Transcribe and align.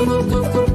Thank 0.00 0.54
you. 0.54 0.69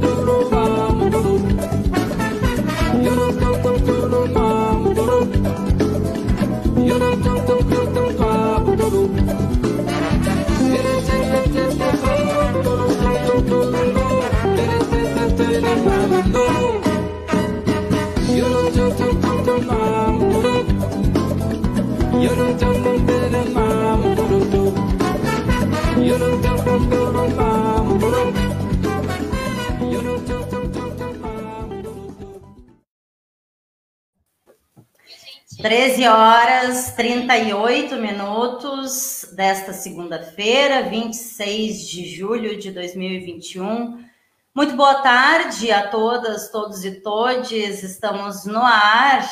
13 35.65 36.07
horas 36.07 36.91
38 36.91 37.95
minutos 37.95 39.27
desta 39.35 39.73
segunda-feira, 39.73 40.83
26 40.83 41.87
de 41.87 42.05
julho 42.15 42.55
de 42.59 42.69
2021. 42.69 44.05
Muito 44.53 44.75
boa 44.75 45.01
tarde 45.01 45.71
a 45.71 45.87
todas, 45.87 46.51
todos 46.51 46.85
e 46.85 47.01
todes. 47.01 47.81
Estamos 47.81 48.45
no 48.45 48.61
ar, 48.61 49.27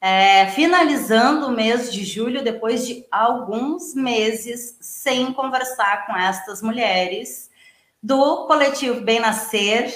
é, 0.00 0.48
finalizando 0.48 1.46
o 1.46 1.52
mês 1.52 1.92
de 1.92 2.04
julho, 2.04 2.42
depois 2.42 2.84
de 2.84 3.06
alguns 3.08 3.94
meses 3.94 4.76
sem 4.80 5.32
conversar 5.32 6.08
com 6.08 6.16
estas 6.16 6.60
mulheres 6.60 7.50
do 8.02 8.48
coletivo 8.48 9.00
Bem 9.02 9.20
Nascer. 9.20 9.94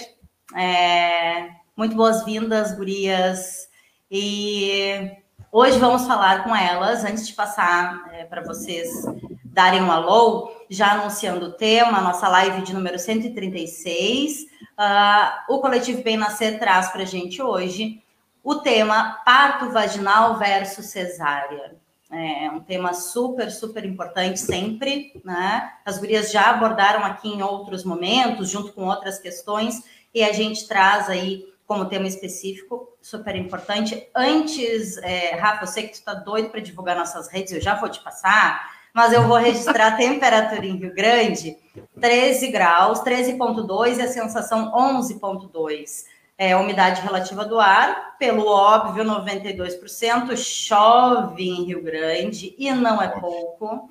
É, 0.54 1.48
muito 1.76 1.96
boas-vindas, 1.96 2.70
gurias. 2.70 3.68
E 4.08 5.21
Hoje 5.54 5.78
vamos 5.78 6.06
falar 6.06 6.44
com 6.44 6.56
elas, 6.56 7.04
antes 7.04 7.28
de 7.28 7.34
passar 7.34 8.10
é, 8.10 8.24
para 8.24 8.42
vocês 8.42 9.04
darem 9.44 9.82
um 9.82 9.92
alô, 9.92 10.50
já 10.70 10.92
anunciando 10.92 11.44
o 11.44 11.52
tema, 11.52 12.00
nossa 12.00 12.26
live 12.26 12.62
de 12.62 12.72
número 12.72 12.98
136. 12.98 14.44
Uh, 14.44 14.46
ah, 14.78 15.44
o 15.50 15.60
Coletivo 15.60 16.02
Bem 16.02 16.16
Nascer 16.16 16.58
traz 16.58 16.88
para 16.88 17.02
a 17.02 17.04
gente 17.04 17.42
hoje 17.42 18.02
o 18.42 18.54
tema 18.54 19.20
parto 19.26 19.70
vaginal 19.70 20.38
versus 20.38 20.86
cesárea. 20.86 21.76
É 22.10 22.50
um 22.50 22.60
tema 22.60 22.94
super, 22.94 23.50
super 23.50 23.84
importante 23.84 24.40
sempre, 24.40 25.20
né? 25.22 25.70
As 25.84 25.98
gurias 25.98 26.32
já 26.32 26.48
abordaram 26.48 27.04
aqui 27.04 27.28
em 27.28 27.42
outros 27.42 27.84
momentos, 27.84 28.48
junto 28.48 28.72
com 28.72 28.86
outras 28.86 29.18
questões, 29.18 29.82
e 30.14 30.24
a 30.24 30.32
gente 30.32 30.66
traz 30.66 31.10
aí 31.10 31.44
como 31.72 31.86
tema 31.86 32.06
específico, 32.06 32.94
super 33.00 33.34
importante. 33.34 34.06
Antes, 34.14 34.98
é, 34.98 35.34
Rafa, 35.36 35.62
eu 35.62 35.66
sei 35.66 35.84
que 35.84 35.92
tu 35.92 35.94
está 35.94 36.12
doido 36.12 36.50
para 36.50 36.60
divulgar 36.60 36.94
nossas 36.94 37.28
redes, 37.28 37.50
eu 37.50 37.62
já 37.62 37.74
vou 37.76 37.88
te 37.88 37.98
passar, 38.00 38.70
mas 38.92 39.10
eu 39.14 39.26
vou 39.26 39.38
registrar 39.38 39.86
a 39.86 39.96
temperatura 39.96 40.66
em 40.66 40.76
Rio 40.76 40.94
Grande, 40.94 41.56
13 41.98 42.48
graus, 42.48 43.00
13,2 43.00 43.96
e 43.96 44.02
a 44.02 44.08
sensação 44.08 44.70
11,2. 44.72 46.04
É, 46.36 46.54
umidade 46.56 47.00
relativa 47.00 47.44
do 47.44 47.58
ar, 47.58 48.16
pelo 48.18 48.46
óbvio, 48.46 49.02
92%. 49.02 50.36
Chove 50.36 51.48
em 51.48 51.64
Rio 51.64 51.82
Grande 51.82 52.54
e 52.58 52.70
não 52.72 53.00
é 53.00 53.08
pouco. 53.08 53.88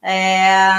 É, 0.00 0.70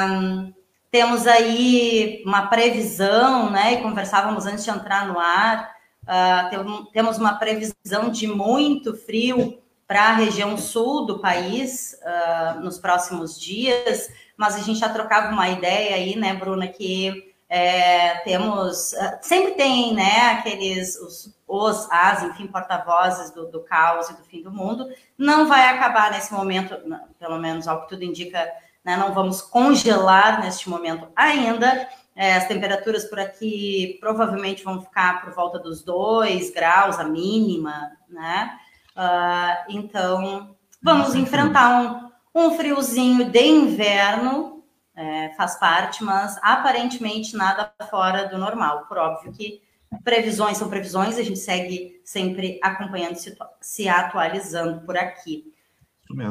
temos 0.89 1.27
aí 1.27 2.23
uma 2.25 2.47
previsão, 2.47 3.51
né? 3.51 3.73
E 3.73 3.81
conversávamos 3.83 4.47
antes 4.47 4.63
de 4.63 4.71
entrar 4.71 5.07
no 5.07 5.19
ar 5.19 5.72
Uh, 6.03 6.91
temos 6.91 7.17
uma 7.17 7.35
previsão 7.35 8.09
de 8.11 8.27
muito 8.27 8.95
frio 8.95 9.61
para 9.87 10.09
a 10.09 10.13
região 10.13 10.57
sul 10.57 11.05
do 11.05 11.19
país 11.19 11.97
uh, 12.01 12.59
nos 12.59 12.77
próximos 12.77 13.39
dias, 13.39 14.09
mas 14.35 14.55
a 14.55 14.59
gente 14.59 14.79
já 14.79 14.89
trocava 14.89 15.31
uma 15.31 15.49
ideia 15.49 15.95
aí, 15.95 16.15
né, 16.15 16.33
Bruna, 16.33 16.67
que 16.67 17.33
é, 17.47 18.15
temos, 18.23 18.93
uh, 18.93 19.17
sempre 19.21 19.51
tem, 19.51 19.93
né, 19.93 20.31
aqueles, 20.31 20.99
os, 20.99 21.33
os 21.47 21.87
as, 21.91 22.23
enfim, 22.23 22.47
porta-vozes 22.47 23.31
do, 23.31 23.45
do, 23.45 23.61
caos 23.61 24.09
e 24.09 24.13
do 24.13 24.23
fim 24.23 24.41
do 24.41 24.51
mundo, 24.51 24.89
não 25.17 25.47
vai 25.47 25.67
acabar 25.67 26.11
nesse 26.11 26.33
momento, 26.33 26.75
pelo 27.19 27.37
menos 27.37 27.67
ao 27.67 27.83
que 27.83 27.89
tudo 27.89 28.03
indica, 28.03 28.51
né, 28.83 28.97
não 28.97 29.13
vamos 29.13 29.41
congelar 29.41 30.41
neste 30.41 30.69
momento 30.69 31.07
ainda, 31.15 31.87
é, 32.15 32.35
as 32.35 32.47
temperaturas 32.47 33.05
por 33.05 33.19
aqui 33.19 33.97
provavelmente 33.99 34.63
vão 34.63 34.81
ficar 34.81 35.21
por 35.21 35.33
volta 35.33 35.57
dos 35.57 35.83
2 35.83 36.51
graus, 36.51 36.99
a 36.99 37.03
mínima, 37.03 37.91
né? 38.07 38.57
Uh, 38.95 39.71
então, 39.71 40.55
vamos 40.81 41.15
enfrentar 41.15 42.11
um, 42.35 42.45
um 42.47 42.55
friozinho 42.55 43.29
de 43.29 43.43
inverno, 43.43 44.63
é, 44.95 45.33
faz 45.35 45.55
parte, 45.59 46.03
mas 46.03 46.37
aparentemente 46.43 47.35
nada 47.35 47.73
fora 47.89 48.27
do 48.27 48.37
normal. 48.37 48.85
Por 48.87 48.99
óbvio 48.99 49.31
que 49.33 49.63
previsões 50.03 50.57
são 50.57 50.69
previsões, 50.69 51.17
a 51.17 51.23
gente 51.23 51.39
segue 51.39 51.99
sempre 52.03 52.59
acompanhando, 52.61 53.15
se, 53.15 53.35
se 53.59 53.89
atualizando 53.89 54.81
por 54.81 54.95
aqui. 54.95 55.51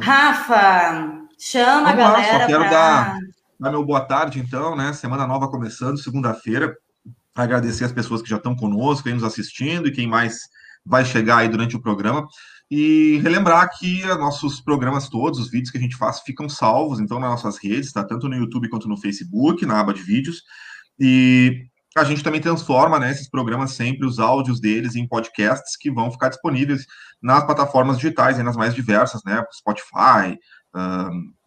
Rafa, 0.00 1.26
chama 1.36 1.92
Vamos 1.92 1.92
a 1.92 1.94
galera 1.94 2.46
para. 2.46 2.70
Dar 2.70 3.18
Dar 3.62 3.70
meu 3.70 3.84
boa 3.84 4.00
tarde, 4.00 4.40
então, 4.40 4.74
né? 4.74 4.92
Semana 4.92 5.24
nova 5.24 5.48
começando, 5.48 5.96
segunda-feira. 5.96 6.76
Agradecer 7.32 7.84
as 7.84 7.92
pessoas 7.92 8.20
que 8.20 8.28
já 8.28 8.36
estão 8.36 8.56
conosco, 8.56 9.06
aí 9.06 9.14
nos 9.14 9.22
assistindo 9.22 9.86
e 9.86 9.92
quem 9.92 10.04
mais 10.04 10.36
vai 10.84 11.04
chegar 11.04 11.36
aí 11.36 11.48
durante 11.48 11.76
o 11.76 11.80
programa. 11.80 12.26
E 12.68 13.20
relembrar 13.22 13.70
que 13.78 14.04
nossos 14.16 14.60
programas 14.60 15.08
todos, 15.08 15.38
os 15.38 15.48
vídeos 15.48 15.70
que 15.70 15.78
a 15.78 15.80
gente 15.80 15.96
faz, 15.96 16.22
ficam 16.22 16.48
salvos, 16.48 16.98
então, 16.98 17.20
nas 17.20 17.30
nossas 17.30 17.62
redes, 17.62 17.92
tá? 17.92 18.02
Tanto 18.02 18.28
no 18.28 18.34
YouTube 18.34 18.68
quanto 18.68 18.88
no 18.88 18.96
Facebook, 18.96 19.64
na 19.64 19.78
aba 19.78 19.94
de 19.94 20.02
vídeos. 20.02 20.42
E 20.98 21.64
a 21.96 22.02
gente 22.02 22.24
também 22.24 22.40
transforma 22.40 22.98
né, 22.98 23.12
esses 23.12 23.30
programas 23.30 23.74
sempre, 23.74 24.04
os 24.04 24.18
áudios 24.18 24.60
deles, 24.60 24.96
em 24.96 25.06
podcasts 25.06 25.76
que 25.76 25.88
vão 25.88 26.10
ficar 26.10 26.30
disponíveis 26.30 26.84
nas 27.22 27.44
plataformas 27.44 27.96
digitais, 27.96 28.38
nas 28.38 28.56
mais 28.56 28.74
diversas, 28.74 29.22
né? 29.24 29.40
Spotify, 29.54 30.36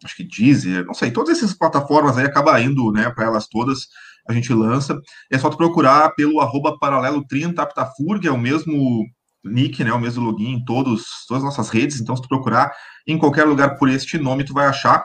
acho 0.04 0.16
que 0.16 0.24
Deezer, 0.24 0.84
não 0.84 0.94
sei, 0.94 1.10
todas 1.10 1.36
essas 1.36 1.52
plataformas 1.52 2.16
aí 2.16 2.24
acaba 2.24 2.60
indo, 2.60 2.92
né, 2.92 3.10
para 3.10 3.26
elas 3.26 3.46
todas, 3.48 3.86
a 4.28 4.32
gente 4.32 4.52
lança. 4.52 5.00
É 5.30 5.38
só 5.38 5.48
tu 5.48 5.56
procurar 5.56 6.10
pelo 6.14 6.40
arroba 6.40 6.78
paralelo 6.78 7.24
30 7.26 7.62
Aptafurg, 7.62 8.26
é 8.26 8.30
o 8.30 8.38
mesmo 8.38 9.04
nick, 9.44 9.82
né, 9.84 9.92
o 9.92 10.00
mesmo 10.00 10.24
login 10.24 10.54
em 10.54 10.64
todos, 10.64 11.04
todas 11.28 11.42
as 11.42 11.56
nossas 11.56 11.70
redes, 11.70 12.00
então 12.00 12.16
se 12.16 12.22
tu 12.22 12.28
procurar 12.28 12.72
em 13.06 13.18
qualquer 13.18 13.44
lugar 13.44 13.76
por 13.78 13.88
este 13.88 14.18
nome, 14.18 14.44
tu 14.44 14.52
vai 14.52 14.66
achar. 14.66 15.04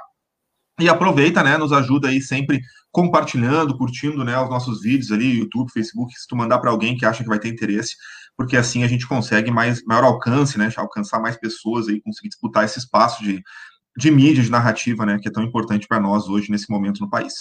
E 0.79 0.89
aproveita, 0.89 1.43
né, 1.43 1.57
nos 1.57 1.71
ajuda 1.71 2.07
aí 2.07 2.21
sempre 2.21 2.59
compartilhando, 2.91 3.77
curtindo, 3.77 4.23
né, 4.23 4.39
os 4.41 4.49
nossos 4.49 4.81
vídeos 4.81 5.11
ali, 5.11 5.39
YouTube, 5.39 5.71
Facebook, 5.71 6.13
se 6.13 6.27
tu 6.27 6.35
mandar 6.35 6.59
para 6.59 6.71
alguém 6.71 6.97
que 6.97 7.05
acha 7.05 7.23
que 7.23 7.29
vai 7.29 7.39
ter 7.39 7.49
interesse, 7.49 7.95
porque 8.35 8.57
assim 8.57 8.83
a 8.83 8.87
gente 8.87 9.07
consegue 9.07 9.51
mais 9.51 9.83
maior 9.85 10.03
alcance, 10.03 10.57
né, 10.57 10.71
alcançar 10.75 11.19
mais 11.19 11.37
pessoas 11.37 11.87
aí, 11.87 12.01
conseguir 12.01 12.29
disputar 12.29 12.65
esse 12.65 12.79
espaço 12.79 13.23
de 13.23 13.43
de 13.97 14.11
mídia, 14.11 14.43
de 14.43 14.51
narrativa, 14.51 15.05
né, 15.05 15.19
que 15.21 15.27
é 15.27 15.31
tão 15.31 15.43
importante 15.43 15.87
para 15.87 15.99
nós 15.99 16.27
hoje 16.27 16.51
nesse 16.51 16.69
momento 16.69 17.01
no 17.01 17.09
país. 17.09 17.33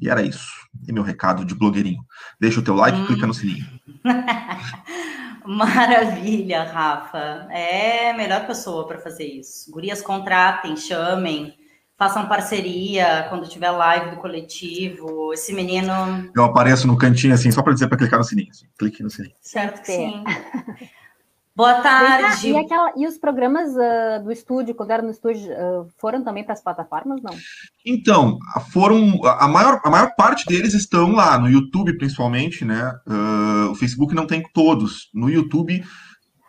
E 0.00 0.08
era 0.08 0.22
isso. 0.22 0.48
E 0.88 0.92
meu 0.92 1.02
recado 1.02 1.44
de 1.44 1.54
blogueirinho. 1.54 2.02
Deixa 2.40 2.60
o 2.60 2.62
teu 2.62 2.74
like 2.74 2.96
hum. 2.96 3.04
e 3.04 3.06
clica 3.06 3.26
no 3.26 3.34
sininho. 3.34 3.66
Maravilha, 5.44 6.64
Rafa. 6.64 7.46
É 7.50 8.10
a 8.10 8.16
melhor 8.16 8.46
pessoa 8.46 8.86
para 8.86 8.98
fazer 8.98 9.24
isso. 9.24 9.70
Gurias 9.70 10.00
contratem, 10.00 10.76
chamem, 10.76 11.54
façam 11.98 12.26
parceria 12.28 13.26
quando 13.28 13.48
tiver 13.48 13.70
live 13.70 14.10
do 14.10 14.16
coletivo. 14.16 15.32
Esse 15.34 15.52
menino. 15.52 15.92
Eu 16.34 16.44
apareço 16.44 16.86
no 16.86 16.96
cantinho 16.96 17.34
assim, 17.34 17.50
só 17.50 17.62
para 17.62 17.74
dizer 17.74 17.88
para 17.88 17.98
clicar 17.98 18.18
no 18.18 18.24
sininho. 18.24 18.50
Assim. 18.50 18.66
Clique 18.78 19.02
no 19.02 19.10
sininho. 19.10 19.34
Certo 19.40 19.80
que 19.82 19.92
sim. 19.92 20.24
Boa 21.54 21.80
tarde. 21.82 22.48
E, 22.48 22.56
aquela, 22.56 22.92
e 22.96 23.06
os 23.06 23.18
programas 23.18 23.70
uh, 23.72 24.22
do 24.22 24.30
estúdio, 24.30 24.74
quando 24.74 24.92
era 24.92 25.02
no 25.02 25.10
estúdio, 25.10 25.52
uh, 25.52 25.88
foram 25.98 26.22
também 26.22 26.44
para 26.44 26.54
as 26.54 26.62
plataformas, 26.62 27.20
não? 27.22 27.36
Então, 27.84 28.38
foram. 28.72 29.20
A 29.24 29.48
maior, 29.48 29.80
a 29.84 29.90
maior 29.90 30.14
parte 30.16 30.46
deles 30.46 30.74
estão 30.74 31.12
lá, 31.12 31.38
no 31.38 31.50
YouTube 31.50 31.98
principalmente, 31.98 32.64
né? 32.64 32.92
Uh, 33.06 33.70
o 33.70 33.74
Facebook 33.74 34.14
não 34.14 34.26
tem 34.26 34.42
todos. 34.54 35.10
No 35.12 35.28
YouTube, 35.28 35.84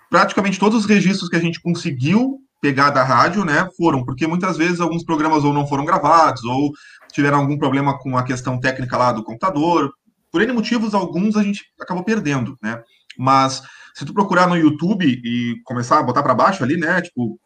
praticamente 0.10 0.60
todos 0.60 0.80
os 0.80 0.86
registros 0.86 1.30
que 1.30 1.36
a 1.36 1.42
gente 1.42 1.62
conseguiu 1.62 2.40
pegar 2.62 2.92
da 2.92 3.04
rádio, 3.04 3.44
né, 3.44 3.68
foram, 3.76 4.06
porque 4.06 4.28
muitas 4.28 4.56
vezes 4.56 4.80
alguns 4.80 5.04
programas 5.04 5.44
ou 5.44 5.52
não 5.52 5.66
foram 5.66 5.84
gravados, 5.84 6.44
ou 6.44 6.72
tiveram 7.12 7.40
algum 7.40 7.58
problema 7.58 7.98
com 7.98 8.16
a 8.16 8.24
questão 8.24 8.60
técnica 8.60 8.96
lá 8.96 9.12
do 9.12 9.24
computador. 9.24 9.92
Por 10.32 10.44
N 10.44 10.54
motivos, 10.54 10.94
alguns 10.94 11.36
a 11.36 11.42
gente 11.42 11.66
acabou 11.82 12.04
perdendo, 12.04 12.56
né? 12.62 12.84
Mas 13.18 13.64
se 13.94 14.06
tu 14.06 14.14
procurar 14.14 14.48
no 14.48 14.56
YouTube 14.56 15.06
e 15.06 15.62
começar 15.64 16.00
a 16.00 16.04
botar 16.04 16.24
para 16.24 16.34
baixo 16.34 16.64
ali, 16.64 16.78
né, 16.78 17.02
tipo, 17.02 17.40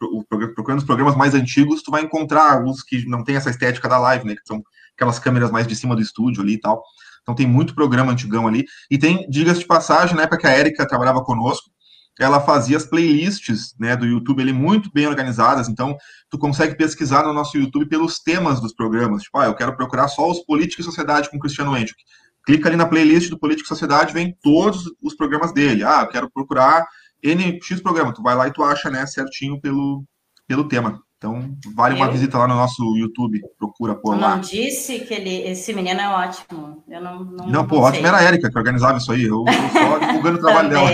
procurando 0.54 0.78
os 0.78 0.84
programas 0.84 1.16
mais 1.16 1.34
antigos, 1.34 1.82
tu 1.82 1.90
vai 1.90 2.02
encontrar 2.02 2.64
os 2.64 2.82
que 2.82 3.06
não 3.06 3.24
tem 3.24 3.36
essa 3.36 3.50
estética 3.50 3.88
da 3.88 3.98
live, 3.98 4.26
né, 4.26 4.34
que 4.34 4.46
são 4.46 4.62
aquelas 4.94 5.18
câmeras 5.18 5.50
mais 5.50 5.66
de 5.66 5.76
cima 5.76 5.94
do 5.94 6.02
estúdio 6.02 6.42
ali 6.42 6.54
e 6.54 6.60
tal. 6.60 6.82
Então 7.22 7.34
tem 7.34 7.46
muito 7.46 7.74
programa 7.74 8.12
antigão 8.12 8.46
ali. 8.46 8.64
E 8.90 8.96
tem, 8.96 9.28
diga-se 9.28 9.60
de 9.60 9.66
passagem, 9.66 10.14
na 10.14 10.22
época 10.22 10.38
que 10.38 10.46
a 10.46 10.50
Érica 10.50 10.86
trabalhava 10.86 11.22
conosco, 11.24 11.70
ela 12.18 12.40
fazia 12.40 12.76
as 12.76 12.86
playlists 12.86 13.74
né, 13.78 13.94
do 13.94 14.06
YouTube 14.06 14.40
ali 14.40 14.52
muito 14.52 14.90
bem 14.90 15.06
organizadas, 15.06 15.68
então 15.68 15.96
tu 16.30 16.38
consegue 16.38 16.74
pesquisar 16.74 17.22
no 17.22 17.32
nosso 17.32 17.58
YouTube 17.58 17.86
pelos 17.86 18.20
temas 18.20 18.60
dos 18.60 18.74
programas. 18.74 19.22
Tipo, 19.22 19.38
ah, 19.38 19.46
eu 19.46 19.54
quero 19.54 19.76
procurar 19.76 20.08
só 20.08 20.30
os 20.30 20.40
Política 20.44 20.80
e 20.80 20.84
Sociedade 20.84 21.30
com 21.30 21.38
Cristiano 21.38 21.76
Enchuk. 21.76 22.02
Clica 22.46 22.68
ali 22.68 22.76
na 22.76 22.86
playlist 22.86 23.28
do 23.28 23.38
Política 23.38 23.66
e 23.66 23.68
Sociedade, 23.68 24.14
vem 24.14 24.36
todos 24.40 24.84
os 25.02 25.16
programas 25.16 25.52
dele. 25.52 25.82
Ah, 25.82 26.02
eu 26.02 26.08
quero 26.08 26.30
procurar 26.30 26.86
NX 27.22 27.80
programa. 27.82 28.14
Tu 28.14 28.22
vai 28.22 28.36
lá 28.36 28.46
e 28.46 28.52
tu 28.52 28.62
acha 28.62 28.88
né, 28.88 29.04
certinho 29.04 29.60
pelo, 29.60 30.04
pelo 30.46 30.68
tema. 30.68 31.02
Então, 31.18 31.56
vale 31.74 31.94
uma 31.94 32.10
visita 32.10 32.36
lá 32.36 32.46
no 32.46 32.54
nosso 32.54 32.82
YouTube, 32.96 33.40
procura 33.58 33.94
por 33.94 34.16
lá. 34.16 34.36
Não 34.36 34.40
disse 34.40 35.00
que 35.00 35.14
ele, 35.14 35.48
esse 35.48 35.72
menino 35.72 35.98
é 35.98 36.08
ótimo. 36.08 36.84
Eu 36.86 37.00
não. 37.00 37.24
Não, 37.24 37.46
não 37.48 37.66
pô, 37.66 37.80
ótimo 37.80 38.06
era 38.06 38.18
a 38.18 38.22
Érica 38.22 38.50
que 38.50 38.58
organizava 38.58 38.98
isso 38.98 39.10
aí. 39.10 39.24
Eu, 39.24 39.42
eu 39.46 39.68
só 39.72 39.98
divulgando 40.06 40.38
o 40.38 40.40
trabalho 40.40 40.68
dela. 40.68 40.90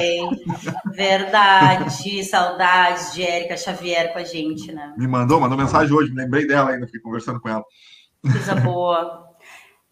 Verdade, 0.95 2.25
saudades 2.25 3.13
de 3.13 3.25
Érica 3.25 3.57
Xavier 3.57 4.13
com 4.13 4.21
a 4.21 4.25
gente, 4.25 4.73
né? 4.73 4.95
Me 4.97 5.09
mandou, 5.09 5.41
mandou 5.41 5.59
mensagem 5.59 5.93
hoje, 5.93 6.11
me 6.11 6.23
lembrei 6.23 6.47
dela 6.47 6.71
ainda, 6.71 6.87
fiquei 6.87 7.01
conversando 7.01 7.41
com 7.41 7.49
ela. 7.49 7.65
Coisa 8.23 8.55
boa. 8.55 9.32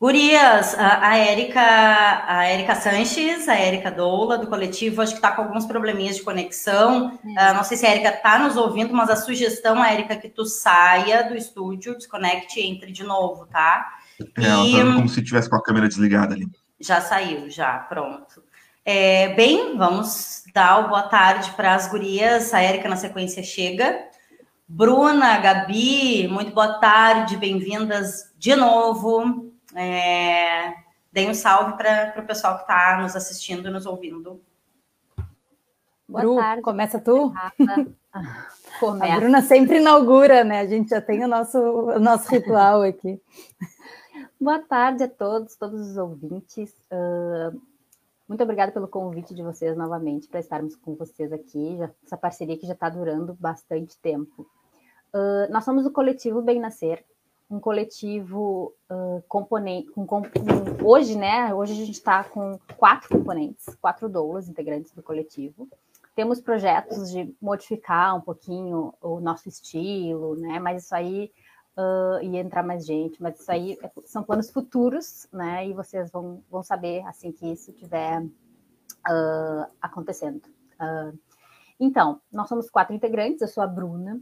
Gurias, 0.00 0.75
a 0.79 1.14
Érica, 1.19 1.61
a 1.61 2.47
Érica 2.47 2.75
Sanches, 2.75 3.47
a 3.50 3.55
Érica 3.55 3.91
Doula, 3.91 4.38
do 4.38 4.47
coletivo, 4.47 5.02
acho 5.02 5.12
que 5.12 5.19
está 5.19 5.31
com 5.31 5.43
alguns 5.43 5.67
probleminhas 5.67 6.17
de 6.17 6.23
conexão. 6.23 7.20
Uh, 7.23 7.55
não 7.55 7.62
sei 7.62 7.76
se 7.76 7.85
a 7.85 7.91
Érica 7.91 8.08
está 8.08 8.38
nos 8.38 8.56
ouvindo, 8.56 8.94
mas 8.94 9.11
a 9.11 9.17
sugestão, 9.17 9.82
a 9.82 9.91
Érica, 9.91 10.14
é 10.14 10.17
que 10.17 10.31
tu 10.31 10.47
saia 10.47 11.29
do 11.29 11.37
estúdio, 11.37 11.99
desconecte 11.99 12.61
e 12.61 12.67
entre 12.67 12.91
de 12.91 13.05
novo, 13.05 13.44
tá? 13.44 13.99
É, 14.38 14.47
ela 14.47 14.87
tá 14.87 14.94
como 14.94 15.08
se 15.08 15.23
tivesse 15.23 15.50
com 15.50 15.56
a 15.56 15.62
câmera 15.62 15.87
desligada 15.87 16.35
ali. 16.35 16.49
Já 16.81 17.02
saiu, 17.02 17.50
já, 17.50 17.81
pronto. 17.81 18.43
É, 18.82 19.35
bem, 19.35 19.76
vamos 19.76 20.44
dar 20.55 20.79
o 20.79 20.88
boa 20.88 21.02
tarde 21.02 21.50
para 21.50 21.75
as 21.75 21.88
gurias. 21.88 22.55
A 22.55 22.62
Érica, 22.62 22.88
na 22.88 22.97
sequência, 22.97 23.43
chega. 23.43 23.99
Bruna, 24.67 25.37
Gabi, 25.41 26.26
muito 26.26 26.52
boa 26.52 26.79
tarde, 26.79 27.37
bem-vindas 27.37 28.32
de 28.38 28.56
novo. 28.56 29.50
É, 29.75 30.75
deem 31.12 31.31
um 31.31 31.34
salve 31.34 31.76
para 31.76 32.14
o 32.19 32.26
pessoal 32.26 32.56
que 32.56 32.62
está 32.62 32.99
nos 33.00 33.14
assistindo 33.14 33.69
e 33.69 33.70
nos 33.70 33.87
ouvindo. 33.87 34.40
Boa 36.08 36.22
Bru, 36.22 36.37
tarde. 36.37 36.62
Começa 36.62 36.99
tu? 36.99 37.32
Começa. 38.81 39.14
A 39.14 39.20
Bruna 39.20 39.43
sempre 39.43 39.78
inaugura, 39.78 40.43
né? 40.43 40.61
A 40.61 40.67
gente 40.67 40.90
já 40.90 41.00
tem 41.00 41.25
o 41.25 41.28
nosso, 41.28 41.58
o 41.58 42.00
nosso 42.00 42.28
ritual 42.28 42.82
aqui. 42.82 43.20
Boa 44.40 44.58
tarde 44.58 45.05
a 45.05 45.08
todos, 45.08 45.55
todos 45.55 45.90
os 45.90 45.96
ouvintes. 45.96 46.75
Uh, 46.90 47.61
muito 48.26 48.43
obrigada 48.43 48.73
pelo 48.73 48.88
convite 48.88 49.34
de 49.34 49.43
vocês 49.43 49.76
novamente 49.76 50.28
para 50.28 50.40
estarmos 50.40 50.75
com 50.75 50.94
vocês 50.96 51.32
aqui. 51.32 51.76
Já, 51.76 51.90
essa 52.05 52.16
parceria 52.16 52.56
que 52.56 52.66
já 52.66 52.73
está 52.73 52.88
durando 52.88 53.37
bastante 53.38 53.96
tempo. 53.99 54.43
Uh, 55.14 55.50
nós 55.52 55.64
somos 55.64 55.87
o 55.87 55.93
coletivo 55.93 56.43
Bem 56.43 56.58
Nascer, 56.58 57.05
um 57.50 57.58
coletivo 57.58 58.73
uh, 58.88 59.23
componente, 59.26 59.91
com, 59.91 60.06
com, 60.06 60.23
hoje, 60.85 61.19
né? 61.19 61.52
Hoje 61.52 61.73
a 61.73 61.76
gente 61.76 61.91
está 61.91 62.23
com 62.23 62.58
quatro 62.76 63.08
componentes, 63.08 63.67
quatro 63.81 64.08
doulas 64.08 64.49
integrantes 64.49 64.93
do 64.93 65.02
coletivo. 65.02 65.69
Temos 66.14 66.41
projetos 66.41 67.11
de 67.11 67.35
modificar 67.43 68.17
um 68.17 68.20
pouquinho 68.20 68.94
o 69.00 69.19
nosso 69.19 69.49
estilo, 69.49 70.37
né? 70.37 70.61
Mas 70.61 70.85
isso 70.85 70.94
aí 70.94 71.32
uh, 71.76 72.23
e 72.23 72.37
entrar 72.37 72.62
mais 72.62 72.87
gente, 72.87 73.20
mas 73.20 73.41
isso 73.41 73.50
aí 73.50 73.76
é, 73.82 73.91
são 74.05 74.23
planos 74.23 74.49
futuros, 74.50 75.26
né? 75.32 75.67
E 75.67 75.73
vocês 75.73 76.08
vão, 76.11 76.44
vão 76.49 76.62
saber 76.62 77.05
assim 77.06 77.32
que 77.32 77.50
isso 77.50 77.73
estiver 77.73 78.23
uh, 78.23 79.73
acontecendo. 79.82 80.43
Uh, 80.81 81.19
então, 81.81 82.20
nós 82.31 82.49
somos 82.49 82.70
quatro 82.70 82.94
integrantes, 82.94 83.41
eu 83.41 83.49
sou 83.49 83.62
a 83.62 83.67
Bruna, 83.67 84.20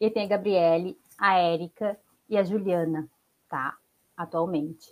e 0.00 0.08
tem 0.08 0.24
a 0.24 0.28
Gabriele, 0.28 0.98
a 1.18 1.36
Érica 1.38 1.98
e 2.28 2.36
a 2.36 2.42
Juliana, 2.42 3.08
tá? 3.48 3.76
Atualmente. 4.16 4.88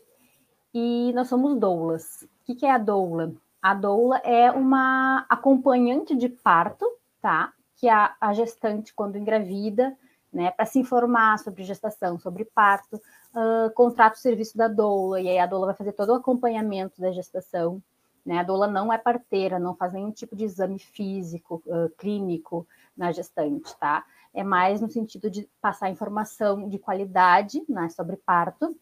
E 0.73 1.13
nós 1.15 1.29
somos 1.29 1.59
doulas. 1.59 2.23
O 2.49 2.55
que 2.55 2.67
é 2.67 2.71
a 2.71 2.79
doula? 2.79 3.35
A 3.63 3.75
doula 3.75 4.19
é 4.19 4.51
uma 4.51 5.27
acompanhante 5.29 6.15
de 6.15 6.29
parto, 6.29 6.87
tá? 7.21 7.53
Que 7.77 7.89
a, 7.89 8.15
a 8.21 8.33
gestante, 8.33 8.95
quando 8.95 9.19
engravida, 9.19 9.97
né, 10.33 10.51
para 10.51 10.65
se 10.65 10.79
informar 10.79 11.39
sobre 11.39 11.65
gestação, 11.65 12.19
sobre 12.19 12.45
parto, 12.45 12.97
uh, 12.97 13.71
contrata 13.75 14.17
o 14.17 14.21
serviço 14.21 14.57
da 14.57 14.69
doula, 14.69 15.21
e 15.21 15.29
aí 15.29 15.39
a 15.39 15.47
doula 15.47 15.67
vai 15.67 15.75
fazer 15.75 15.93
todo 15.93 16.11
o 16.11 16.15
acompanhamento 16.15 17.01
da 17.01 17.11
gestação. 17.11 17.83
Né? 18.25 18.39
A 18.39 18.43
doula 18.43 18.67
não 18.67 18.93
é 18.93 18.99
parteira, 18.99 19.59
não 19.59 19.75
faz 19.75 19.93
nenhum 19.93 20.13
tipo 20.13 20.37
de 20.37 20.45
exame 20.45 20.79
físico, 20.79 21.63
uh, 21.67 21.91
clínico 21.97 22.67
na 22.97 23.11
gestante, 23.13 23.77
tá? 23.79 24.05
É 24.33 24.43
mais 24.43 24.81
no 24.81 24.91
sentido 24.91 25.31
de 25.31 25.49
passar 25.61 25.91
informação 25.91 26.69
de 26.69 26.79
qualidade 26.79 27.63
né, 27.69 27.89
sobre 27.89 28.17
parto 28.17 28.77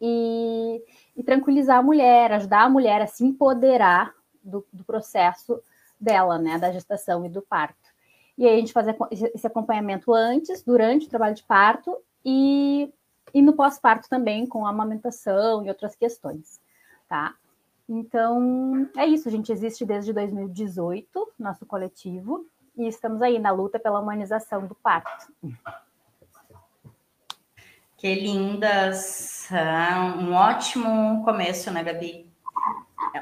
e, 0.00 0.82
e, 1.16 1.22
tranquilizar 1.22 1.78
a 1.78 1.82
mulher, 1.82 2.32
ajudar 2.32 2.62
a 2.62 2.68
mulher 2.68 3.00
a 3.00 3.06
se 3.06 3.24
empoderar 3.24 4.12
do, 4.42 4.66
do, 4.72 4.84
processo 4.84 5.60
dela, 5.98 6.38
né, 6.38 6.58
da 6.58 6.70
gestação 6.70 7.24
e 7.24 7.28
do 7.28 7.40
parto. 7.40 7.86
E 8.36 8.46
aí 8.46 8.56
a 8.56 8.58
gente 8.58 8.72
faz 8.72 8.86
esse 9.10 9.46
acompanhamento 9.46 10.12
antes, 10.12 10.62
durante 10.62 11.06
o 11.06 11.08
trabalho 11.08 11.34
de 11.34 11.42
parto 11.42 11.96
e, 12.24 12.92
e 13.32 13.40
no 13.40 13.54
pós-parto 13.54 14.08
também, 14.08 14.46
com 14.46 14.66
a 14.66 14.70
amamentação 14.70 15.64
e 15.64 15.68
outras 15.68 15.96
questões, 15.96 16.60
tá? 17.08 17.34
Então, 17.88 18.90
é 18.96 19.06
isso, 19.06 19.28
a 19.28 19.30
gente 19.30 19.52
existe 19.52 19.86
desde 19.86 20.12
2018, 20.12 21.32
nosso 21.38 21.64
coletivo, 21.64 22.44
e 22.76 22.86
estamos 22.86 23.22
aí 23.22 23.38
na 23.38 23.50
luta 23.50 23.78
pela 23.78 24.00
humanização 24.00 24.66
do 24.66 24.74
parto. 24.74 25.32
Que 27.96 28.14
lindas! 28.14 29.48
Ah, 29.50 30.14
um 30.18 30.34
ótimo 30.34 31.24
começo, 31.24 31.70
né, 31.70 31.82
Gabi? 31.82 32.30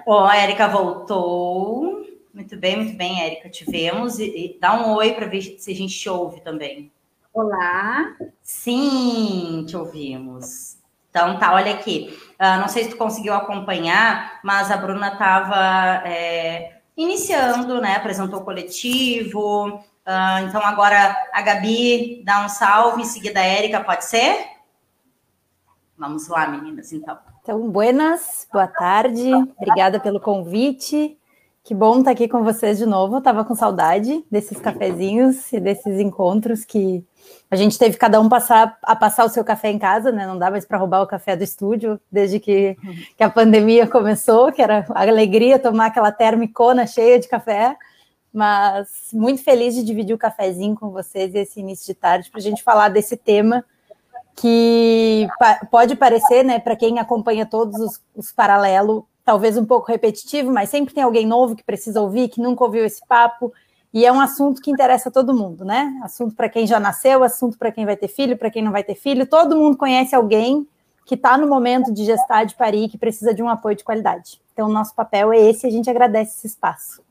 Ó, 0.06 0.22
oh, 0.22 0.24
a 0.24 0.36
Érica 0.36 0.66
voltou. 0.66 2.04
Muito 2.32 2.56
bem, 2.56 2.76
muito 2.76 2.96
bem, 2.96 3.22
Érica. 3.22 3.48
Te 3.48 3.64
vemos. 3.64 4.18
E, 4.18 4.24
e 4.24 4.58
dá 4.60 4.74
um 4.74 4.94
oi 4.94 5.12
para 5.12 5.26
ver 5.26 5.42
se 5.42 5.70
a 5.70 5.74
gente 5.74 5.96
te 5.96 6.08
ouve 6.08 6.40
também. 6.40 6.90
Olá. 7.32 8.16
Sim, 8.42 9.64
te 9.68 9.76
ouvimos. 9.76 10.78
Então 11.10 11.38
tá, 11.38 11.54
olha 11.54 11.72
aqui. 11.72 12.18
Uh, 12.32 12.60
não 12.60 12.66
sei 12.66 12.84
se 12.84 12.90
tu 12.90 12.96
conseguiu 12.96 13.34
acompanhar, 13.34 14.40
mas 14.42 14.70
a 14.70 14.76
Bruna 14.76 15.12
estava 15.12 16.02
é, 16.04 16.80
iniciando, 16.96 17.80
né? 17.80 17.96
Apresentou 17.96 18.40
o 18.40 18.44
coletivo. 18.44 19.66
Uh, 20.06 20.46
então 20.46 20.60
agora 20.62 21.16
a 21.32 21.42
Gabi 21.42 22.22
dá 22.24 22.44
um 22.44 22.48
salve, 22.48 23.02
em 23.02 23.06
seguida 23.06 23.40
a 23.40 23.44
Érica, 23.44 23.82
pode 23.82 24.04
ser? 24.04 24.54
Vamos 25.96 26.28
lá, 26.28 26.46
meninas, 26.46 26.92
então. 26.92 27.16
Então, 27.40 27.70
buenas, 27.70 28.46
boa 28.52 28.66
tarde, 28.66 29.32
obrigada 29.32 30.00
pelo 30.00 30.20
convite. 30.20 31.18
Que 31.62 31.74
bom 31.74 31.98
estar 31.98 32.10
aqui 32.10 32.28
com 32.28 32.44
vocês 32.44 32.76
de 32.76 32.84
novo. 32.84 33.18
Estava 33.18 33.44
com 33.44 33.54
saudade 33.54 34.22
desses 34.30 34.60
cafezinhos 34.60 35.50
e 35.52 35.58
desses 35.58 35.98
encontros 35.98 36.64
que 36.64 37.02
a 37.50 37.56
gente 37.56 37.78
teve 37.78 37.96
cada 37.96 38.20
um 38.20 38.28
passar 38.28 38.78
a 38.82 38.96
passar 38.96 39.24
o 39.24 39.28
seu 39.28 39.44
café 39.44 39.70
em 39.70 39.78
casa, 39.78 40.10
né? 40.10 40.26
Não 40.26 40.38
dá 40.38 40.50
mais 40.50 40.64
para 40.64 40.78
roubar 40.78 41.02
o 41.02 41.06
café 41.06 41.36
do 41.36 41.44
estúdio 41.44 42.00
desde 42.10 42.40
que, 42.40 42.76
que 43.16 43.22
a 43.22 43.30
pandemia 43.30 43.86
começou, 43.86 44.50
que 44.50 44.62
era 44.62 44.84
a 44.90 45.02
alegria 45.02 45.58
tomar 45.58 45.86
aquela 45.86 46.10
termicona 46.10 46.86
cheia 46.86 47.18
de 47.18 47.28
café. 47.28 47.76
Mas 48.32 48.88
muito 49.12 49.44
feliz 49.44 49.74
de 49.74 49.84
dividir 49.84 50.14
o 50.14 50.18
cafezinho 50.18 50.74
com 50.74 50.90
vocês 50.90 51.34
esse 51.34 51.60
início 51.60 51.86
de 51.86 51.94
tarde 51.94 52.30
para 52.30 52.40
a 52.40 52.42
gente 52.42 52.62
falar 52.62 52.88
desse 52.88 53.16
tema 53.16 53.64
que 54.36 55.28
pode 55.70 55.94
parecer, 55.94 56.42
né, 56.44 56.58
para 56.58 56.74
quem 56.74 56.98
acompanha 56.98 57.46
todos 57.46 57.78
os, 57.78 58.02
os 58.16 58.32
paralelos, 58.32 59.04
talvez 59.24 59.56
um 59.56 59.64
pouco 59.64 59.90
repetitivo, 59.90 60.50
mas 60.50 60.68
sempre 60.68 60.92
tem 60.92 61.04
alguém 61.04 61.26
novo 61.26 61.54
que 61.54 61.62
precisa 61.62 62.00
ouvir, 62.00 62.28
que 62.28 62.40
nunca 62.40 62.64
ouviu 62.64 62.84
esse 62.84 63.00
papo, 63.06 63.52
e 63.94 64.04
é 64.04 64.10
um 64.10 64.20
assunto 64.20 64.60
que 64.60 64.72
interessa 64.72 65.08
todo 65.08 65.32
mundo, 65.32 65.64
né? 65.64 66.00
Assunto 66.02 66.34
para 66.34 66.48
quem 66.48 66.66
já 66.66 66.80
nasceu, 66.80 67.22
assunto 67.22 67.56
para 67.56 67.70
quem 67.70 67.86
vai 67.86 67.96
ter 67.96 68.08
filho, 68.08 68.36
para 68.36 68.50
quem 68.50 68.60
não 68.60 68.72
vai 68.72 68.82
ter 68.82 68.96
filho, 68.96 69.24
todo 69.24 69.56
mundo 69.56 69.76
conhece 69.76 70.16
alguém 70.16 70.66
que 71.06 71.14
está 71.14 71.38
no 71.38 71.46
momento 71.46 71.92
de 71.92 72.04
gestar, 72.04 72.44
de 72.44 72.56
parir, 72.56 72.88
que 72.88 72.98
precisa 72.98 73.32
de 73.32 73.40
um 73.40 73.48
apoio 73.48 73.76
de 73.76 73.84
qualidade. 73.84 74.40
Então, 74.52 74.68
o 74.68 74.72
nosso 74.72 74.96
papel 74.96 75.32
é 75.32 75.38
esse 75.38 75.64
e 75.64 75.68
a 75.68 75.70
gente 75.70 75.88
agradece 75.88 76.38
esse 76.38 76.48
espaço. 76.48 77.04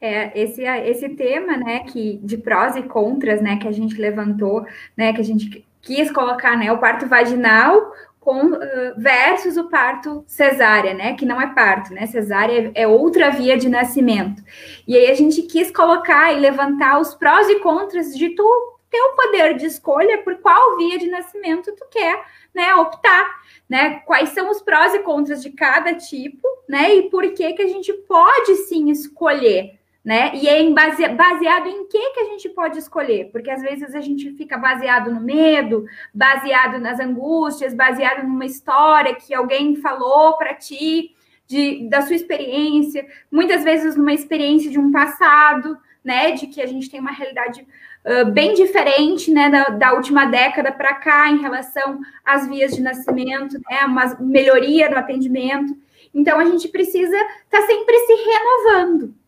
É, 0.00 0.40
esse, 0.40 0.62
esse 0.62 1.10
tema, 1.10 1.58
né, 1.58 1.80
que 1.80 2.18
de 2.24 2.38
prós 2.38 2.74
e 2.74 2.82
contras, 2.82 3.42
né, 3.42 3.58
que 3.58 3.68
a 3.68 3.72
gente 3.72 4.00
levantou, 4.00 4.64
né, 4.96 5.12
que 5.12 5.20
a 5.20 5.24
gente 5.24 5.66
quis 5.82 6.10
colocar, 6.10 6.56
né, 6.56 6.72
o 6.72 6.78
parto 6.78 7.06
vaginal 7.06 7.92
com, 8.22 8.52
versus 8.96 9.56
o 9.56 9.68
parto 9.68 10.24
cesárea, 10.28 10.94
né, 10.94 11.14
que 11.14 11.26
não 11.26 11.40
é 11.40 11.52
parto, 11.52 11.92
né, 11.92 12.06
cesárea 12.06 12.70
é, 12.74 12.82
é 12.82 12.86
outra 12.86 13.30
via 13.30 13.56
de 13.56 13.68
nascimento. 13.68 14.42
E 14.86 14.96
aí 14.96 15.10
a 15.10 15.14
gente 15.14 15.42
quis 15.42 15.72
colocar 15.72 16.32
e 16.32 16.38
levantar 16.38 17.00
os 17.00 17.14
prós 17.14 17.48
e 17.48 17.58
contras 17.58 18.16
de 18.16 18.30
tu 18.30 18.78
ter 18.88 19.00
o 19.00 19.16
poder 19.16 19.56
de 19.56 19.66
escolha 19.66 20.18
por 20.18 20.36
qual 20.36 20.76
via 20.76 20.98
de 20.98 21.08
nascimento 21.08 21.74
tu 21.74 21.86
quer, 21.90 22.22
né, 22.54 22.74
optar, 22.74 23.40
né? 23.68 24.00
Quais 24.00 24.28
são 24.28 24.50
os 24.50 24.60
prós 24.60 24.94
e 24.94 24.98
contras 24.98 25.42
de 25.42 25.50
cada 25.50 25.94
tipo, 25.94 26.46
né? 26.68 26.94
E 26.94 27.10
por 27.10 27.22
que 27.32 27.54
que 27.54 27.62
a 27.62 27.68
gente 27.68 27.90
pode 27.92 28.54
sim 28.68 28.90
escolher, 28.90 29.80
né? 30.04 30.32
E 30.34 30.48
é 30.48 30.68
base, 30.70 31.06
baseado 31.08 31.68
em 31.68 31.86
que 31.86 32.10
que 32.10 32.20
a 32.20 32.24
gente 32.24 32.48
pode 32.48 32.78
escolher? 32.78 33.30
Porque 33.30 33.50
às 33.50 33.62
vezes 33.62 33.94
a 33.94 34.00
gente 34.00 34.32
fica 34.32 34.58
baseado 34.58 35.12
no 35.12 35.20
medo, 35.20 35.84
baseado 36.12 36.80
nas 36.80 36.98
angústias, 36.98 37.72
baseado 37.72 38.24
numa 38.24 38.44
história 38.44 39.14
que 39.14 39.32
alguém 39.32 39.76
falou 39.76 40.36
para 40.36 40.54
ti, 40.54 41.14
de, 41.46 41.88
da 41.88 42.02
sua 42.02 42.16
experiência, 42.16 43.06
muitas 43.30 43.62
vezes 43.62 43.94
numa 43.94 44.12
experiência 44.12 44.70
de 44.70 44.78
um 44.78 44.90
passado, 44.90 45.78
né? 46.04 46.32
De 46.32 46.48
que 46.48 46.60
a 46.60 46.66
gente 46.66 46.90
tem 46.90 46.98
uma 46.98 47.12
realidade 47.12 47.64
uh, 48.04 48.30
bem 48.32 48.54
diferente, 48.54 49.30
né? 49.30 49.50
Da, 49.50 49.64
da 49.64 49.92
última 49.92 50.24
década 50.24 50.72
para 50.72 50.94
cá 50.94 51.30
em 51.30 51.38
relação 51.38 52.00
às 52.24 52.48
vias 52.48 52.74
de 52.74 52.82
nascimento, 52.82 53.56
né? 53.70 53.84
Uma 53.84 54.16
melhoria 54.18 54.90
no 54.90 54.96
atendimento. 54.96 55.76
Então 56.12 56.40
a 56.40 56.44
gente 56.44 56.66
precisa 56.68 57.16
estar 57.16 57.60
tá 57.60 57.66
sempre 57.66 57.96
se 58.00 58.14
renovando 58.14 59.21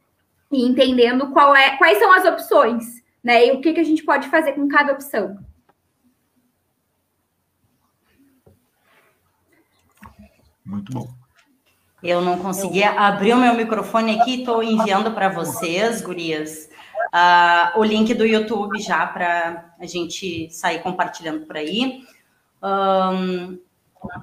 e 0.51 0.63
entendendo 0.67 1.31
qual 1.31 1.55
é, 1.55 1.77
quais 1.77 1.99
são 1.99 2.13
as 2.13 2.25
opções, 2.25 3.03
né? 3.23 3.47
E 3.47 3.53
o 3.53 3.61
que, 3.61 3.73
que 3.73 3.81
a 3.81 3.85
gente 3.85 4.05
pode 4.05 4.29
fazer 4.29 4.53
com 4.53 4.69
cada 4.69 4.93
opção. 4.93 5.39
Muito 10.65 10.93
bom. 10.93 11.09
Eu 12.03 12.21
não 12.21 12.39
conseguia 12.39 12.91
abrir 12.91 13.33
o 13.33 13.39
meu 13.39 13.55
microfone 13.55 14.21
aqui, 14.21 14.41
estou 14.41 14.63
enviando 14.63 15.11
para 15.13 15.31
vocês, 15.31 16.03
gurias, 16.03 16.69
uh, 17.15 17.79
o 17.79 17.85
link 17.85 18.13
do 18.13 18.27
YouTube 18.27 18.79
já 18.79 19.07
para 19.07 19.75
a 19.81 19.87
gente 19.87 20.51
sair 20.51 20.83
compartilhando 20.83 21.47
por 21.47 21.57
aí. 21.57 22.03
Um, 22.63 23.59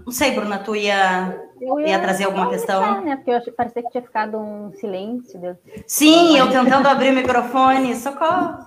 não 0.05 0.11
sei, 0.11 0.31
Bruna, 0.31 0.59
tu 0.59 0.75
ia, 0.75 1.41
ia, 1.59 1.89
ia 1.89 2.00
trazer 2.00 2.25
alguma 2.25 2.50
questão? 2.50 3.01
né? 3.01 3.15
Porque 3.15 3.31
eu 3.31 3.53
parecia 3.53 3.83
que 3.83 3.91
tinha 3.91 4.03
ficado 4.03 4.38
um 4.38 4.71
silêncio. 4.73 5.39
Deus. 5.39 5.57
Sim, 5.88 6.38
eu 6.38 6.50
tentando 6.50 6.88
abrir 6.88 7.11
o 7.11 7.15
microfone, 7.15 7.95
socorro. 7.95 8.59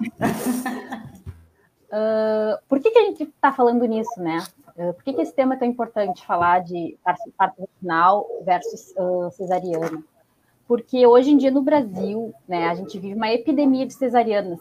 Uh, 1.91 2.59
por 2.69 2.81
que, 2.81 2.91
que 2.91 2.99
a 2.99 3.05
gente 3.07 3.23
está 3.25 3.53
falando 3.53 3.85
nisso, 3.85 4.21
né? 4.21 4.45
Uh, 4.77 4.93
por 4.95 5.05
que, 5.05 5.13
que 5.13 5.23
esse 5.23 5.33
tema 5.33 5.55
é 5.55 5.59
tão 5.59 5.69
importante 5.69 6.27
falar 6.27 6.61
de 6.61 6.97
parto 7.37 7.69
vaginal 7.81 8.27
versus 8.45 8.93
uh, 8.97 9.31
cesariana? 9.33 10.03
Porque 10.67 11.07
hoje 11.07 11.31
em 11.31 11.37
dia 11.37 11.51
no 11.51 11.63
Brasil, 11.63 12.35
né, 12.49 12.69
a 12.69 12.75
gente 12.75 12.99
vive 12.99 13.15
uma 13.15 13.31
epidemia 13.31 13.87
de 13.87 13.93
cesarianas, 13.93 14.59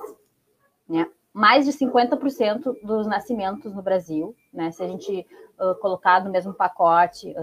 né? 0.87 1.07
Mais 1.33 1.65
de 1.65 1.71
50% 1.71 2.75
dos 2.83 3.07
nascimentos 3.07 3.73
no 3.73 3.81
Brasil, 3.81 4.35
né? 4.53 4.71
Se 4.71 4.83
a 4.83 4.87
gente 4.87 5.25
uh, 5.59 5.75
colocar 5.79 6.23
no 6.23 6.31
mesmo 6.31 6.53
pacote 6.53 7.33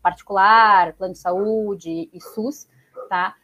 particular, 0.00 0.92
plano 0.94 1.12
de 1.12 1.18
saúde 1.18 2.08
e 2.12 2.20
SUS, 2.20 2.68
tá? 3.08 3.34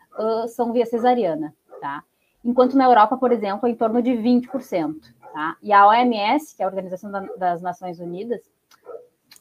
são 0.49 0.73
via 0.73 0.85
cesariana, 0.85 1.55
tá? 1.81 2.03
Enquanto 2.45 2.77
na 2.77 2.85
Europa, 2.85 3.17
por 3.17 3.31
exemplo, 3.33 3.69
é 3.69 3.71
em 3.71 3.77
torno 3.77 4.03
de 4.03 4.11
20%. 4.11 4.95
Tá? 5.33 5.57
E 5.63 5.73
a 5.73 5.87
OMS, 5.87 6.57
que 6.57 6.63
é 6.63 6.65
a 6.65 6.69
Organização 6.69 7.11
das 7.37 7.61
Nações 7.63 8.01
Unidas, 8.01 8.41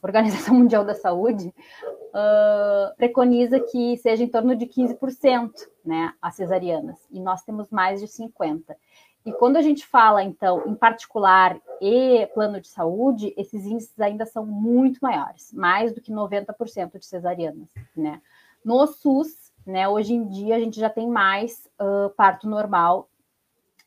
Organização 0.02 0.54
Mundial 0.56 0.84
da 0.84 0.94
Saúde, 0.94 1.48
uh, 1.48 2.96
preconiza 2.96 3.58
que 3.58 3.96
seja 3.96 4.22
em 4.22 4.28
torno 4.28 4.54
de 4.54 4.66
15%, 4.66 5.50
né, 5.84 6.12
as 6.20 6.36
cesarianas, 6.36 6.98
e 7.10 7.20
nós 7.20 7.42
temos 7.42 7.70
mais 7.70 8.00
de 8.00 8.06
50%. 8.06 8.76
E 9.24 9.32
quando 9.32 9.56
a 9.56 9.62
gente 9.62 9.86
fala, 9.86 10.22
então, 10.22 10.66
em 10.66 10.74
particular 10.74 11.60
e 11.80 12.26
plano 12.34 12.60
de 12.60 12.68
saúde, 12.68 13.34
esses 13.36 13.66
índices 13.66 14.00
ainda 14.00 14.24
são 14.24 14.46
muito 14.46 15.00
maiores, 15.00 15.52
mais 15.52 15.92
do 15.92 16.00
que 16.00 16.12
90% 16.12 16.98
de 16.98 17.06
cesarianas, 17.06 17.68
né? 17.96 18.22
No 18.64 18.86
SUS, 18.86 19.52
né, 19.66 19.88
hoje 19.88 20.14
em 20.14 20.26
dia 20.26 20.56
a 20.56 20.60
gente 20.60 20.80
já 20.80 20.88
tem 20.88 21.08
mais 21.08 21.68
uh, 21.80 22.10
parto 22.16 22.48
normal 22.48 23.08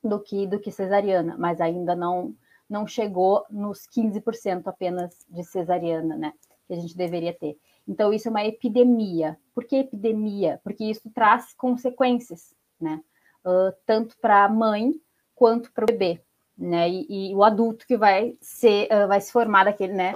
do 0.04 0.20
que 0.20 0.48
do 0.48 0.60
que 0.60 0.72
cesariana, 0.72 1.36
mas 1.38 1.60
ainda 1.60 1.96
não 1.96 2.36
não 2.70 2.88
chegou 2.88 3.46
nos 3.50 3.86
15% 3.88 4.68
apenas 4.68 5.26
de 5.30 5.44
cesariana, 5.44 6.16
né? 6.16 6.34
Que 6.68 6.74
a 6.74 6.78
gente 6.78 6.96
deveria 6.96 7.34
ter. 7.34 7.58
Então, 7.86 8.14
isso 8.14 8.30
é 8.30 8.32
uma 8.32 8.46
epidemia. 8.46 9.38
Por 9.54 9.66
que 9.66 9.76
epidemia? 9.76 10.62
Porque 10.64 10.86
isso 10.86 11.10
traz 11.14 11.54
consequências, 11.54 12.56
né? 12.80 13.02
Uh, 13.46 13.76
tanto 13.86 14.16
para 14.20 14.46
a 14.46 14.50
mãe 14.50 14.94
quanto 15.42 15.72
para 15.72 15.86
o 15.86 15.88
bebê, 15.88 16.22
né? 16.56 16.88
E, 16.88 17.32
e, 17.32 17.36
o 17.36 17.44
adulto 17.44 17.88
que 17.88 17.98
vai 17.98 18.38
ser, 18.40 18.88
uh, 18.94 19.08
vai 19.08 19.20
se 19.20 19.32
formar 19.32 19.64
daquele, 19.64 19.94
né? 19.94 20.16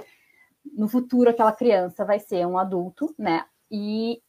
No 0.72 0.86
futuro, 0.86 1.28
aquela 1.28 1.50
criança 1.50 2.04
vai 2.04 2.20
ser 2.20 2.46
um 2.46 2.56
adulto, 2.56 3.12
né? 3.18 3.44
E 3.68 4.22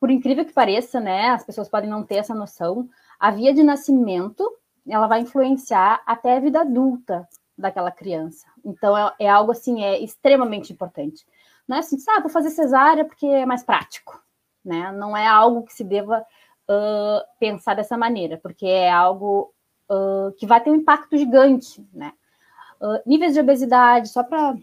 por 0.00 0.10
incrível 0.10 0.44
que 0.44 0.52
pareça, 0.52 0.98
né? 0.98 1.28
As 1.28 1.44
pessoas 1.44 1.68
podem 1.68 1.88
não 1.88 2.02
ter 2.02 2.16
essa 2.16 2.34
noção. 2.34 2.88
A 3.20 3.30
via 3.30 3.54
de 3.54 3.62
nascimento 3.62 4.44
ela 4.84 5.06
vai 5.06 5.20
influenciar 5.20 6.02
até 6.04 6.36
a 6.36 6.40
vida 6.40 6.62
adulta 6.62 7.28
daquela 7.56 7.92
criança. 7.92 8.48
Então, 8.64 8.98
é, 8.98 9.14
é 9.20 9.28
algo 9.30 9.52
assim, 9.52 9.84
é 9.84 10.00
extremamente 10.00 10.72
importante. 10.72 11.24
Não 11.68 11.76
é 11.76 11.78
assim, 11.78 11.96
ah, 12.08 12.20
vou 12.20 12.30
fazer 12.30 12.50
cesárea 12.50 13.04
porque 13.04 13.26
é 13.28 13.46
mais 13.46 13.62
prático, 13.62 14.20
né? 14.64 14.90
Não 14.90 15.16
é 15.16 15.24
algo 15.24 15.62
que 15.62 15.72
se 15.72 15.84
deva 15.84 16.26
uh, 16.68 17.24
pensar 17.38 17.74
dessa 17.74 17.96
maneira, 17.96 18.36
porque 18.42 18.66
é 18.66 18.90
algo 18.90 19.53
uh, 19.90 20.32
que 20.32 20.46
vai 20.46 20.62
ter 20.62 20.70
um 20.70 20.76
impacto 20.76 21.16
gigante, 21.16 21.86
né? 21.92 22.12
Uh, 22.80 23.00
níveis 23.06 23.34
de 23.34 23.40
obesidade, 23.40 24.08
só 24.08 24.22
para 24.22 24.56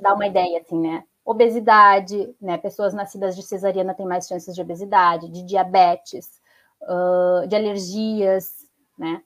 dar 0.00 0.14
uma 0.14 0.26
ideia, 0.26 0.60
assim, 0.60 0.78
né? 0.78 1.04
Obesidade, 1.24 2.34
né? 2.40 2.58
Pessoas 2.58 2.92
nascidas 2.92 3.34
de 3.34 3.42
cesariana 3.42 3.94
têm 3.94 4.06
mais 4.06 4.26
chances 4.26 4.54
de 4.54 4.60
obesidade, 4.60 5.28
de 5.28 5.42
diabetes, 5.42 6.40
uh, 6.82 7.46
de 7.46 7.56
alergias, 7.56 8.68
né? 8.98 9.22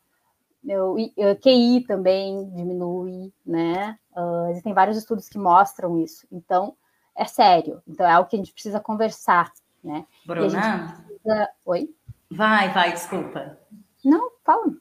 Meu, 0.63 0.97
QI 1.41 1.85
também 1.87 2.51
diminui, 2.51 3.33
né? 3.45 3.99
Uh, 4.15 4.51
existem 4.51 4.75
vários 4.75 4.97
estudos 4.97 5.29
que 5.29 5.39
mostram 5.39 5.99
isso. 5.99 6.27
Então, 6.31 6.77
é 7.17 7.25
sério. 7.25 7.83
Então, 7.87 8.07
é 8.07 8.13
algo 8.13 8.29
que 8.29 8.37
a 8.37 8.39
gente 8.39 8.53
precisa 8.53 8.81
conversar, 8.81 9.53
né? 9.83 10.07
Bruna? 10.27 11.05
Precisa... 11.07 11.51
Oi? 11.65 11.95
Vai, 12.31 12.73
vai, 12.73 12.93
desculpa. 12.93 13.58
Não, 14.05 14.31
fala. 14.45 14.73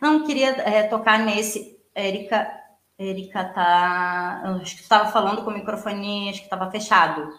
Não, 0.00 0.24
queria 0.24 0.50
é, 0.50 0.84
tocar 0.84 1.18
nesse. 1.18 1.78
Érica, 1.94 2.50
Érica 2.98 3.44
tá. 3.44 4.42
Acho 4.60 4.76
que 4.76 4.82
estava 4.82 5.10
falando 5.10 5.42
com 5.42 5.50
o 5.50 5.54
microfone, 5.54 6.30
acho 6.30 6.40
que 6.40 6.46
estava 6.46 6.70
fechado. 6.70 7.32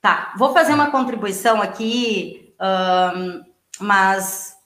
Tá, 0.00 0.34
vou 0.36 0.52
fazer 0.52 0.74
uma 0.74 0.90
contribuição 0.90 1.60
aqui. 1.62 2.54
Um, 2.60 3.44
mas 3.80 4.56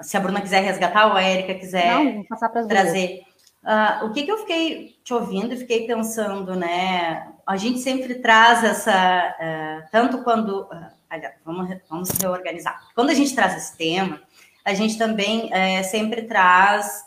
se 0.00 0.16
a 0.16 0.20
Bruna 0.20 0.40
quiser 0.40 0.60
resgatar 0.60 1.06
ou 1.06 1.12
a 1.14 1.22
Érica 1.22 1.54
quiser 1.54 1.92
Não, 1.94 2.68
trazer. 2.68 3.22
Uh, 3.62 4.06
o 4.06 4.12
que, 4.12 4.22
que 4.22 4.30
eu 4.30 4.38
fiquei 4.38 4.96
te 5.02 5.12
ouvindo 5.12 5.52
e 5.52 5.56
fiquei 5.56 5.86
pensando, 5.86 6.54
né? 6.54 7.32
A 7.46 7.56
gente 7.56 7.80
sempre 7.80 8.14
traz 8.16 8.62
essa, 8.62 9.34
uh, 9.40 9.88
tanto 9.90 10.22
quando, 10.22 10.62
uh, 10.62 10.86
aliás, 11.10 11.34
vamos, 11.44 11.68
vamos 11.88 12.10
reorganizar. 12.10 12.80
Quando 12.94 13.10
a 13.10 13.14
gente 13.14 13.34
traz 13.34 13.56
esse 13.56 13.76
tema, 13.76 14.20
a 14.68 14.74
gente 14.74 14.98
também 14.98 15.46
uh, 15.46 15.84
sempre 15.84 16.22
traz 16.22 17.06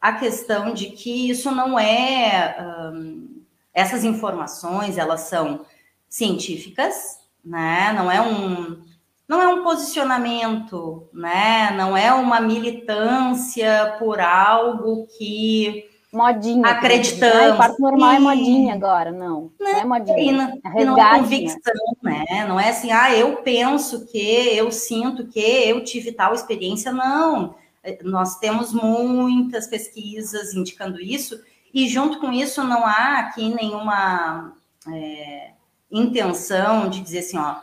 a 0.00 0.12
questão 0.14 0.74
de 0.74 0.86
que 0.90 1.30
isso 1.30 1.52
não 1.52 1.78
é, 1.78 2.56
um, 2.92 3.42
essas 3.72 4.02
informações, 4.02 4.98
elas 4.98 5.20
são 5.22 5.64
científicas, 6.08 7.20
né? 7.44 7.92
Não 7.92 8.10
é 8.10 8.20
um, 8.20 8.82
não 9.28 9.40
é 9.40 9.46
um 9.46 9.62
posicionamento, 9.62 11.08
né? 11.12 11.70
Não 11.76 11.96
é 11.96 12.12
uma 12.12 12.40
militância 12.40 13.94
por 14.00 14.18
algo 14.20 15.06
que 15.16 15.88
modinha. 16.12 16.66
Acreditamos. 16.66 17.54
Ah, 17.54 17.56
parto 17.56 17.80
normal 17.80 18.12
é 18.12 18.18
modinha 18.18 18.74
agora, 18.74 19.12
não. 19.12 19.52
Não, 19.58 19.72
não 19.72 19.80
é 19.80 19.84
modinha. 19.84 20.60
Não, 20.64 20.80
é, 20.80 20.84
não 20.84 20.98
é 20.98 21.18
convicção, 21.18 21.74
né? 22.02 22.24
né? 22.28 22.46
Não 22.46 22.58
é 22.58 22.70
assim, 22.70 22.90
ah, 22.90 23.14
eu 23.14 23.36
penso 23.36 24.06
que, 24.06 24.18
eu 24.18 24.70
sinto 24.70 25.26
que, 25.26 25.40
eu 25.40 25.84
tive 25.84 26.12
tal 26.12 26.34
experiência. 26.34 26.92
Não. 26.92 27.54
É, 27.82 27.98
nós 28.02 28.38
temos 28.38 28.72
muitas 28.72 29.66
pesquisas 29.66 30.54
indicando 30.54 31.00
isso, 31.00 31.40
e 31.72 31.88
junto 31.88 32.18
com 32.18 32.32
isso 32.32 32.62
não 32.64 32.84
há 32.84 33.18
aqui 33.20 33.54
nenhuma 33.54 34.54
é, 34.92 35.50
intenção 35.90 36.88
de 36.88 37.00
dizer 37.00 37.20
assim, 37.20 37.38
ó, 37.38 37.56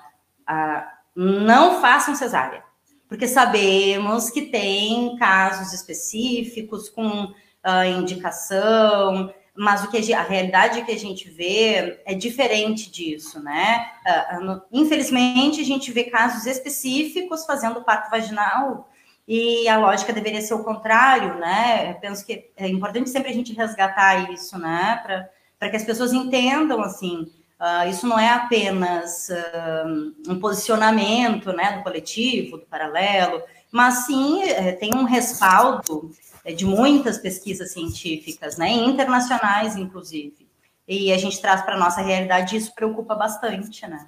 a, 0.47 0.91
não 1.15 1.81
façam 1.81 2.15
cesárea, 2.15 2.63
porque 3.07 3.27
sabemos 3.27 4.29
que 4.29 4.43
tem 4.43 5.15
casos 5.17 5.73
específicos 5.73 6.89
com 6.89 7.33
uh, 7.65 7.99
indicação, 7.99 9.33
mas 9.55 9.83
o 9.83 9.89
que 9.89 10.13
a, 10.13 10.19
a, 10.19 10.23
realidade 10.23 10.83
que 10.83 10.91
a 10.91 10.97
gente 10.97 11.29
vê 11.29 12.01
é 12.05 12.13
diferente 12.13 12.91
disso, 12.91 13.41
né? 13.41 13.89
Uh, 14.05 14.61
infelizmente, 14.71 15.61
a 15.61 15.65
gente 15.65 15.91
vê 15.91 16.03
casos 16.05 16.45
específicos 16.45 17.45
fazendo 17.45 17.83
parto 17.83 18.11
vaginal 18.11 18.89
e 19.27 19.67
a 19.67 19.77
lógica 19.77 20.13
deveria 20.13 20.41
ser 20.41 20.53
o 20.53 20.63
contrário, 20.63 21.35
né? 21.39 21.91
Eu 21.91 21.95
penso 21.95 22.25
que 22.25 22.51
é 22.55 22.67
importante 22.67 23.09
sempre 23.09 23.31
a 23.31 23.33
gente 23.33 23.53
resgatar 23.53 24.31
isso, 24.31 24.57
né? 24.59 25.27
Para 25.57 25.69
que 25.69 25.77
as 25.77 25.83
pessoas 25.83 26.13
entendam, 26.13 26.81
assim, 26.81 27.31
uh, 27.59 27.89
isso 27.89 28.05
não 28.05 28.19
é 28.19 28.29
apenas 28.29 29.29
uh, 29.29 30.31
um 30.31 30.39
posicionamento, 30.39 31.51
né, 31.53 31.77
do 31.77 31.83
coletivo, 31.83 32.57
do 32.57 32.65
paralelo, 32.65 33.41
mas 33.71 34.05
sim 34.05 34.43
é, 34.43 34.71
tem 34.71 34.93
um 34.93 35.03
respaldo 35.03 36.11
de 36.53 36.65
muitas 36.65 37.17
pesquisas 37.17 37.71
científicas, 37.71 38.57
né, 38.57 38.69
internacionais, 38.71 39.75
inclusive. 39.75 40.47
E 40.87 41.11
a 41.11 41.17
gente 41.17 41.41
traz 41.41 41.63
para 41.63 41.75
a 41.75 41.79
nossa 41.79 42.01
realidade 42.01 42.55
e 42.55 42.59
isso 42.59 42.73
preocupa 42.75 43.15
bastante, 43.15 43.87
né? 43.87 44.07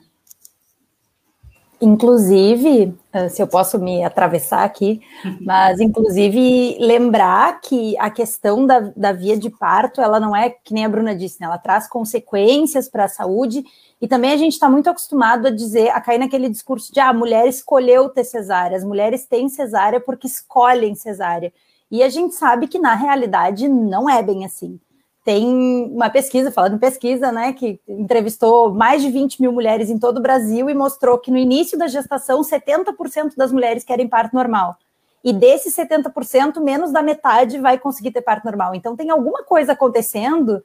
Inclusive, 1.80 2.96
eh, 3.14 3.30
se 3.30 3.40
eu 3.40 3.48
posso 3.48 3.78
me 3.78 4.04
atravessar 4.04 4.64
aqui, 4.64 5.00
mas 5.42 5.80
inclusive 5.80 6.76
lembrar 6.80 7.62
que 7.62 7.96
a 8.00 8.10
questão 8.10 8.66
da, 8.66 8.80
da 8.96 9.12
via 9.12 9.38
de 9.38 9.50
parto, 9.50 10.02
ela 10.02 10.20
não 10.20 10.36
é, 10.36 10.50
que 10.50 10.74
nem 10.74 10.86
a 10.86 10.90
Bruna 10.90 11.16
disse, 11.16 11.40
né? 11.40 11.46
ela 11.46 11.60
traz 11.60 11.88
consequências 11.88 12.90
para 12.90 13.06
a 13.06 13.08
saúde, 13.08 13.64
e 14.02 14.08
também 14.08 14.32
a 14.32 14.38
gente 14.38 14.54
está 14.54 14.68
muito 14.68 14.90
acostumado 14.90 15.48
a 15.48 15.52
dizer, 15.52 15.90
a 15.90 16.02
cair 16.02 16.18
naquele 16.18 16.50
discurso 16.50 16.92
de 16.92 17.00
ah, 17.00 17.10
a 17.10 17.14
mulher 17.14 17.48
escolheu 17.48 18.10
ter 18.10 18.24
cesárea, 18.24 18.76
as 18.76 18.84
mulheres 18.84 19.28
têm 19.28 19.48
cesárea 19.48 20.00
porque 20.00 20.26
escolhem 20.26 20.96
cesárea. 20.96 21.54
E 21.90 22.04
a 22.04 22.10
gente 22.10 22.36
sabe 22.36 22.68
que 22.68 22.80
na 22.80 22.94
realidade 22.96 23.68
não 23.68 24.10
é 24.10 24.22
bem 24.22 24.46
assim 24.46 24.80
tem 25.28 25.46
uma 25.92 26.10
pesquisa, 26.10 26.50
falando 26.54 26.76
em 26.76 26.80
pesquisa, 26.80 27.34
né, 27.34 27.52
que 27.52 27.82
entrevistou 27.86 28.74
mais 28.74 29.02
de 29.02 29.12
20 29.12 29.42
mil 29.42 29.52
mulheres 29.52 29.90
em 29.90 30.00
todo 30.00 30.20
o 30.20 30.22
Brasil 30.22 30.70
e 30.70 30.74
mostrou 30.74 31.18
que 31.18 31.30
no 31.30 31.38
início 31.38 31.78
da 31.78 31.86
gestação, 31.86 32.40
70% 32.40 33.36
das 33.36 33.52
mulheres 33.52 33.84
querem 33.84 34.08
parto 34.08 34.34
normal. 34.34 34.78
E 35.22 35.34
desses 35.34 35.76
70%, 35.76 36.62
menos 36.62 36.94
da 36.94 37.02
metade 37.02 37.60
vai 37.60 37.78
conseguir 37.78 38.12
ter 38.12 38.22
parto 38.22 38.46
normal. 38.46 38.74
Então, 38.74 38.96
tem 38.96 39.10
alguma 39.10 39.44
coisa 39.44 39.74
acontecendo 39.74 40.64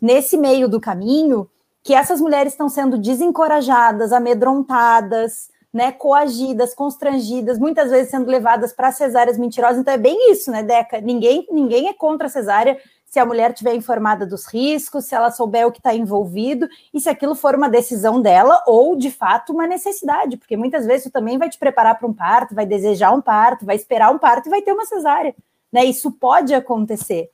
nesse 0.00 0.38
meio 0.38 0.70
do 0.70 0.80
caminho 0.80 1.46
que 1.82 1.92
essas 1.92 2.18
mulheres 2.18 2.54
estão 2.54 2.70
sendo 2.70 2.96
desencorajadas, 2.96 4.10
amedrontadas, 4.10 5.50
né, 5.72 5.92
coagidas, 5.92 6.74
constrangidas, 6.74 7.58
muitas 7.58 7.90
vezes 7.90 8.10
sendo 8.10 8.30
levadas 8.30 8.72
para 8.72 8.90
cesáreas 8.90 9.38
mentirosas. 9.38 9.78
Então, 9.78 9.94
é 9.94 9.98
bem 9.98 10.32
isso, 10.32 10.50
né, 10.50 10.62
Deca? 10.62 11.00
Ninguém, 11.00 11.46
ninguém 11.50 11.88
é 11.88 11.92
contra 11.92 12.26
a 12.26 12.30
cesárea 12.30 12.78
se 13.08 13.18
a 13.18 13.24
mulher 13.24 13.54
tiver 13.54 13.74
informada 13.74 14.26
dos 14.26 14.46
riscos, 14.46 15.06
se 15.06 15.14
ela 15.14 15.30
souber 15.30 15.66
o 15.66 15.72
que 15.72 15.78
está 15.78 15.94
envolvido 15.94 16.68
e 16.92 17.00
se 17.00 17.08
aquilo 17.08 17.34
for 17.34 17.54
uma 17.54 17.68
decisão 17.68 18.20
dela 18.20 18.62
ou 18.66 18.96
de 18.96 19.10
fato 19.10 19.52
uma 19.52 19.66
necessidade, 19.66 20.36
porque 20.36 20.56
muitas 20.56 20.84
vezes 20.84 21.04
tu 21.04 21.10
também 21.10 21.38
vai 21.38 21.48
te 21.48 21.58
preparar 21.58 21.98
para 21.98 22.06
um 22.06 22.12
parto, 22.12 22.54
vai 22.54 22.66
desejar 22.66 23.12
um 23.12 23.20
parto, 23.20 23.64
vai 23.64 23.76
esperar 23.76 24.12
um 24.12 24.18
parto 24.18 24.46
e 24.46 24.50
vai 24.50 24.60
ter 24.60 24.72
uma 24.72 24.84
cesárea, 24.84 25.34
né? 25.72 25.84
Isso 25.84 26.12
pode 26.12 26.54
acontecer 26.54 27.30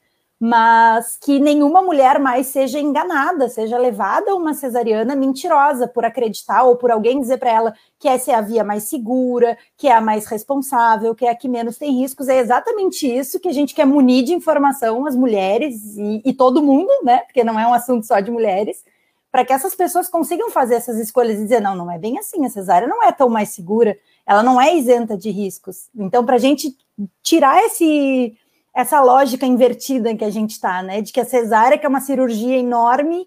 mas 0.47 1.17
que 1.17 1.39
nenhuma 1.39 1.81
mulher 1.81 2.19
mais 2.19 2.49
seja 2.49 2.79
enganada, 2.79 3.49
seja 3.49 3.79
levada 3.79 4.31
a 4.31 4.35
uma 4.35 4.53
cesariana 4.53 5.17
mentirosa 5.17 5.89
por 5.89 6.05
acreditar 6.05 6.65
ou 6.65 6.77
por 6.77 6.91
alguém 6.91 7.19
dizer 7.19 7.39
para 7.39 7.51
ela 7.51 7.75
que 7.99 8.07
essa 8.07 8.31
é 8.31 8.35
a 8.35 8.43
via 8.43 8.63
mais 8.63 8.83
segura, 8.83 9.57
que 9.75 9.89
é 9.89 9.93
a 9.95 10.03
mais 10.03 10.27
responsável, 10.27 11.15
que 11.15 11.25
é 11.25 11.31
a 11.31 11.35
que 11.35 11.49
menos 11.49 11.79
tem 11.79 11.99
riscos. 11.99 12.29
É 12.29 12.39
exatamente 12.41 13.11
isso 13.11 13.41
que 13.41 13.49
a 13.49 13.55
gente 13.55 13.75
quer 13.75 13.87
munir 13.87 14.23
de 14.23 14.35
informação 14.35 15.07
as 15.07 15.17
mulheres 15.17 15.97
e, 15.97 16.21
e 16.23 16.35
todo 16.35 16.63
mundo, 16.63 16.91
né? 17.03 17.21
Porque 17.21 17.43
não 17.43 17.59
é 17.59 17.67
um 17.67 17.73
assunto 17.73 18.07
só 18.07 18.21
de 18.21 18.31
mulheres, 18.31 18.85
para 19.33 19.47
que 19.47 19.53
essas 19.53 19.75
pessoas 19.75 20.11
consigam 20.11 20.51
fazer 20.51 20.75
essas 20.75 20.99
escolhas 20.99 21.39
e 21.39 21.45
dizer: 21.45 21.61
não, 21.61 21.75
não 21.75 21.91
é 21.91 21.99
bem 21.99 22.19
assim, 22.19 22.45
a 22.45 22.51
cesárea 22.51 22.87
não 22.87 23.03
é 23.03 23.11
tão 23.13 23.31
mais 23.31 23.49
segura, 23.49 23.97
ela 24.27 24.43
não 24.43 24.61
é 24.61 24.77
isenta 24.77 25.17
de 25.17 25.31
riscos. 25.31 25.89
Então, 25.97 26.23
para 26.23 26.35
a 26.35 26.39
gente 26.39 26.77
tirar 27.23 27.65
esse 27.65 28.37
essa 28.75 29.01
lógica 29.01 29.47
invertida 29.47 30.17
que 30.17 30.25
a 30.25 30.31
gente 30.31 30.51
está, 30.51 30.83
né? 30.83 31.01
De 31.01 31.13
que 31.13 31.21
a 31.21 31.25
cesárea, 31.25 31.79
que 31.79 31.87
é 31.87 31.89
uma 31.89 32.01
cirurgia 32.01 32.57
enorme, 32.57 33.27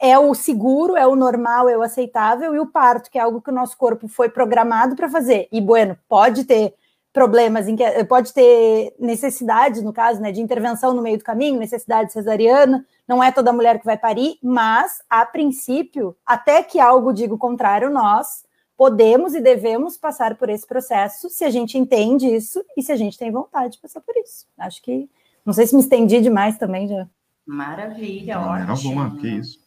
é 0.00 0.18
o 0.18 0.34
seguro, 0.34 0.96
é 0.96 1.06
o 1.06 1.16
normal, 1.16 1.68
é 1.68 1.76
o 1.76 1.82
aceitável, 1.82 2.54
e 2.54 2.58
o 2.60 2.66
parto, 2.66 3.10
que 3.10 3.18
é 3.18 3.22
algo 3.22 3.40
que 3.40 3.50
o 3.50 3.54
nosso 3.54 3.76
corpo 3.76 4.06
foi 4.06 4.28
programado 4.28 4.94
para 4.94 5.08
fazer. 5.08 5.48
E, 5.50 5.60
bueno, 5.60 5.98
pode 6.08 6.44
ter 6.44 6.74
problemas, 7.12 7.68
em 7.68 7.76
que, 7.76 8.04
pode 8.04 8.32
ter 8.32 8.94
necessidades, 8.98 9.82
no 9.82 9.92
caso, 9.92 10.20
né, 10.20 10.32
de 10.32 10.40
intervenção 10.40 10.92
no 10.92 11.00
meio 11.00 11.16
do 11.16 11.24
caminho, 11.24 11.58
necessidade 11.58 12.12
cesariana, 12.12 12.84
não 13.06 13.22
é 13.22 13.30
toda 13.30 13.52
mulher 13.52 13.78
que 13.78 13.84
vai 13.84 13.96
parir, 13.96 14.36
mas, 14.42 15.00
a 15.08 15.24
princípio, 15.24 16.16
até 16.26 16.62
que 16.62 16.80
algo 16.80 17.12
diga 17.12 17.34
o 17.34 17.38
contrário, 17.38 17.88
nós 17.88 18.44
podemos 18.76 19.34
e 19.34 19.40
devemos 19.40 19.96
passar 19.96 20.36
por 20.36 20.48
esse 20.48 20.66
processo 20.66 21.28
se 21.30 21.44
a 21.44 21.50
gente 21.50 21.78
entende 21.78 22.26
isso 22.26 22.64
e 22.76 22.82
se 22.82 22.92
a 22.92 22.96
gente 22.96 23.18
tem 23.18 23.30
vontade 23.30 23.74
de 23.74 23.80
passar 23.80 24.00
por 24.00 24.16
isso. 24.16 24.46
Acho 24.58 24.82
que 24.82 25.08
não 25.44 25.52
sei 25.52 25.66
se 25.66 25.74
me 25.74 25.80
estendi 25.80 26.20
demais 26.20 26.58
também 26.58 26.88
já. 26.88 27.06
Maravilha, 27.46 28.36
não, 28.36 28.48
ótimo. 28.48 28.70
Alguma, 28.70 29.16
que 29.20 29.28
isso. 29.28 29.60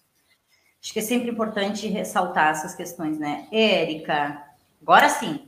Acho 0.82 0.94
que 0.94 1.00
é 1.00 1.04
sempre 1.04 1.30
importante 1.30 1.88
ressaltar 1.88 2.52
essas 2.52 2.74
questões, 2.74 3.18
né? 3.20 3.48
Érica, 3.52 4.44
agora 4.82 5.10
sim. 5.10 5.48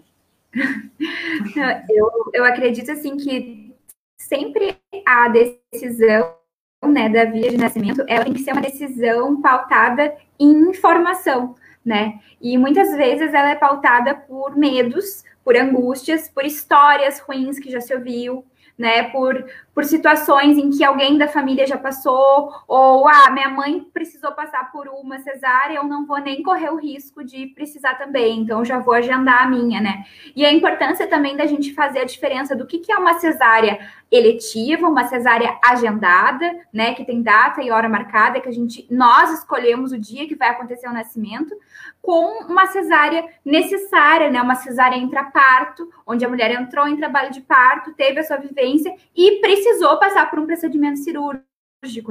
eu, 1.90 2.10
eu 2.34 2.46
acredito 2.46 2.92
assim 2.92 3.18
que 3.18 3.74
sempre 4.18 4.78
a 5.06 5.30
decisão 5.30 6.36
né, 6.88 7.10
da 7.10 7.26
via 7.26 7.52
de 7.52 7.58
nascimento 7.58 8.04
ela 8.08 8.24
tem 8.24 8.34
que 8.34 8.44
ser 8.44 8.54
uma 8.54 8.62
decisão 8.62 9.42
pautada 9.42 10.16
em 10.40 10.70
informação 10.70 11.56
né? 11.86 12.20
E 12.42 12.58
muitas 12.58 12.96
vezes 12.96 13.34
ela 13.34 13.50
é 13.50 13.56
pautada 13.56 14.14
por 14.14 14.56
medos, 14.56 15.24
por 15.44 15.56
angústias, 15.56 16.30
por 16.30 16.46
histórias 16.46 17.20
ruins 17.20 17.60
que 17.60 17.72
já 17.72 17.82
se 17.82 17.94
ouviu, 17.94 18.46
né? 18.80 19.04
Por, 19.10 19.46
por 19.74 19.84
situações 19.84 20.58
em 20.58 20.70
que 20.70 20.86
alguém 20.86 21.18
da 21.18 21.28
família 21.28 21.68
já 21.68 21.78
passou, 21.78 22.54
ou 22.66 23.08
ah, 23.10 23.30
minha 23.30 23.50
mãe 23.50 23.82
precisou 23.94 24.32
passar 24.32 24.72
por 24.72 24.88
uma 24.88 25.20
cesárea, 25.20 25.76
eu 25.76 25.84
não 25.84 26.06
vou 26.06 26.18
nem 26.20 26.42
correr 26.42 26.70
o 26.70 26.78
risco 26.78 27.22
de 27.22 27.48
precisar 27.48 27.96
também, 27.96 28.40
então 28.40 28.64
já 28.64 28.80
vou 28.80 28.94
agendar 28.94 29.44
a 29.44 29.50
minha, 29.50 29.82
né? 29.82 30.06
E 30.34 30.46
a 30.46 30.54
importância 30.54 31.08
também 31.08 31.36
da 31.36 31.46
gente 31.46 31.74
fazer 31.74 32.00
a 32.00 32.06
diferença 32.06 32.56
do 32.56 32.66
que, 32.66 32.80
que 32.80 32.92
é 32.92 32.98
uma 32.98 33.20
cesárea 33.20 33.80
eletiva, 34.12 34.88
uma 34.88 35.04
cesárea 35.08 35.58
agendada, 35.64 36.52
né? 36.74 36.94
Que 36.94 37.06
tem 37.06 37.22
data 37.22 37.62
e 37.62 37.72
hora 37.72 37.88
marcada, 37.88 38.40
que 38.40 38.50
a 38.50 38.52
gente 38.52 38.88
nós 38.90 39.32
escolhemos 39.40 39.92
o 39.92 40.00
dia 40.00 40.28
que 40.28 40.36
vai 40.36 40.50
acontecer 40.50 40.88
o 40.88 40.94
nascimento, 40.94 41.56
com 42.02 42.44
uma 42.46 42.68
cesárea 42.68 43.24
necessária, 43.46 44.30
né? 44.30 44.42
Uma 44.42 44.56
cesárea 44.56 44.98
intraparto, 44.98 45.90
onde 46.06 46.26
a 46.26 46.30
mulher 46.30 46.52
entrou 46.52 46.88
em 46.88 46.98
trabalho 46.98 47.32
de 47.32 47.42
parto, 47.42 47.94
teve 47.94 48.20
a 48.20 48.24
sua 48.24 48.38
vivência 48.38 48.94
e 49.16 49.40
precisou 49.42 49.98
passar 49.98 50.30
por 50.30 50.40
um 50.40 50.46
procedimento 50.46 51.00
cirúrgico, 51.00 51.49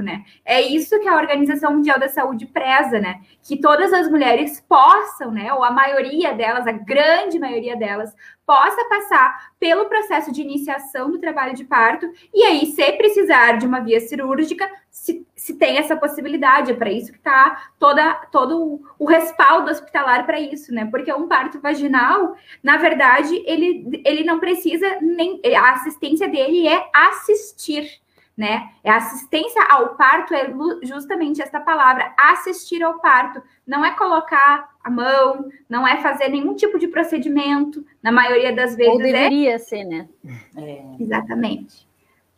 né? 0.03 0.25
É 0.47 0.63
isso 0.63 0.99
que 0.99 1.07
a 1.07 1.17
Organização 1.17 1.75
Mundial 1.75 2.01
da 2.01 2.09
Saúde 2.09 2.47
preza, 2.47 2.99
né? 2.99 3.21
Que 3.43 3.61
todas 3.61 3.93
as 3.93 4.11
mulheres 4.11 4.65
possam, 4.67 5.31
né? 5.31 5.53
Ou 5.53 5.63
a 5.63 5.71
maioria 5.71 6.33
delas, 6.33 6.67
a 6.67 6.73
grande 6.73 7.39
maioria 7.39 7.77
delas, 7.77 8.15
possa 8.47 8.83
passar 8.89 9.53
pelo 9.61 9.85
processo 9.85 10.33
de 10.33 10.41
iniciação 10.41 11.11
do 11.11 11.19
trabalho 11.19 11.55
de 11.55 11.65
parto 11.65 12.11
e 12.33 12.45
aí, 12.45 12.65
se 12.65 12.93
precisar 12.93 13.59
de 13.59 13.67
uma 13.67 13.81
via 13.81 14.01
cirúrgica, 14.01 14.67
se, 14.91 15.27
se 15.37 15.59
tem 15.59 15.77
essa 15.77 15.95
possibilidade. 15.95 16.73
É 16.73 16.75
para 16.75 16.91
isso 16.91 17.13
que 17.13 17.19
está 17.19 17.71
toda, 17.79 18.15
todo 18.33 18.81
o 18.99 19.05
respaldo 19.05 19.71
hospitalar 19.71 20.25
para 20.25 20.41
isso, 20.41 20.73
né? 20.73 20.89
Porque 20.91 21.13
um 21.13 21.29
parto 21.29 21.61
vaginal, 21.61 22.35
na 22.63 22.79
verdade, 22.79 23.43
ele, 23.45 24.03
ele 24.03 24.25
não 24.25 24.41
precisa 24.41 24.99
nem. 25.03 25.43
A 25.55 25.73
assistência 25.73 26.27
dele 26.27 26.67
é 26.67 26.89
assistir 26.95 28.01
né? 28.39 28.71
É 28.85 28.91
assistência 28.93 29.61
ao 29.69 29.97
parto 29.97 30.33
é 30.33 30.49
justamente 30.85 31.43
essa 31.43 31.59
palavra, 31.59 32.15
assistir 32.17 32.81
ao 32.85 33.01
parto. 33.01 33.43
Não 33.67 33.85
é 33.85 33.91
colocar 33.97 34.77
a 34.83 34.89
mão, 34.89 35.51
não 35.69 35.87
é 35.87 36.01
fazer 36.01 36.29
nenhum 36.29 36.55
tipo 36.55 36.79
de 36.79 36.87
procedimento, 36.87 37.85
na 38.01 38.13
maioria 38.13 38.55
das 38.55 38.77
vezes. 38.77 38.93
Ou 38.95 39.01
é 39.01 39.05
deveria 39.05 39.55
é... 39.55 39.59
ser, 39.59 39.83
né? 39.83 40.09
É. 40.57 40.85
Exatamente. 41.01 41.89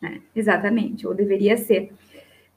É, 0.03 0.19
exatamente, 0.35 1.05
ou 1.05 1.13
deveria 1.13 1.55
ser. 1.55 1.93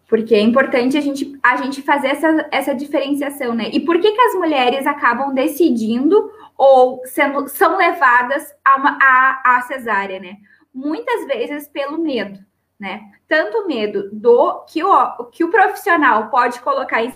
Porque 0.08 0.34
é 0.34 0.40
importante 0.40 0.96
a 0.96 1.00
gente, 1.02 1.38
a 1.42 1.56
gente 1.56 1.82
fazer 1.82 2.08
essa, 2.08 2.48
essa 2.50 2.74
diferenciação, 2.74 3.54
né? 3.54 3.68
E 3.70 3.80
por 3.80 4.00
que, 4.00 4.10
que 4.10 4.20
as 4.22 4.34
mulheres 4.36 4.86
acabam 4.86 5.34
decidindo 5.34 6.32
ou 6.56 7.02
sendo, 7.04 7.46
são 7.48 7.76
levadas 7.76 8.54
a, 8.64 8.76
uma, 8.76 8.98
a, 9.02 9.56
a 9.56 9.60
cesárea, 9.62 10.18
né? 10.18 10.38
Muitas 10.72 11.26
vezes 11.26 11.68
pelo 11.68 11.98
medo 11.98 12.42
né? 12.84 13.10
Tanto 13.26 13.66
medo 13.66 14.10
do 14.12 14.62
que 14.66 14.84
o, 14.84 15.24
que 15.30 15.42
o 15.42 15.50
profissional 15.50 16.28
pode 16.28 16.60
colocar 16.60 17.02
em 17.02 17.14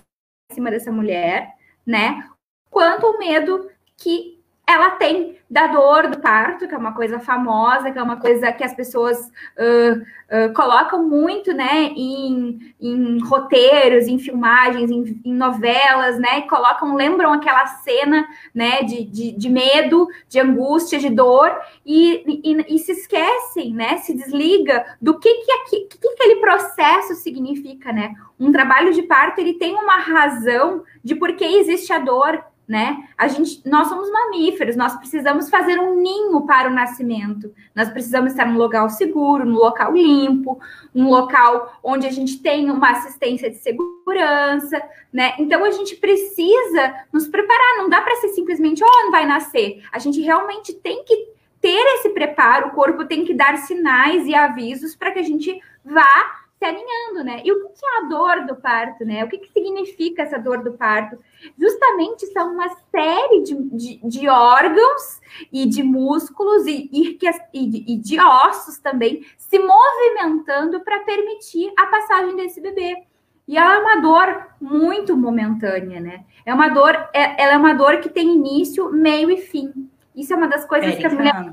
cima 0.50 0.70
dessa 0.70 0.90
mulher, 0.90 1.54
né? 1.86 2.26
Quanto 2.70 3.06
o 3.06 3.18
medo 3.18 3.70
que 3.94 4.42
ela 4.66 4.92
tem 4.92 5.37
da 5.50 5.66
dor 5.68 6.08
do 6.08 6.20
parto, 6.20 6.68
que 6.68 6.74
é 6.74 6.78
uma 6.78 6.92
coisa 6.92 7.18
famosa, 7.18 7.90
que 7.90 7.98
é 7.98 8.02
uma 8.02 8.20
coisa 8.20 8.52
que 8.52 8.62
as 8.62 8.74
pessoas 8.74 9.18
uh, 9.56 9.98
uh, 9.98 10.52
colocam 10.52 11.08
muito, 11.08 11.54
né, 11.54 11.84
em, 11.96 12.74
em 12.78 13.18
roteiros, 13.24 14.06
em 14.06 14.18
filmagens, 14.18 14.90
em, 14.90 15.20
em, 15.24 15.32
novelas, 15.32 16.18
né, 16.18 16.42
colocam, 16.42 16.94
lembram 16.94 17.32
aquela 17.32 17.66
cena, 17.66 18.28
né, 18.54 18.82
de, 18.82 19.04
de, 19.04 19.32
de 19.32 19.48
medo, 19.48 20.06
de 20.28 20.38
angústia, 20.38 20.98
de 20.98 21.08
dor, 21.08 21.50
e, 21.84 22.42
e, 22.44 22.74
e, 22.74 22.78
se 22.78 22.92
esquecem, 22.92 23.72
né, 23.72 23.96
se 23.98 24.14
desliga 24.14 24.84
do 25.00 25.18
que 25.18 25.32
que, 25.38 25.80
que 25.86 25.98
que 25.98 26.08
aquele 26.08 26.36
processo 26.36 27.14
significa, 27.14 27.90
né, 27.90 28.12
um 28.38 28.52
trabalho 28.52 28.92
de 28.92 29.02
parto, 29.02 29.40
ele 29.40 29.54
tem 29.54 29.74
uma 29.74 29.96
razão 29.96 30.84
de 31.02 31.14
por 31.14 31.32
que 31.32 31.44
existe 31.44 31.90
a 31.90 31.98
dor, 31.98 32.44
né? 32.68 33.08
A 33.16 33.26
gente, 33.28 33.66
nós 33.66 33.88
somos 33.88 34.10
mamíferos, 34.12 34.76
nós 34.76 34.94
precisamos 34.96 35.48
fazer 35.48 35.80
um 35.80 35.96
ninho 36.02 36.42
para 36.42 36.68
o 36.68 36.74
nascimento. 36.74 37.50
Nós 37.74 37.88
precisamos 37.88 38.32
estar 38.32 38.44
num 38.44 38.58
local 38.58 38.90
seguro, 38.90 39.46
num 39.46 39.56
local 39.56 39.94
limpo, 39.94 40.60
um 40.94 41.08
local 41.08 41.80
onde 41.82 42.06
a 42.06 42.10
gente 42.10 42.42
tem 42.42 42.70
uma 42.70 42.90
assistência 42.90 43.48
de 43.48 43.56
segurança, 43.56 44.82
né? 45.10 45.32
Então 45.38 45.64
a 45.64 45.70
gente 45.70 45.96
precisa 45.96 46.94
nos 47.10 47.26
preparar, 47.26 47.78
não 47.78 47.88
dá 47.88 48.02
para 48.02 48.16
ser 48.16 48.28
simplesmente, 48.28 48.84
oh, 48.84 49.04
não 49.04 49.10
vai 49.10 49.24
nascer. 49.24 49.82
A 49.90 49.98
gente 49.98 50.20
realmente 50.20 50.74
tem 50.74 51.04
que 51.04 51.38
ter 51.62 51.82
esse 51.96 52.10
preparo, 52.10 52.68
o 52.68 52.72
corpo 52.72 53.06
tem 53.06 53.24
que 53.24 53.32
dar 53.32 53.56
sinais 53.56 54.26
e 54.26 54.34
avisos 54.34 54.94
para 54.94 55.10
que 55.10 55.18
a 55.18 55.24
gente 55.24 55.58
vá 55.82 56.47
se 56.58 56.64
alinhando, 56.64 57.22
né? 57.24 57.40
E 57.44 57.52
o 57.52 57.68
que 57.68 57.86
é 57.86 57.98
a 57.98 58.08
dor 58.08 58.46
do 58.46 58.56
parto, 58.56 59.04
né? 59.04 59.24
O 59.24 59.28
que, 59.28 59.38
que 59.38 59.52
significa 59.52 60.22
essa 60.22 60.38
dor 60.38 60.62
do 60.62 60.72
parto? 60.72 61.16
Justamente 61.56 62.26
são 62.26 62.52
uma 62.52 62.68
série 62.90 63.42
de, 63.42 63.54
de, 63.70 64.00
de 64.02 64.28
órgãos 64.28 65.20
e 65.52 65.66
de 65.66 65.84
músculos 65.84 66.66
e, 66.66 66.90
e, 66.92 67.18
e, 67.54 67.96
de 67.96 68.20
ossos 68.20 68.78
também 68.78 69.24
se 69.36 69.58
movimentando 69.58 70.80
para 70.80 71.00
permitir 71.00 71.72
a 71.78 71.86
passagem 71.86 72.34
desse 72.34 72.60
bebê. 72.60 73.04
E 73.46 73.56
ela 73.56 73.76
é 73.76 73.78
uma 73.78 73.96
dor 74.00 74.48
muito 74.60 75.16
momentânea, 75.16 76.00
né? 76.00 76.24
É 76.44 76.52
uma 76.52 76.68
dor, 76.68 77.08
é, 77.14 77.40
ela 77.40 77.52
é 77.52 77.56
uma 77.56 77.72
dor 77.72 78.00
que 78.00 78.08
tem 78.08 78.34
início, 78.34 78.90
meio 78.92 79.30
e 79.30 79.38
fim. 79.38 79.88
Isso 80.14 80.32
é 80.32 80.36
uma 80.36 80.48
das 80.48 80.64
coisas 80.64 80.96
que 80.96 81.06
as 81.06 81.14
mulheres. 81.14 81.52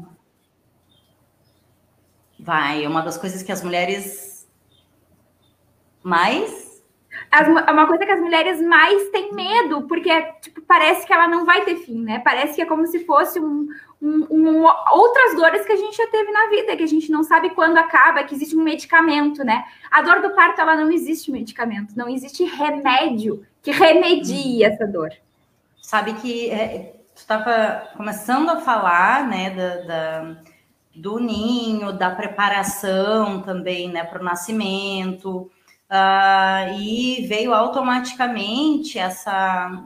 Vai, 2.40 2.84
é 2.84 2.88
uma 2.88 3.02
das 3.02 3.18
coisas 3.18 3.44
que 3.44 3.52
as 3.52 3.64
mulheres 3.64 4.35
mais? 6.06 6.84
As, 7.32 7.48
é 7.48 7.72
uma 7.72 7.88
coisa 7.88 8.06
que 8.06 8.12
as 8.12 8.20
mulheres 8.20 8.62
mais 8.62 9.10
têm 9.10 9.34
medo, 9.34 9.84
porque 9.84 10.10
tipo, 10.42 10.62
parece 10.62 11.06
que 11.06 11.14
ela 11.14 11.28
não 11.28 11.46
vai 11.46 11.66
ter 11.66 11.78
fim, 11.78 12.02
né? 12.04 12.20
Parece 12.20 12.56
que 12.56 12.62
é 12.62 12.66
como 12.66 12.86
se 12.86 13.06
fosse 13.06 13.40
um, 13.40 13.68
um, 14.02 14.28
um, 14.30 14.66
outras 14.92 15.36
dores 15.36 15.66
que 15.66 15.72
a 15.72 15.78
gente 15.78 15.98
já 15.98 16.08
teve 16.08 16.32
na 16.32 16.48
vida, 16.50 16.76
que 16.76 16.84
a 16.84 16.88
gente 16.88 17.12
não 17.12 17.24
sabe 17.24 17.50
quando 17.52 17.78
acaba, 17.78 18.24
que 18.24 18.36
existe 18.36 18.56
um 18.56 18.64
medicamento, 18.64 19.44
né? 19.44 19.66
A 19.90 20.02
dor 20.02 20.22
do 20.22 20.36
parto, 20.36 20.62
ela 20.62 20.76
não 20.76 20.92
existe 20.92 21.32
medicamento, 21.32 21.98
não 21.98 22.08
existe 22.08 22.44
remédio 22.44 23.46
que 23.62 23.72
remedie 23.72 24.64
essa 24.64 24.86
dor. 24.86 25.12
Sabe 25.82 26.14
que 26.14 26.50
é, 26.52 26.96
tu 27.16 27.18
estava 27.18 27.90
começando 27.98 28.50
a 28.50 28.62
falar, 28.62 29.28
né, 29.28 29.50
da, 29.50 29.76
da, 29.78 30.36
do 30.96 31.20
ninho, 31.20 31.92
da 31.94 32.12
preparação 32.12 33.42
também, 33.42 33.90
né, 33.90 34.04
para 34.04 34.22
o 34.22 34.24
nascimento. 34.24 35.50
Uh, 35.90 36.80
e 36.80 37.28
veio 37.28 37.54
automaticamente 37.54 38.98
essa 38.98 39.86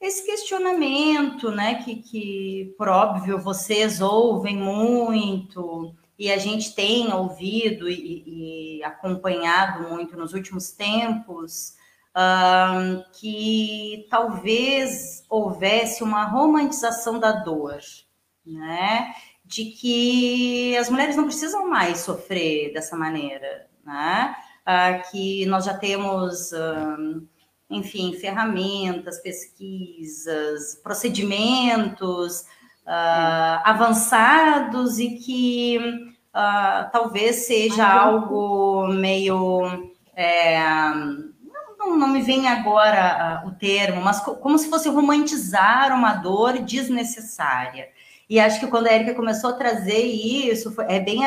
esse 0.00 0.24
questionamento, 0.24 1.50
né, 1.50 1.82
que, 1.82 1.96
que 1.96 2.74
por 2.78 2.88
óbvio 2.88 3.38
vocês 3.38 4.00
ouvem 4.00 4.56
muito 4.56 5.94
e 6.18 6.32
a 6.32 6.38
gente 6.38 6.74
tem 6.74 7.12
ouvido 7.12 7.88
e, 7.88 8.78
e 8.78 8.84
acompanhado 8.84 9.88
muito 9.88 10.16
nos 10.16 10.32
últimos 10.32 10.70
tempos, 10.70 11.74
uh, 12.16 13.04
que 13.12 14.06
talvez 14.10 15.22
houvesse 15.28 16.02
uma 16.02 16.24
romantização 16.24 17.18
da 17.18 17.32
dor, 17.32 17.80
né, 18.46 19.12
de 19.44 19.66
que 19.66 20.76
as 20.78 20.88
mulheres 20.88 21.16
não 21.16 21.24
precisam 21.24 21.68
mais 21.68 21.98
sofrer 21.98 22.72
dessa 22.72 22.96
maneira, 22.96 23.68
né, 23.84 24.34
uh, 24.70 25.10
que 25.10 25.44
nós 25.46 25.64
já 25.64 25.74
temos, 25.74 26.52
uh, 26.52 27.26
enfim, 27.68 28.12
ferramentas, 28.14 29.18
pesquisas, 29.18 30.76
procedimentos 30.82 32.42
uh, 32.86 33.60
avançados 33.64 34.98
e 34.98 35.16
que 35.16 36.10
talvez 36.92 37.46
seja 37.46 37.86
algo 37.86 38.86
meio. 38.86 39.90
É, 40.14 40.60
não, 41.76 41.98
não, 41.98 42.08
me 42.08 42.22
vem 42.22 42.46
agora 42.46 43.42
o 43.46 43.50
termo, 43.52 44.00
mas 44.00 44.20
como 44.20 44.56
se 44.56 44.68
fosse 44.68 44.88
romantizar 44.88 45.92
uma 45.92 46.14
dor 46.14 46.58
desnecessária. 46.60 47.88
E 48.28 48.38
acho 48.38 48.60
que 48.60 48.68
quando 48.68 48.86
a 48.86 48.92
Erika 48.92 49.14
começou 49.14 49.50
a 49.50 49.54
trazer 49.54 50.04
isso, 50.04 50.70
foi, 50.72 50.84
é 50.88 51.00
bem 51.00 51.24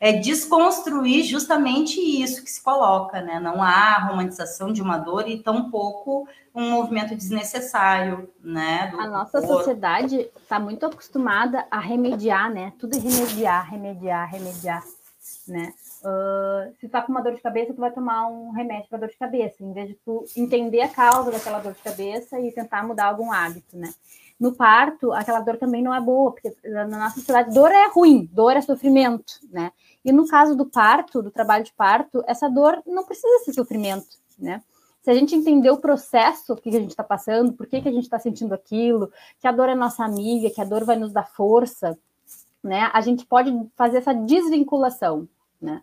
é 0.00 0.12
desconstruir 0.12 1.24
justamente 1.24 2.00
isso 2.00 2.42
que 2.44 2.50
se 2.50 2.62
coloca, 2.62 3.20
né? 3.20 3.40
Não 3.40 3.62
há 3.62 3.98
romantização 3.98 4.72
de 4.72 4.80
uma 4.80 4.96
dor 4.96 5.28
e 5.28 5.42
tampouco 5.42 6.28
um 6.54 6.70
movimento 6.70 7.14
desnecessário, 7.14 8.28
né? 8.42 8.92
a 8.98 9.06
nossa 9.06 9.40
corpo. 9.40 9.56
sociedade 9.56 10.28
está 10.36 10.58
muito 10.58 10.86
acostumada 10.86 11.66
a 11.70 11.80
remediar, 11.80 12.50
né? 12.50 12.72
Tudo 12.78 12.96
é 12.96 13.00
remediar, 13.00 13.70
remediar, 13.70 14.30
remediar, 14.30 14.84
né? 15.46 15.72
Uh, 16.00 16.72
se 16.78 16.88
tá 16.88 17.02
com 17.02 17.10
uma 17.10 17.20
dor 17.20 17.34
de 17.34 17.40
cabeça, 17.40 17.74
tu 17.74 17.80
vai 17.80 17.90
tomar 17.90 18.28
um 18.28 18.52
remédio 18.52 18.88
para 18.88 19.00
dor 19.00 19.08
de 19.08 19.16
cabeça, 19.16 19.64
em 19.64 19.72
vez 19.72 19.88
de 19.88 19.94
tu 20.04 20.24
entender 20.36 20.80
a 20.80 20.88
causa 20.88 21.32
daquela 21.32 21.58
dor 21.58 21.72
de 21.72 21.82
cabeça 21.82 22.38
e 22.38 22.52
tentar 22.52 22.86
mudar 22.86 23.06
algum 23.06 23.32
hábito, 23.32 23.76
né? 23.76 23.92
No 24.38 24.54
parto, 24.54 25.12
aquela 25.12 25.40
dor 25.40 25.56
também 25.56 25.82
não 25.82 25.92
é 25.92 26.00
boa, 26.00 26.30
porque 26.30 26.54
na 26.64 26.86
nossa 26.86 27.16
sociedade, 27.16 27.52
dor 27.52 27.72
é 27.72 27.88
ruim, 27.88 28.28
dor 28.32 28.56
é 28.56 28.60
sofrimento, 28.60 29.34
né? 29.50 29.72
E 30.04 30.12
no 30.12 30.28
caso 30.28 30.54
do 30.54 30.64
parto, 30.64 31.20
do 31.20 31.30
trabalho 31.30 31.64
de 31.64 31.72
parto, 31.72 32.22
essa 32.26 32.48
dor 32.48 32.80
não 32.86 33.04
precisa 33.04 33.44
ser 33.44 33.52
sofrimento, 33.52 34.06
né? 34.38 34.62
Se 35.02 35.10
a 35.10 35.14
gente 35.14 35.34
entender 35.34 35.70
o 35.70 35.78
processo 35.78 36.54
que 36.54 36.68
a 36.68 36.72
gente 36.72 36.90
está 36.90 37.02
passando, 37.02 37.52
por 37.52 37.66
que, 37.66 37.80
que 37.80 37.88
a 37.88 37.92
gente 37.92 38.04
está 38.04 38.18
sentindo 38.18 38.54
aquilo, 38.54 39.10
que 39.40 39.48
a 39.48 39.52
dor 39.52 39.68
é 39.68 39.74
nossa 39.74 40.04
amiga, 40.04 40.50
que 40.50 40.60
a 40.60 40.64
dor 40.64 40.84
vai 40.84 40.96
nos 40.96 41.12
dar 41.12 41.26
força, 41.26 41.98
né? 42.62 42.90
A 42.92 43.00
gente 43.00 43.26
pode 43.26 43.50
fazer 43.76 43.98
essa 43.98 44.12
desvinculação, 44.12 45.28
né? 45.60 45.82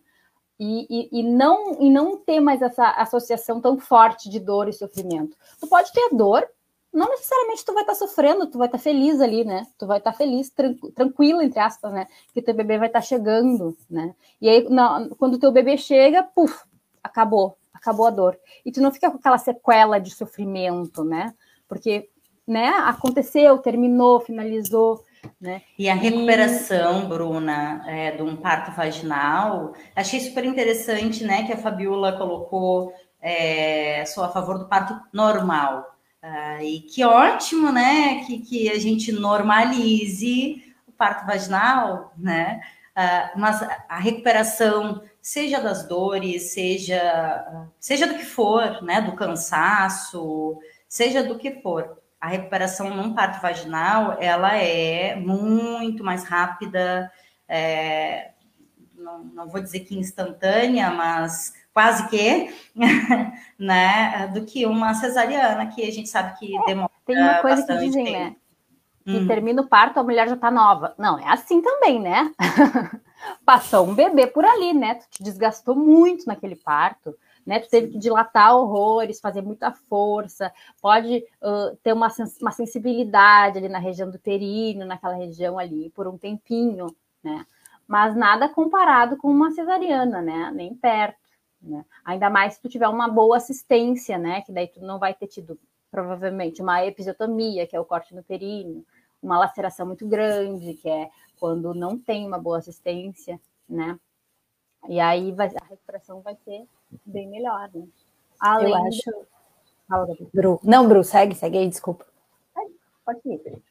E, 0.58 0.88
e, 0.89 1.20
e, 1.20 1.24
não, 1.24 1.82
e 1.82 1.89
não 1.89 2.18
ter 2.18 2.39
mais 2.39 2.62
essa 2.62 2.89
associação 2.91 3.60
tão 3.60 3.78
forte 3.78 4.30
de 4.30 4.39
dor 4.39 4.70
e 4.70 4.74
sofrimento. 4.74 5.36
Tu 5.60 5.68
pode 5.68 5.91
ter 5.91 6.15
dor, 6.15 6.48
não 6.95 7.10
necessariamente 7.10 7.65
tu 7.65 7.73
vai 7.73 7.84
estar 7.84 7.93
tá 7.93 7.99
sofrendo, 7.99 8.47
tu 8.47 8.58
vai 8.58 8.67
estar 8.67 8.77
tá 8.77 8.84
feliz 8.84 9.19
ali, 9.19 9.43
né? 9.43 9.67
Tu 9.77 9.86
vai 9.86 9.97
estar 9.97 10.12
tá 10.12 10.17
feliz, 10.17 10.49
tranquilo, 10.95 11.41
entre 11.41 11.60
aspas, 11.60 11.91
né? 11.91 12.08
Que 12.34 12.41
teu 12.41 12.55
bebê 12.55 12.77
vai 12.77 12.88
estar 12.88 13.01
tá 13.01 13.05
chegando, 13.05 13.75
né? 13.89 14.15
E 14.41 14.47
aí, 14.47 14.65
não, 14.69 15.10
quando 15.10 15.38
teu 15.38 15.51
bebê 15.51 15.77
chega, 15.77 16.23
puf, 16.23 16.63
acabou, 17.03 17.58
acabou 17.73 18.08
a 18.08 18.10
dor. 18.10 18.39
E 18.65 18.71
tu 18.71 18.81
não 18.81 18.91
fica 18.91 19.12
com 19.12 19.17
aquela 19.17 19.38
sequela 19.38 19.99
de 19.99 20.10
sofrimento, 20.10 21.03
né? 21.03 21.34
Porque, 21.67 22.10
né, 22.47 22.69
aconteceu, 22.86 23.58
terminou, 23.58 24.21
finalizou, 24.21 25.03
né? 25.39 25.63
E 25.77 25.89
a 25.89 25.95
recuperação, 25.95 27.03
e... 27.03 27.05
Bruna, 27.08 27.84
é, 27.88 28.12
de 28.12 28.21
um 28.21 28.38
parto 28.38 28.71
vaginal, 28.71 29.73
achei 29.93 30.21
super 30.21 30.45
interessante, 30.45 31.23
né, 31.25 31.43
que 31.43 31.51
a 31.51 31.58
Fabiola 31.58 32.13
colocou, 32.13 32.93
é, 33.21 34.05
sou 34.05 34.23
a 34.23 34.29
favor 34.29 34.60
do 34.60 34.69
parto 34.69 34.97
normal, 35.12 35.94
ah, 36.28 36.64
e 36.64 36.80
que 36.80 37.04
ótimo, 37.06 37.72
né? 37.72 38.24
Que, 38.26 38.40
que 38.40 38.70
a 38.70 38.80
gente 38.80 39.12
normalize 39.12 40.74
o 40.88 40.92
parto 40.92 41.24
vaginal, 41.28 42.12
né? 42.18 42.62
Ah, 42.96 43.32
mas 43.36 43.62
a 43.88 44.00
recuperação, 44.00 45.04
seja 45.22 45.62
das 45.62 45.88
dores, 45.88 46.52
seja, 46.54 47.70
seja 47.80 48.08
do 48.08 48.16
que 48.16 48.26
for, 48.26 48.82
né? 48.82 49.02
Do 49.02 49.16
cansaço, 49.16 50.58
seja 50.90 51.24
do 51.24 51.38
que 51.38 51.62
for. 51.62 52.02
A 52.20 52.28
recuperação 52.28 52.90
num 52.90 53.14
parto 53.14 53.40
vaginal, 53.40 54.18
ela 54.20 54.56
é 54.56 55.16
muito 55.16 56.04
mais 56.04 56.24
rápida, 56.24 57.12
é, 57.48 58.32
não, 58.98 59.24
não 59.26 59.48
vou 59.48 59.62
dizer 59.62 59.82
que 59.82 59.96
instantânea, 59.96 60.90
mas 60.90 61.54
quase 61.76 62.08
que, 62.08 62.56
né, 63.60 64.28
do 64.34 64.46
que 64.46 64.66
uma 64.66 64.94
cesariana, 64.94 65.68
que 65.68 65.84
a 65.84 65.92
gente 65.92 66.08
sabe 66.08 66.40
que 66.40 66.56
é, 66.56 66.66
demora 66.68 66.90
Tem 67.06 67.22
uma 67.22 67.42
coisa 67.42 67.68
que 67.68 67.78
dizem, 67.80 68.06
tempo. 68.06 68.18
né, 68.18 68.36
que 69.04 69.18
hum. 69.18 69.28
termina 69.28 69.62
o 69.62 69.68
parto, 69.68 70.00
a 70.00 70.04
mulher 70.04 70.30
já 70.30 70.38
tá 70.38 70.50
nova. 70.50 70.96
Não, 70.98 71.20
é 71.20 71.28
assim 71.28 71.62
também, 71.62 72.00
né? 72.00 72.32
Passou 73.46 73.86
um 73.86 73.94
bebê 73.94 74.26
por 74.26 74.46
ali, 74.46 74.74
né? 74.74 74.96
Tu 74.96 75.06
te 75.10 75.24
desgastou 75.24 75.76
muito 75.76 76.26
naquele 76.26 76.56
parto, 76.56 77.14
né? 77.46 77.60
Tu 77.60 77.70
teve 77.70 77.90
que 77.90 77.98
dilatar 77.98 78.56
horrores, 78.56 79.20
fazer 79.20 79.42
muita 79.42 79.72
força, 79.72 80.54
pode 80.82 81.26
uh, 81.42 81.76
ter 81.84 81.92
uma, 81.92 82.10
sens 82.10 82.40
uma 82.42 82.52
sensibilidade 82.52 83.58
ali 83.58 83.68
na 83.68 83.80
região 83.80 84.10
do 84.10 84.18
períneo, 84.18 84.88
naquela 84.88 85.16
região 85.16 85.60
ali, 85.60 85.90
por 85.90 86.08
um 86.08 86.18
tempinho, 86.18 86.88
né? 87.22 87.46
Mas 87.86 88.16
nada 88.16 88.48
comparado 88.48 89.18
com 89.18 89.28
uma 89.28 89.52
cesariana, 89.52 90.22
né? 90.22 90.52
Nem 90.56 90.74
perto. 90.74 91.25
Né? 91.65 91.84
Ainda 92.06 92.30
mais 92.30 92.54
se 92.54 92.62
tu 92.62 92.69
tiver 92.69 92.88
uma 92.88 93.10
boa 93.10 93.38
assistência, 93.38 94.17
né? 94.17 94.41
Que 94.41 94.51
daí 94.51 94.67
tu 94.67 94.80
não 94.82 94.99
vai 94.99 95.13
ter 95.13 95.28
tido 95.28 95.60
provavelmente 95.89 96.62
uma 96.62 96.86
episiotomia, 96.86 97.65
que 97.65 97.75
é 97.75 97.80
o 97.80 97.86
corte 97.86 98.13
no 98.13 98.21
períneo, 98.21 98.86
uma 99.21 99.39
laceração 99.39 99.86
muito 99.86 100.08
grande, 100.08 100.75
que 100.75 100.89
é 100.89 101.10
quando 101.39 101.73
não 101.73 101.97
tem 101.97 102.25
uma 102.28 102.38
boa 102.38 102.60
assistência, 102.60 103.39
né? 103.67 103.97
E 104.88 104.99
aí 104.99 105.32
vai, 105.32 105.47
a 105.47 105.65
recuperação 105.65 106.21
vai 106.21 106.36
ser 106.45 106.67
bem 107.06 107.28
melhor, 107.28 107.69
né? 107.73 107.88
Além 108.39 108.69
Eu 108.69 108.75
acho. 108.75 110.28
Bru. 110.34 110.60
Não, 110.63 110.88
Bru, 110.88 111.04
segue, 111.04 111.36
segue 111.36 111.58
aí, 111.58 111.67
desculpa. 111.67 112.06
Pode 113.06 113.19
ir. 113.25 113.62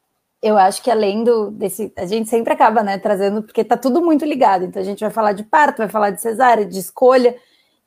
Eu 0.41 0.59
acho 0.59 0.83
que 0.83 0.91
além 0.91 1.25
do 1.25 1.51
desse, 1.51 1.93
a 1.97 2.05
gente 2.05 2.29
sempre 2.29 2.53
acaba, 2.53 2.83
né, 2.83 2.99
trazendo, 2.99 3.43
porque 3.43 3.65
tá 3.65 3.77
tudo 3.77 4.03
muito 4.03 4.25
ligado. 4.25 4.65
Então 4.65 4.81
a 4.81 4.85
gente 4.85 5.01
vai 5.01 5.11
falar 5.11 5.33
de 5.33 5.43
parto, 5.43 5.79
vai 5.79 5.89
falar 5.89 6.11
de 6.11 6.21
cesárea, 6.21 6.67
de 6.67 6.79
escolha, 6.79 7.35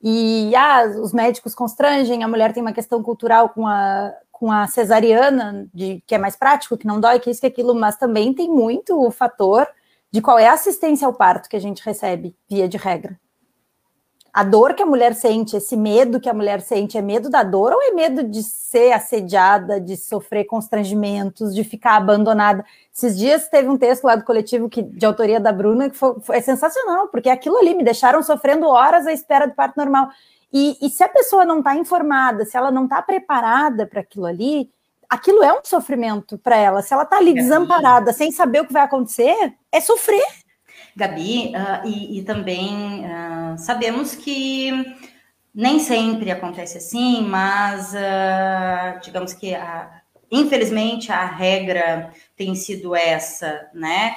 e 0.02 0.54
ah, 0.54 0.84
os 1.02 1.12
médicos 1.12 1.54
constrangem, 1.54 2.22
a 2.22 2.28
mulher 2.28 2.52
tem 2.52 2.62
uma 2.62 2.72
questão 2.72 3.02
cultural 3.02 3.48
com 3.48 3.66
a, 3.66 4.12
com 4.30 4.50
a 4.52 4.66
cesariana, 4.66 5.68
de, 5.74 6.02
que 6.06 6.14
é 6.14 6.18
mais 6.18 6.36
prático, 6.36 6.76
que 6.76 6.86
não 6.86 7.00
dói, 7.00 7.18
que 7.18 7.30
isso, 7.30 7.40
que 7.40 7.46
aquilo, 7.46 7.74
mas 7.74 7.96
também 7.96 8.32
tem 8.32 8.48
muito 8.48 9.00
o 9.00 9.10
fator 9.10 9.66
de 10.10 10.20
qual 10.22 10.38
é 10.38 10.46
a 10.46 10.54
assistência 10.54 11.06
ao 11.06 11.12
parto 11.12 11.48
que 11.48 11.56
a 11.56 11.60
gente 11.60 11.84
recebe, 11.84 12.36
via 12.48 12.68
de 12.68 12.76
regra 12.76 13.18
a 14.32 14.44
dor 14.44 14.74
que 14.74 14.82
a 14.82 14.86
mulher 14.86 15.14
sente, 15.14 15.56
esse 15.56 15.76
medo 15.76 16.20
que 16.20 16.28
a 16.28 16.34
mulher 16.34 16.60
sente, 16.60 16.96
é 16.96 17.02
medo 17.02 17.28
da 17.28 17.42
dor 17.42 17.72
ou 17.72 17.82
é 17.82 17.90
medo 17.92 18.22
de 18.22 18.42
ser 18.42 18.92
assediada, 18.92 19.80
de 19.80 19.96
sofrer 19.96 20.44
constrangimentos, 20.44 21.54
de 21.54 21.64
ficar 21.64 21.96
abandonada? 21.96 22.64
Esses 22.94 23.16
dias 23.16 23.48
teve 23.48 23.68
um 23.68 23.78
texto 23.78 24.04
lá 24.04 24.16
do 24.16 24.24
coletivo 24.24 24.68
que, 24.68 24.82
de 24.82 25.04
autoria 25.06 25.40
da 25.40 25.52
Bruna 25.52 25.90
que 25.90 25.96
foi, 25.96 26.20
foi 26.20 26.40
sensacional, 26.40 27.08
porque 27.08 27.28
aquilo 27.28 27.56
ali 27.58 27.74
me 27.74 27.82
deixaram 27.82 28.22
sofrendo 28.22 28.68
horas 28.68 29.06
à 29.06 29.12
espera 29.12 29.46
do 29.46 29.54
parto 29.54 29.76
normal. 29.76 30.08
E, 30.52 30.76
e 30.80 30.88
se 30.88 31.02
a 31.02 31.08
pessoa 31.08 31.44
não 31.44 31.58
está 31.58 31.74
informada, 31.76 32.44
se 32.44 32.56
ela 32.56 32.70
não 32.70 32.84
está 32.84 33.02
preparada 33.02 33.86
para 33.86 34.00
aquilo 34.00 34.26
ali, 34.26 34.70
aquilo 35.08 35.42
é 35.42 35.52
um 35.52 35.64
sofrimento 35.64 36.38
para 36.38 36.56
ela. 36.56 36.82
Se 36.82 36.92
ela 36.92 37.02
está 37.02 37.16
ali 37.16 37.32
é 37.32 37.34
desamparada, 37.34 38.12
sem 38.12 38.30
saber 38.30 38.60
o 38.60 38.66
que 38.66 38.72
vai 38.72 38.82
acontecer, 38.82 39.54
é 39.72 39.80
sofrer. 39.80 40.24
Gabi, 40.96 41.52
uh, 41.54 41.86
e, 41.86 42.18
e, 42.18 42.22
também 42.24 43.04
uh, 43.04 43.37
sabemos 43.58 44.14
que 44.14 44.70
nem 45.54 45.78
sempre 45.78 46.30
acontece 46.30 46.78
assim, 46.78 47.22
mas 47.22 47.92
uh, 47.92 49.00
digamos 49.02 49.32
que 49.32 49.54
a, 49.54 50.02
infelizmente 50.30 51.10
a 51.10 51.24
regra 51.24 52.12
tem 52.36 52.54
sido 52.54 52.94
essa, 52.94 53.68
né? 53.74 54.16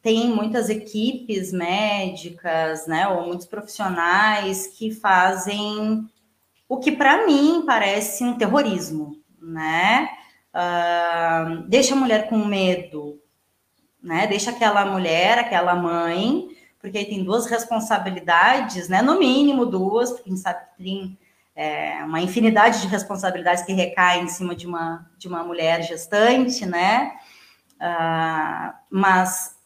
tem 0.00 0.30
muitas 0.30 0.70
equipes 0.70 1.52
médicas, 1.52 2.86
né, 2.86 3.06
ou 3.08 3.26
muitos 3.26 3.46
profissionais 3.46 4.66
que 4.66 4.90
fazem 4.90 6.08
o 6.66 6.78
que 6.78 6.92
para 6.92 7.26
mim 7.26 7.64
parece 7.66 8.24
um 8.24 8.38
terrorismo, 8.38 9.20
né? 9.40 10.08
deixa 11.68 11.94
a 11.94 11.98
mulher 11.98 12.28
com 12.28 12.38
medo, 12.44 13.20
né? 14.02 14.26
Deixa 14.26 14.50
aquela 14.50 14.84
mulher, 14.84 15.38
aquela 15.38 15.74
mãe, 15.74 16.48
porque 16.80 16.98
aí 16.98 17.04
tem 17.04 17.24
duas 17.24 17.46
responsabilidades, 17.46 18.88
né? 18.88 19.02
No 19.02 19.18
mínimo 19.18 19.66
duas, 19.66 20.10
porque 20.10 20.28
a 20.28 20.32
gente 20.32 20.42
sabe 20.42 20.60
que 20.60 20.82
tem 20.82 21.18
é, 21.54 22.04
uma 22.04 22.20
infinidade 22.20 22.80
de 22.80 22.86
responsabilidades 22.86 23.64
que 23.64 23.72
recaem 23.72 24.24
em 24.24 24.28
cima 24.28 24.54
de 24.54 24.66
uma, 24.66 25.10
de 25.18 25.26
uma 25.26 25.42
mulher 25.42 25.82
gestante, 25.82 26.64
né? 26.64 27.12
Uh, 27.80 28.72
mas 28.90 29.56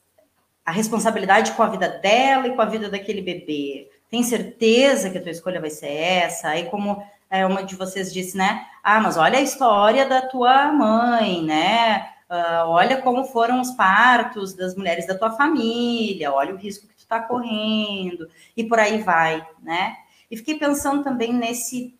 a 0.65 0.71
responsabilidade 0.71 1.53
com 1.53 1.63
a 1.63 1.69
vida 1.69 1.89
dela 1.89 2.49
e 2.49 2.55
com 2.55 2.63
a 2.63 2.67
vida 2.67 2.89
daquele 2.89 3.21
bebê. 3.21 3.91
Tem 4.11 4.23
certeza 4.23 5.11
que 5.11 5.19
a 5.19 5.23
tua 5.23 5.31
escolha 5.31 5.61
vai 5.61 5.71
ser 5.71 5.91
essa? 5.91 6.49
Aí, 6.49 6.65
como 6.65 7.03
é, 7.29 7.45
uma 7.47 7.63
de 7.63 7.77
vocês 7.77 8.13
disse, 8.13 8.37
né? 8.37 8.65
Ah, 8.83 9.01
mas 9.01 9.17
olha 9.17 9.39
a 9.39 9.43
história 9.43 10.07
da 10.07 10.23
tua 10.23 10.73
mãe, 10.73 11.43
né? 11.43 12.09
Uh, 12.31 12.69
olha 12.69 13.03
como 13.03 13.25
foram 13.25 13.61
os 13.61 13.73
partos 13.73 14.55
das 14.55 14.75
mulheres 14.75 15.07
da 15.07 15.17
tua 15.17 15.33
família, 15.33 16.33
olha 16.33 16.55
o 16.55 16.57
risco 16.59 16.87
está 17.15 17.21
correndo, 17.21 18.29
e 18.57 18.65
por 18.65 18.79
aí 18.79 19.03
vai, 19.03 19.47
né? 19.63 19.97
E 20.31 20.37
fiquei 20.37 20.59
pensando 20.59 21.05
também 21.05 21.33
nesse 21.33 21.95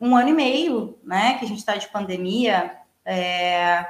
um 0.00 0.16
ano 0.16 0.30
e 0.30 0.32
meio, 0.32 0.98
né, 1.04 1.38
que 1.38 1.44
a 1.44 1.48
gente 1.48 1.58
está 1.58 1.76
de 1.76 1.88
pandemia, 1.88 2.74
é, 3.04 3.86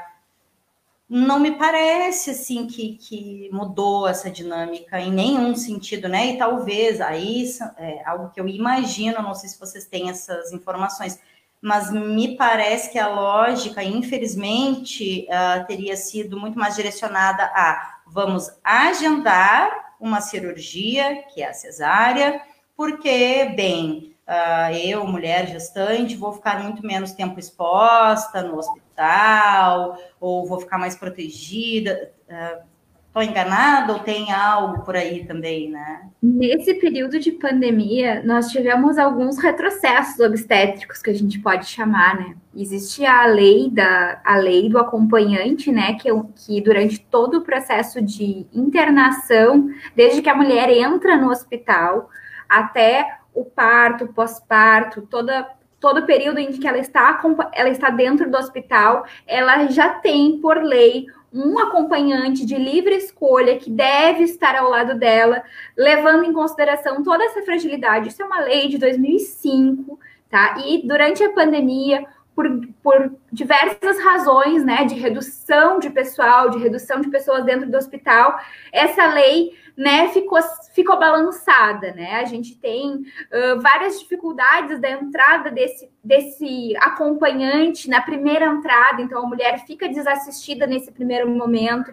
não 1.08 1.38
me 1.40 1.52
parece 1.52 2.30
assim 2.30 2.66
que, 2.66 2.96
que 2.96 3.48
mudou 3.52 4.06
essa 4.06 4.30
dinâmica 4.30 5.00
em 5.00 5.12
nenhum 5.12 5.56
sentido, 5.56 6.08
né? 6.08 6.26
E 6.26 6.38
talvez 6.38 7.00
aí 7.00 7.44
é 7.78 8.02
algo 8.04 8.30
que 8.30 8.40
eu 8.40 8.48
imagino, 8.48 9.20
não 9.22 9.34
sei 9.34 9.48
se 9.48 9.58
vocês 9.58 9.86
têm 9.86 10.08
essas 10.08 10.52
informações, 10.52 11.18
mas 11.60 11.92
me 11.92 12.36
parece 12.36 12.90
que 12.90 12.98
a 12.98 13.08
lógica, 13.08 13.82
infelizmente, 13.82 15.26
uh, 15.28 15.66
teria 15.66 15.96
sido 15.96 16.38
muito 16.38 16.58
mais 16.58 16.76
direcionada 16.76 17.44
a 17.44 17.98
vamos 18.06 18.48
agendar 18.62 19.89
uma 20.00 20.20
cirurgia, 20.20 21.22
que 21.24 21.42
é 21.42 21.48
a 21.50 21.54
cesárea, 21.54 22.40
porque, 22.76 23.52
bem, 23.54 24.16
uh, 24.26 24.74
eu, 24.74 25.06
mulher 25.06 25.46
gestante, 25.46 26.16
vou 26.16 26.32
ficar 26.32 26.62
muito 26.62 26.84
menos 26.84 27.12
tempo 27.12 27.38
exposta 27.38 28.42
no 28.42 28.56
hospital, 28.56 29.98
ou 30.18 30.46
vou 30.46 30.60
ficar 30.60 30.78
mais 30.78 30.96
protegida. 30.96 32.12
Uh, 32.28 32.69
Estou 33.10 33.24
enganada 33.24 33.92
ou 33.92 33.98
tem 33.98 34.30
algo 34.32 34.84
por 34.84 34.94
aí 34.94 35.24
também, 35.26 35.68
né? 35.68 36.02
Nesse 36.22 36.74
período 36.74 37.18
de 37.18 37.32
pandemia, 37.32 38.22
nós 38.24 38.52
tivemos 38.52 38.98
alguns 38.98 39.36
retrocessos 39.36 40.20
obstétricos 40.20 41.02
que 41.02 41.10
a 41.10 41.14
gente 41.14 41.40
pode 41.40 41.66
chamar, 41.66 42.16
né? 42.16 42.36
Existe 42.54 43.04
a 43.04 43.26
lei 43.26 43.68
da 43.68 44.20
a 44.24 44.36
lei 44.36 44.68
do 44.68 44.78
acompanhante, 44.78 45.72
né? 45.72 45.94
Que, 45.94 46.08
que 46.36 46.60
durante 46.60 47.00
todo 47.00 47.38
o 47.38 47.40
processo 47.40 48.00
de 48.00 48.46
internação, 48.54 49.68
desde 49.96 50.22
que 50.22 50.30
a 50.30 50.34
mulher 50.36 50.70
entra 50.70 51.16
no 51.16 51.30
hospital 51.30 52.08
até 52.48 53.18
o 53.34 53.44
parto, 53.44 54.06
pós-parto, 54.06 55.02
toda 55.02 55.48
todo 55.80 56.00
o 56.00 56.06
período 56.06 56.38
em 56.38 56.52
que 56.52 56.68
ela 56.68 56.78
está, 56.78 57.18
ela 57.54 57.70
está 57.70 57.88
dentro 57.88 58.30
do 58.30 58.36
hospital, 58.36 59.06
ela 59.26 59.66
já 59.68 59.88
tem, 59.88 60.38
por 60.38 60.62
lei, 60.62 61.06
um 61.32 61.58
acompanhante 61.58 62.44
de 62.44 62.56
livre 62.56 62.94
escolha 62.94 63.56
que 63.56 63.70
deve 63.70 64.24
estar 64.24 64.56
ao 64.56 64.68
lado 64.68 64.94
dela, 64.94 65.42
levando 65.76 66.24
em 66.24 66.32
consideração 66.32 67.02
toda 67.02 67.24
essa 67.24 67.42
fragilidade. 67.42 68.08
Isso 68.08 68.22
é 68.22 68.26
uma 68.26 68.40
lei 68.40 68.68
de 68.68 68.78
2005, 68.78 69.98
tá? 70.28 70.56
E 70.64 70.86
durante 70.86 71.22
a 71.22 71.32
pandemia, 71.32 72.04
por, 72.34 72.48
por 72.82 73.12
diversas 73.32 73.98
razões, 74.02 74.64
né, 74.64 74.84
de 74.84 74.94
redução 74.94 75.78
de 75.78 75.90
pessoal, 75.90 76.50
de 76.50 76.58
redução 76.58 77.00
de 77.00 77.10
pessoas 77.10 77.44
dentro 77.44 77.70
do 77.70 77.76
hospital, 77.76 78.38
essa 78.72 79.06
lei 79.06 79.52
né, 79.80 80.08
ficou, 80.08 80.38
ficou 80.74 80.98
balançada, 80.98 81.90
né? 81.94 82.16
A 82.16 82.24
gente 82.26 82.54
tem 82.54 82.96
uh, 82.96 83.58
várias 83.62 83.98
dificuldades 83.98 84.78
da 84.78 84.90
entrada 84.90 85.50
desse, 85.50 85.90
desse 86.04 86.76
acompanhante 86.76 87.88
na 87.88 88.02
primeira 88.02 88.44
entrada, 88.44 89.00
então 89.00 89.24
a 89.24 89.26
mulher 89.26 89.64
fica 89.64 89.88
desassistida 89.88 90.66
nesse 90.66 90.92
primeiro 90.92 91.30
momento, 91.30 91.90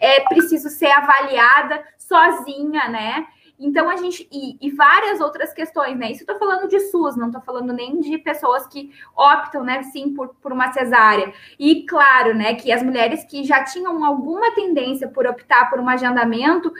é 0.00 0.20
preciso 0.20 0.70
ser 0.70 0.90
avaliada 0.90 1.84
sozinha, 1.98 2.88
né? 2.88 3.26
Então, 3.58 3.88
a 3.88 3.96
gente. 3.96 4.28
E, 4.30 4.56
e 4.60 4.70
várias 4.70 5.20
outras 5.20 5.52
questões, 5.52 5.96
né? 5.96 6.12
Isso 6.12 6.22
eu 6.22 6.26
tô 6.26 6.38
falando 6.38 6.68
de 6.68 6.78
SUS, 6.80 7.16
não 7.16 7.30
tô 7.30 7.40
falando 7.40 7.72
nem 7.72 8.00
de 8.00 8.18
pessoas 8.18 8.66
que 8.66 8.92
optam, 9.16 9.64
né, 9.64 9.82
sim, 9.84 10.14
por, 10.14 10.28
por 10.36 10.52
uma 10.52 10.72
cesárea. 10.72 11.32
E 11.58 11.86
claro, 11.86 12.34
né, 12.34 12.54
que 12.54 12.70
as 12.70 12.82
mulheres 12.82 13.24
que 13.24 13.44
já 13.44 13.64
tinham 13.64 14.04
alguma 14.04 14.54
tendência 14.54 15.08
por 15.08 15.26
optar 15.26 15.70
por 15.70 15.80
um 15.80 15.88
agendamento, 15.88 16.72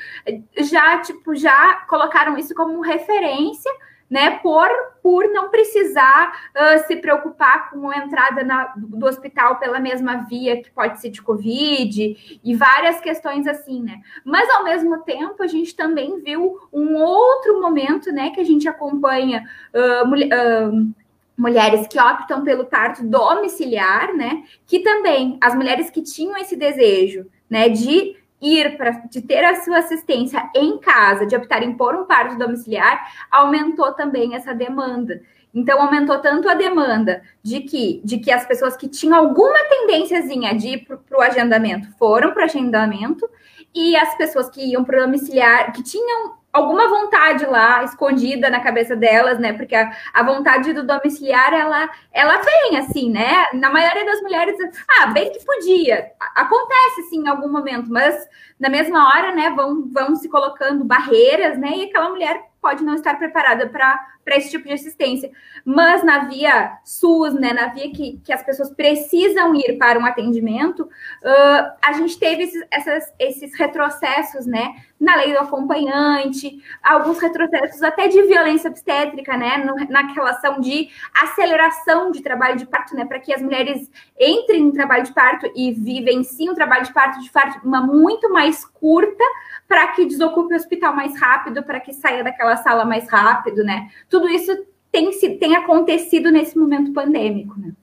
já, 0.59 1.01
tipo, 1.01 1.35
já 1.35 1.77
colocaram 1.89 2.37
isso 2.37 2.55
como 2.55 2.81
referência 2.81 3.73
né, 4.09 4.39
por, 4.39 4.69
por 5.03 5.29
não 5.33 5.51
precisar 5.51 6.51
uh, 6.55 6.87
se 6.87 6.97
preocupar 6.97 7.71
com 7.71 7.91
a 7.91 7.99
entrada 7.99 8.45
na, 8.45 8.73
do 8.77 9.05
hospital 9.07 9.59
pela 9.59 9.81
mesma 9.81 10.27
via 10.29 10.63
que 10.63 10.71
pode 10.71 11.01
ser 11.01 11.11
de 11.11 11.21
Covid 11.21 12.41
e 12.43 12.55
várias 12.55 13.01
questões 13.01 13.47
assim, 13.47 13.83
né? 13.83 14.01
Mas 14.25 14.49
ao 14.51 14.65
mesmo 14.65 14.99
tempo 15.03 15.43
a 15.43 15.47
gente 15.47 15.75
também 15.75 16.21
viu 16.21 16.59
um 16.73 16.97
outro 16.97 17.61
momento, 17.61 18.13
né, 18.13 18.31
que 18.31 18.41
a 18.41 18.45
gente 18.45 18.69
acompanha 18.69 19.45
uh, 19.75 20.09
uh, 20.09 20.95
mulheres 21.37 21.87
que 21.87 22.01
optam 22.01 22.45
pelo 22.45 22.65
parto 22.65 23.05
domiciliar, 23.05 24.15
né? 24.15 24.45
Que 24.67 24.81
também 24.81 25.37
as 25.41 25.55
mulheres 25.55 25.91
que 25.91 26.03
tinham 26.03 26.37
esse 26.39 26.57
desejo, 26.57 27.27
né, 27.51 27.69
de 27.69 28.17
ir 28.41 28.77
para 28.77 28.91
de 29.11 29.23
ter 29.23 29.45
a 29.45 29.63
sua 29.63 29.79
assistência 29.79 30.51
em 30.55 30.79
casa, 30.79 31.27
de 31.27 31.37
optarem 31.37 31.77
por 31.77 31.95
um 31.95 32.05
parto 32.05 32.39
domiciliar, 32.39 33.11
aumentou 33.31 33.93
também 33.93 34.35
essa 34.35 34.55
demanda. 34.55 35.23
Então 35.55 35.81
aumentou 35.81 36.19
tanto 36.21 36.49
a 36.49 36.55
demanda 36.55 37.23
de 37.43 37.61
que 37.61 38.03
de 38.05 38.19
que 38.19 38.31
as 38.31 38.47
pessoas 38.47 38.77
que 38.77 38.89
tinham 38.89 39.17
alguma 39.17 39.59
tendênciazinha 39.71 40.55
de 40.55 40.69
ir 40.69 40.87
para 40.87 41.19
o 41.19 41.23
agendamento 41.23 41.89
foram 41.99 42.33
para 42.33 42.43
o 42.43 42.45
agendamento 42.45 43.29
e 43.75 43.97
as 43.97 44.15
pessoas 44.17 44.51
que 44.51 44.63
iam 44.63 44.85
para 44.85 44.99
o 44.99 45.05
domiciliar, 45.05 45.73
que 45.73 45.83
tinham 45.83 46.35
alguma 46.57 46.89
vontade 46.89 47.45
lá 47.45 47.85
escondida 47.85 48.49
na 48.49 48.61
cabeça 48.61 48.97
delas, 48.97 49.39
né? 49.39 49.53
Porque 49.53 49.75
a, 49.75 49.93
a, 50.13 50.23
vontade 50.23 50.73
do 50.73 50.87
domiciliar 50.87 51.53
ela 51.53 51.89
ela 52.13 52.39
vem 52.39 52.79
assim, 52.79 53.11
né? 53.11 53.47
Na 53.55 53.71
maioria 53.71 54.05
das 54.05 54.21
mulheres, 54.23 54.57
ah, 54.99 55.07
bem 55.09 55.31
que 55.31 55.45
podia. 55.45 56.11
Acontece 56.35 57.03
sim 57.11 57.25
em 57.25 57.29
algum 57.29 57.51
momento, 57.51 57.91
mas 57.91 58.27
na 58.59 58.71
mesma 58.71 59.09
hora, 59.09 59.33
né, 59.33 59.51
vão 59.51 59.89
vão 59.93 60.17
se 60.17 60.29
colocando 60.29 60.85
barreiras, 60.85 61.59
né? 61.59 61.71
E 61.77 61.85
aquela 61.85 62.09
mulher 62.09 62.43
pode 62.61 62.83
não 62.83 62.95
estar 62.95 63.19
preparada 63.19 63.69
para 63.69 64.16
esse 64.35 64.51
tipo 64.51 64.67
de 64.67 64.75
assistência. 64.75 65.31
Mas 65.65 66.03
na 66.03 66.25
via 66.25 66.79
SUS, 66.85 67.35
né, 67.35 67.53
na 67.53 67.69
via 67.69 67.91
que, 67.93 68.21
que 68.25 68.33
as 68.33 68.43
pessoas 68.43 68.71
precisam 68.71 69.55
ir 69.55 69.79
para 69.79 69.99
um 69.99 70.05
atendimento, 70.05 70.83
uh, 70.83 71.73
a 71.85 71.93
gente 71.93 72.19
teve 72.19 72.43
esses, 72.43 72.67
essas, 72.71 73.13
esses 73.19 73.57
retrocessos, 73.57 74.47
né, 74.47 74.75
na 74.99 75.15
lei 75.17 75.33
do 75.33 75.39
acompanhante, 75.39 76.59
alguns 76.83 77.21
retrocessos 77.21 77.83
até 77.83 78.09
de 78.09 78.23
violência 78.23 78.71
obstétrica, 78.71 79.37
né, 79.37 79.59
no, 79.59 79.75
na 79.89 80.13
relação 80.13 80.61
de 80.61 80.89
aceleração 81.15 82.11
de 82.11 82.23
trabalho 82.23 82.57
de 82.57 82.67
parto, 82.67 82.97
né, 82.97 83.05
para 83.05 83.21
que 83.21 83.33
as 83.33 83.43
mulheres 83.43 83.91
entrem 84.19 84.65
no 84.65 84.73
trabalho 84.73 85.05
de 85.05 85.13
parto 85.13 85.51
e 85.55 85.73
vivenciem 85.73 86.51
o 86.51 86.55
trabalho 86.55 86.85
de 86.85 86.93
parto 86.93 87.21
de 87.21 87.31
forma 87.31 87.81
muito 87.83 88.33
mais 88.33 88.65
curta, 88.65 89.25
para 89.69 89.89
que 89.89 90.07
desocupe 90.07 90.55
o 90.55 90.57
hospital 90.57 90.95
mais 90.95 91.19
rápido, 91.21 91.63
para 91.63 91.81
que 91.81 91.93
saia 91.93 92.23
daquela 92.23 92.57
sala 92.57 92.85
mais 92.85 93.09
rápido, 93.11 93.65
né? 93.65 93.89
Tudo 94.17 94.31
isso 94.31 94.51
tem, 94.91 95.11
tem 95.39 95.55
acontecido 95.55 96.31
nesse 96.31 96.59
momento 96.59 96.91
pandêmico, 96.91 97.55
né? 97.61 97.75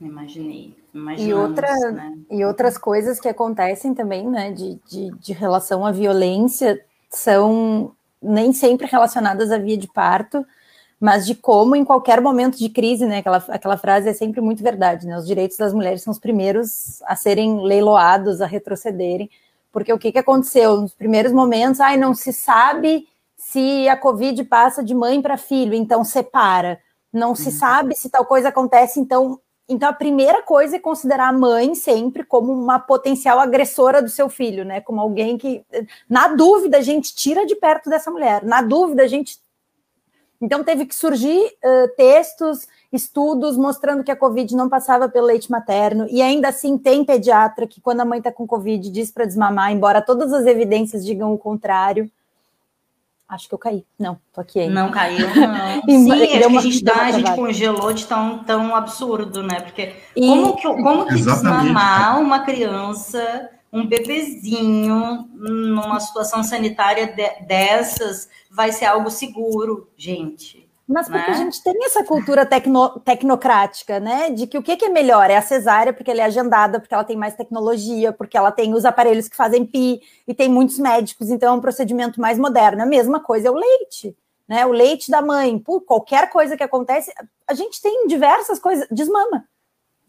É, 0.00 0.04
imaginei. 0.04 0.74
E, 1.16 1.32
outra, 1.32 1.72
né? 1.92 2.18
e 2.28 2.44
outras 2.44 2.76
coisas 2.76 3.20
que 3.20 3.28
acontecem 3.28 3.94
também, 3.94 4.28
né, 4.28 4.50
de, 4.50 4.80
de, 4.88 5.10
de 5.16 5.32
relação 5.32 5.86
à 5.86 5.92
violência, 5.92 6.84
são 7.08 7.92
nem 8.20 8.52
sempre 8.52 8.88
relacionadas 8.88 9.52
à 9.52 9.58
via 9.58 9.76
de 9.76 9.86
parto, 9.86 10.44
mas 10.98 11.24
de 11.24 11.36
como 11.36 11.76
em 11.76 11.84
qualquer 11.84 12.20
momento 12.20 12.58
de 12.58 12.68
crise, 12.68 13.06
né, 13.06 13.18
aquela, 13.18 13.44
aquela 13.46 13.76
frase 13.76 14.08
é 14.08 14.12
sempre 14.12 14.40
muito 14.40 14.60
verdade, 14.60 15.06
né, 15.06 15.16
os 15.16 15.26
direitos 15.26 15.56
das 15.56 15.72
mulheres 15.72 16.02
são 16.02 16.10
os 16.10 16.18
primeiros 16.18 17.00
a 17.04 17.14
serem 17.14 17.62
leiloados, 17.62 18.40
a 18.40 18.46
retrocederem, 18.46 19.30
porque 19.70 19.92
o 19.92 19.98
que, 19.98 20.10
que 20.10 20.18
aconteceu? 20.18 20.80
Nos 20.80 20.94
primeiros 20.94 21.30
momentos, 21.32 21.78
ai, 21.78 21.96
não 21.96 22.12
se 22.12 22.32
sabe 22.32 23.06
se 23.44 23.88
a 23.88 23.96
Covid 23.96 24.42
passa 24.44 24.82
de 24.82 24.94
mãe 24.94 25.20
para 25.20 25.36
filho, 25.36 25.74
então 25.74 26.02
separa. 26.02 26.80
Não 27.12 27.30
uhum. 27.30 27.34
se 27.34 27.52
sabe 27.52 27.94
se 27.94 28.08
tal 28.08 28.24
coisa 28.24 28.48
acontece, 28.48 28.98
então. 28.98 29.38
Então, 29.66 29.88
a 29.88 29.94
primeira 29.94 30.42
coisa 30.42 30.76
é 30.76 30.78
considerar 30.78 31.28
a 31.28 31.32
mãe 31.32 31.74
sempre 31.74 32.22
como 32.22 32.52
uma 32.52 32.78
potencial 32.78 33.40
agressora 33.40 34.02
do 34.02 34.10
seu 34.10 34.28
filho, 34.28 34.62
né? 34.62 34.82
Como 34.82 35.00
alguém 35.00 35.38
que, 35.38 35.64
na 36.08 36.28
dúvida, 36.28 36.76
a 36.76 36.82
gente 36.82 37.14
tira 37.14 37.46
de 37.46 37.56
perto 37.56 37.88
dessa 37.88 38.10
mulher. 38.10 38.42
Na 38.44 38.60
dúvida, 38.60 39.02
a 39.02 39.06
gente. 39.06 39.38
Então, 40.38 40.62
teve 40.62 40.84
que 40.84 40.94
surgir 40.94 41.46
uh, 41.46 41.88
textos 41.96 42.68
estudos 42.92 43.56
mostrando 43.56 44.04
que 44.04 44.10
a 44.10 44.16
Covid 44.16 44.54
não 44.54 44.68
passava 44.68 45.08
pelo 45.08 45.26
leite 45.26 45.50
materno, 45.50 46.06
e 46.10 46.20
ainda 46.20 46.48
assim 46.48 46.76
tem 46.76 47.02
pediatra 47.02 47.66
que, 47.66 47.80
quando 47.80 48.00
a 48.00 48.04
mãe 48.04 48.18
está 48.18 48.30
com 48.30 48.46
Covid, 48.46 48.90
diz 48.90 49.10
para 49.10 49.24
desmamar, 49.24 49.72
embora 49.72 50.02
todas 50.02 50.30
as 50.32 50.44
evidências 50.44 51.04
digam 51.04 51.32
o 51.32 51.38
contrário. 51.38 52.10
Acho 53.34 53.48
que 53.48 53.54
eu 53.54 53.58
caí. 53.58 53.84
Não, 53.98 54.16
tô 54.32 54.40
aqui 54.40 54.60
ainda. 54.60 54.74
Não 54.74 54.92
caiu, 54.92 55.26
não. 55.34 55.82
Sim, 55.82 56.12
acho 56.12 56.26
que 56.28 56.44
a 56.44 56.60
gente, 56.60 56.84
dá, 56.84 57.02
a 57.02 57.10
gente 57.10 57.34
congelou 57.34 57.92
de 57.92 58.06
tão, 58.06 58.44
tão 58.44 58.76
absurdo, 58.76 59.42
né? 59.42 59.60
Porque 59.60 59.92
e... 60.14 60.20
como 60.20 60.56
que, 60.56 60.62
como 60.62 61.06
que 61.06 61.14
desmamar 61.14 62.20
uma 62.20 62.44
criança, 62.44 63.50
um 63.72 63.88
bebezinho, 63.88 65.28
numa 65.34 65.98
situação 65.98 66.44
sanitária 66.44 67.08
de, 67.08 67.44
dessas, 67.44 68.28
vai 68.48 68.70
ser 68.70 68.84
algo 68.84 69.10
seguro, 69.10 69.90
gente? 69.96 70.63
Mas 70.86 71.08
porque 71.08 71.30
né? 71.30 71.36
a 71.36 71.38
gente 71.38 71.62
tem 71.62 71.84
essa 71.84 72.04
cultura 72.04 72.44
tecno, 72.44 73.00
tecnocrática, 73.00 73.98
né? 73.98 74.30
De 74.30 74.46
que 74.46 74.58
o 74.58 74.62
que, 74.62 74.76
que, 74.76 74.84
é 74.84 74.90
melhor? 74.90 75.30
É 75.30 75.36
a 75.36 75.42
cesárea, 75.42 75.94
porque 75.94 76.10
ela 76.10 76.20
é 76.20 76.24
agendada, 76.24 76.78
porque 76.78 76.94
ela 76.94 77.04
tem 77.04 77.16
mais 77.16 77.34
tecnologia, 77.34 78.12
porque 78.12 78.36
ela 78.36 78.52
tem 78.52 78.74
os 78.74 78.84
aparelhos 78.84 79.26
que 79.26 79.36
fazem 79.36 79.64
pi 79.64 80.02
e 80.28 80.34
tem 80.34 80.48
muitos 80.48 80.78
médicos, 80.78 81.30
então 81.30 81.54
é 81.54 81.56
um 81.56 81.60
procedimento 81.60 82.20
mais 82.20 82.38
moderno. 82.38 82.82
A 82.82 82.86
mesma 82.86 83.18
coisa 83.18 83.48
é 83.48 83.50
o 83.50 83.54
leite, 83.54 84.14
né? 84.46 84.66
O 84.66 84.72
leite 84.72 85.10
da 85.10 85.22
mãe, 85.22 85.58
por 85.58 85.80
qualquer 85.80 86.28
coisa 86.30 86.54
que 86.54 86.62
acontece, 86.62 87.10
a 87.48 87.54
gente 87.54 87.80
tem 87.80 88.06
diversas 88.06 88.58
coisas, 88.58 88.86
desmama, 88.90 89.44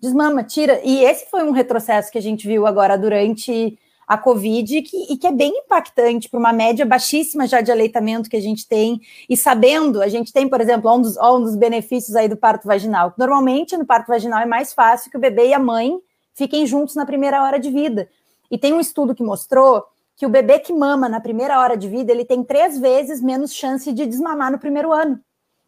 desmama, 0.01 0.43
tira. 0.43 0.81
E 0.83 1.05
esse 1.05 1.29
foi 1.31 1.43
um 1.43 1.51
retrocesso 1.51 2.11
que 2.11 2.17
a 2.17 2.21
gente 2.21 2.45
viu 2.45 2.67
agora 2.67 2.97
durante 2.97 3.79
a 4.07 4.17
Covid 4.17 4.81
que, 4.83 5.13
e 5.13 5.17
que 5.17 5.27
é 5.27 5.31
bem 5.31 5.51
impactante 5.59 6.29
para 6.29 6.39
uma 6.39 6.53
média 6.53 6.85
baixíssima 6.85 7.47
já 7.47 7.61
de 7.61 7.71
aleitamento 7.71 8.29
que 8.29 8.35
a 8.37 8.41
gente 8.41 8.67
tem. 8.67 9.01
E 9.29 9.35
sabendo, 9.35 10.01
a 10.01 10.07
gente 10.07 10.31
tem, 10.31 10.47
por 10.47 10.61
exemplo, 10.61 10.93
um 10.93 11.01
dos, 11.01 11.17
um 11.17 11.41
dos 11.41 11.55
benefícios 11.55 12.15
aí 12.15 12.27
do 12.27 12.37
parto 12.37 12.67
vaginal. 12.67 13.13
Normalmente, 13.17 13.75
no 13.77 13.85
parto 13.85 14.07
vaginal 14.07 14.41
é 14.41 14.45
mais 14.45 14.73
fácil 14.73 15.09
que 15.09 15.17
o 15.17 15.19
bebê 15.19 15.47
e 15.47 15.53
a 15.53 15.59
mãe 15.59 15.97
fiquem 16.33 16.65
juntos 16.65 16.95
na 16.95 17.05
primeira 17.05 17.43
hora 17.43 17.59
de 17.59 17.69
vida. 17.69 18.09
E 18.51 18.57
tem 18.57 18.73
um 18.73 18.79
estudo 18.79 19.15
que 19.15 19.23
mostrou 19.23 19.83
que 20.15 20.25
o 20.25 20.29
bebê 20.29 20.59
que 20.59 20.71
mama 20.71 21.09
na 21.09 21.19
primeira 21.19 21.59
hora 21.59 21.75
de 21.75 21.89
vida, 21.89 22.11
ele 22.11 22.23
tem 22.23 22.43
três 22.43 22.79
vezes 22.79 23.21
menos 23.21 23.53
chance 23.53 23.91
de 23.91 24.05
desmamar 24.05 24.51
no 24.51 24.59
primeiro 24.59 24.91
ano. 24.91 25.19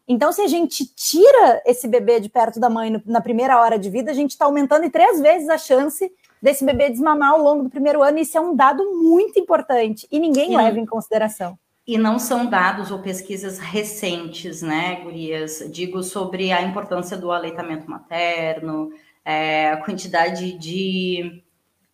Então, 0.06 0.32
se 0.32 0.40
a 0.40 0.46
gente 0.46 0.86
tira 0.86 1.62
esse 1.66 1.86
bebê 1.86 2.18
de 2.18 2.30
perto 2.30 2.58
da 2.58 2.70
mãe 2.70 2.88
no, 2.88 3.02
na 3.04 3.20
primeira 3.20 3.60
hora 3.60 3.78
de 3.78 3.90
vida, 3.90 4.10
a 4.10 4.14
gente 4.14 4.30
está 4.30 4.46
aumentando 4.46 4.84
em 4.84 4.90
três 4.90 5.20
vezes 5.20 5.50
a 5.50 5.58
chance 5.58 6.10
desse 6.42 6.64
bebê 6.64 6.90
desmamar 6.90 7.32
ao 7.32 7.42
longo 7.42 7.64
do 7.64 7.70
primeiro 7.70 8.02
ano. 8.02 8.18
Isso 8.18 8.36
é 8.36 8.40
um 8.40 8.54
dado 8.54 8.84
muito 8.94 9.38
importante 9.38 10.06
e 10.10 10.18
ninguém 10.18 10.56
leva 10.56 10.78
em 10.78 10.86
consideração. 10.86 11.58
E 11.86 11.96
não 11.96 12.18
são 12.18 12.44
dados 12.44 12.90
ou 12.90 12.98
pesquisas 12.98 13.58
recentes, 13.58 14.60
né, 14.60 14.96
Gurias? 14.96 15.66
Digo 15.72 16.02
sobre 16.02 16.52
a 16.52 16.60
importância 16.60 17.16
do 17.16 17.32
aleitamento 17.32 17.90
materno, 17.90 18.90
é, 19.24 19.70
a 19.70 19.78
quantidade 19.78 20.52
de, 20.58 21.42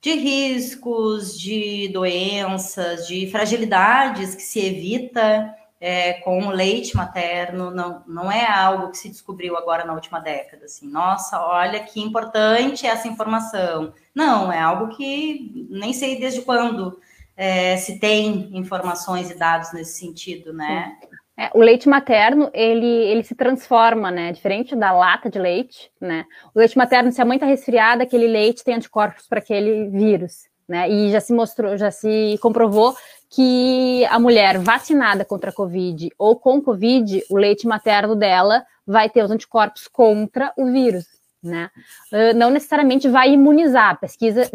de 0.01 0.15
riscos, 0.15 1.39
de 1.39 1.89
doenças, 1.93 3.07
de 3.07 3.29
fragilidades 3.31 4.35
que 4.35 4.43
se 4.43 4.59
evita 4.59 5.55
é, 5.87 6.15
com 6.15 6.49
leite 6.49 6.97
materno, 6.97 7.71
não, 7.71 8.03
não 8.07 8.33
é 8.33 8.47
algo 8.47 8.91
que 8.91 8.97
se 8.97 9.11
descobriu 9.11 9.55
agora 9.55 9.85
na 9.85 9.93
última 9.93 10.19
década. 10.19 10.65
Assim, 10.65 10.91
nossa, 10.91 11.39
olha 11.45 11.79
que 11.81 12.01
importante 12.01 12.87
essa 12.87 13.07
informação. 13.07 13.93
Não, 14.15 14.51
é 14.51 14.59
algo 14.59 14.97
que 14.97 15.69
nem 15.69 15.93
sei 15.93 16.19
desde 16.19 16.41
quando 16.41 16.99
é, 17.37 17.77
se 17.77 17.99
tem 17.99 18.57
informações 18.57 19.31
e 19.31 19.39
dados 19.39 19.75
nesse 19.75 19.99
sentido, 19.99 20.55
né? 20.55 20.97
É, 21.37 21.51
o 21.53 21.59
leite 21.59 21.87
materno, 21.87 22.51
ele, 22.55 22.87
ele 22.87 23.23
se 23.23 23.35
transforma, 23.35 24.11
né? 24.11 24.33
Diferente 24.33 24.75
da 24.75 24.91
lata 24.91 25.29
de 25.29 25.39
leite, 25.39 25.91
né? 26.01 26.25
O 26.55 26.61
leite 26.61 26.79
materno, 26.79 27.13
se 27.13 27.21
a 27.21 27.27
mãe 27.27 27.37
está 27.37 27.47
resfriada, 27.47 28.05
aquele 28.05 28.27
leite 28.27 28.65
tem 28.65 28.77
anticorpos 28.77 29.27
para 29.27 29.39
aquele 29.39 29.91
vírus, 29.91 30.49
né? 30.69 30.89
E 30.91 31.11
já 31.11 31.21
se 31.21 31.33
mostrou, 31.33 31.77
já 31.77 31.91
se 31.91 32.39
comprovou 32.41 32.97
que 33.31 34.05
a 34.07 34.19
mulher 34.19 34.59
vacinada 34.59 35.25
contra 35.25 35.51
a 35.51 35.53
Covid 35.53 36.11
ou 36.19 36.37
com 36.37 36.63
Covid, 36.63 37.25
o 37.29 37.37
leite 37.37 37.67
materno 37.67 38.15
dela 38.15 38.65
vai 38.87 39.09
ter 39.09 39.23
os 39.23 39.31
anticorpos 39.31 39.89
contra 39.89 40.53
o 40.57 40.71
vírus, 40.71 41.07
né? 41.43 41.71
Uh, 42.13 42.37
não 42.37 42.51
necessariamente 42.51 43.09
vai 43.09 43.33
imunizar. 43.33 43.99
Pesquisa 43.99 44.51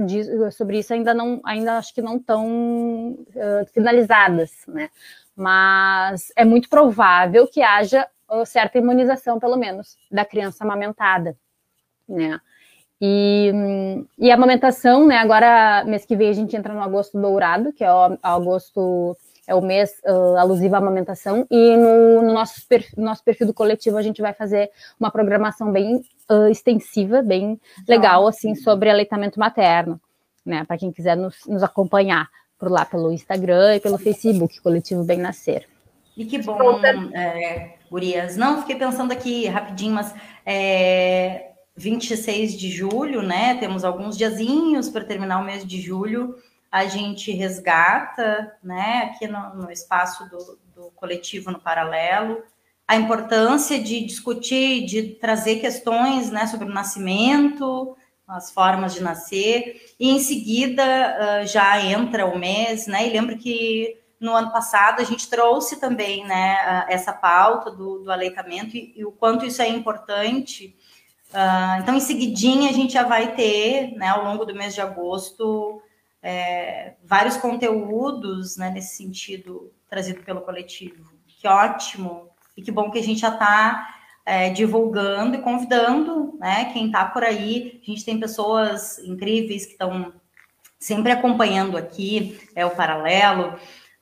sobre 0.51 0.79
isso 0.79 0.93
ainda 0.93 1.13
não, 1.13 1.41
ainda 1.43 1.77
acho 1.77 1.93
que 1.93 2.01
não 2.01 2.17
estão 2.17 3.11
uh, 3.11 3.65
finalizadas, 3.73 4.51
né? 4.67 4.89
Mas 5.35 6.31
é 6.35 6.43
muito 6.43 6.69
provável 6.69 7.47
que 7.47 7.61
haja 7.61 8.07
certa 8.45 8.77
imunização, 8.77 9.39
pelo 9.39 9.57
menos, 9.57 9.97
da 10.11 10.23
criança 10.23 10.63
amamentada, 10.63 11.35
né? 12.07 12.39
E, 13.01 13.51
e 14.17 14.29
a 14.29 14.35
amamentação, 14.35 15.07
né? 15.07 15.17
Agora, 15.17 15.83
mês 15.85 16.05
que 16.05 16.15
vem, 16.15 16.29
a 16.29 16.33
gente 16.33 16.55
entra 16.55 16.73
no 16.73 16.81
agosto 16.81 17.19
dourado, 17.19 17.71
que 17.71 17.83
é 17.83 17.91
o 17.91 18.17
agosto, 18.21 19.15
é 19.47 19.55
o 19.55 19.61
mês 19.61 19.91
uh, 20.05 20.35
alusivo 20.37 20.75
à 20.75 20.79
amamentação, 20.79 21.47
e 21.49 21.77
no, 21.77 22.21
no 22.21 22.33
nosso, 22.33 22.67
perfil, 22.67 23.01
nosso 23.01 23.23
perfil 23.23 23.47
do 23.47 23.53
coletivo 23.53 23.97
a 23.97 24.01
gente 24.01 24.21
vai 24.21 24.33
fazer 24.33 24.69
uma 24.99 25.09
programação 25.09 25.71
bem 25.71 26.03
uh, 26.29 26.47
extensiva, 26.49 27.21
bem 27.21 27.59
legal, 27.87 28.27
assim, 28.27 28.53
sobre 28.53 28.89
aleitamento 28.89 29.39
materno, 29.39 29.99
né? 30.45 30.65
Para 30.65 30.77
quem 30.77 30.91
quiser 30.91 31.15
nos, 31.15 31.45
nos 31.47 31.63
acompanhar 31.63 32.27
por 32.59 32.69
lá 32.69 32.83
pelo 32.83 33.13
Instagram 33.13 33.77
e 33.77 33.79
pelo 33.79 33.97
Facebook, 33.97 34.59
Coletivo 34.59 35.05
Bem 35.05 35.19
Nascer. 35.19 35.65
E 36.17 36.25
que 36.25 36.37
bom, 36.39 36.81
é, 37.13 37.75
Gurias. 37.89 38.35
Não, 38.35 38.59
fiquei 38.59 38.75
pensando 38.75 39.13
aqui 39.13 39.47
rapidinho, 39.47 39.93
mas 39.93 40.13
é, 40.45 41.48
26 41.79 42.57
de 42.57 42.69
julho, 42.69 43.21
né? 43.21 43.55
Temos 43.55 43.85
alguns 43.85 44.17
diazinhos 44.17 44.89
para 44.89 45.05
terminar 45.05 45.39
o 45.39 45.45
mês 45.45 45.65
de 45.65 45.81
julho. 45.81 46.35
a 46.71 46.85
gente 46.85 47.31
resgata, 47.31 48.55
né, 48.61 49.11
aqui 49.11 49.27
no, 49.27 49.55
no 49.55 49.71
espaço 49.71 50.29
do, 50.29 50.59
do 50.75 50.91
coletivo 50.91 51.49
no 51.49 51.59
paralelo, 51.59 52.43
a 52.87 52.95
importância 52.95 53.81
de 53.81 54.05
discutir, 54.05 54.85
de 54.85 55.15
trazer 55.15 55.59
questões 55.59 56.29
né, 56.29 56.45
sobre 56.45 56.67
o 56.67 56.73
nascimento, 56.73 57.97
as 58.27 58.51
formas 58.51 58.93
de 58.93 59.01
nascer, 59.01 59.93
e 59.99 60.11
em 60.11 60.19
seguida 60.19 60.83
uh, 60.83 61.47
já 61.47 61.81
entra 61.83 62.27
o 62.27 62.37
mês, 62.37 62.85
né? 62.85 63.07
E 63.07 63.11
lembro 63.11 63.37
que 63.37 63.97
no 64.19 64.35
ano 64.35 64.51
passado 64.51 65.01
a 65.01 65.03
gente 65.03 65.29
trouxe 65.29 65.79
também 65.79 66.25
né, 66.25 66.85
essa 66.89 67.13
pauta 67.13 67.71
do, 67.71 67.99
do 67.99 68.11
aleitamento 68.11 68.75
e, 68.75 68.93
e, 68.95 69.05
o 69.05 69.11
quanto 69.11 69.45
isso 69.45 69.61
é 69.61 69.69
importante. 69.69 70.75
Uh, 71.29 71.81
então, 71.81 71.95
em 71.95 71.99
seguidinha, 71.99 72.69
a 72.69 72.73
gente 72.73 72.93
já 72.93 73.03
vai 73.03 73.35
ter, 73.35 73.91
né, 73.95 74.07
ao 74.07 74.23
longo 74.23 74.45
do 74.45 74.55
mês 74.55 74.73
de 74.73 74.81
agosto, 74.81 75.81
é, 76.21 76.95
vários 77.03 77.37
conteúdos 77.37 78.57
né, 78.57 78.69
nesse 78.69 78.97
sentido 78.97 79.71
trazido 79.89 80.21
pelo 80.23 80.41
coletivo. 80.41 81.11
Que 81.27 81.47
ótimo! 81.47 82.29
E 82.57 82.61
que 82.61 82.71
bom 82.71 82.91
que 82.91 82.99
a 82.99 83.03
gente 83.03 83.21
já 83.21 83.29
está 83.29 83.87
é, 84.25 84.49
divulgando 84.49 85.35
e 85.35 85.41
convidando 85.41 86.37
né, 86.39 86.71
quem 86.73 86.87
está 86.87 87.05
por 87.05 87.23
aí. 87.23 87.79
A 87.81 87.85
gente 87.89 88.03
tem 88.03 88.19
pessoas 88.19 88.99
incríveis 88.99 89.65
que 89.65 89.71
estão 89.71 90.13
sempre 90.79 91.11
acompanhando 91.11 91.77
aqui, 91.77 92.39
é 92.55 92.65
o 92.65 92.71
paralelo, 92.71 93.55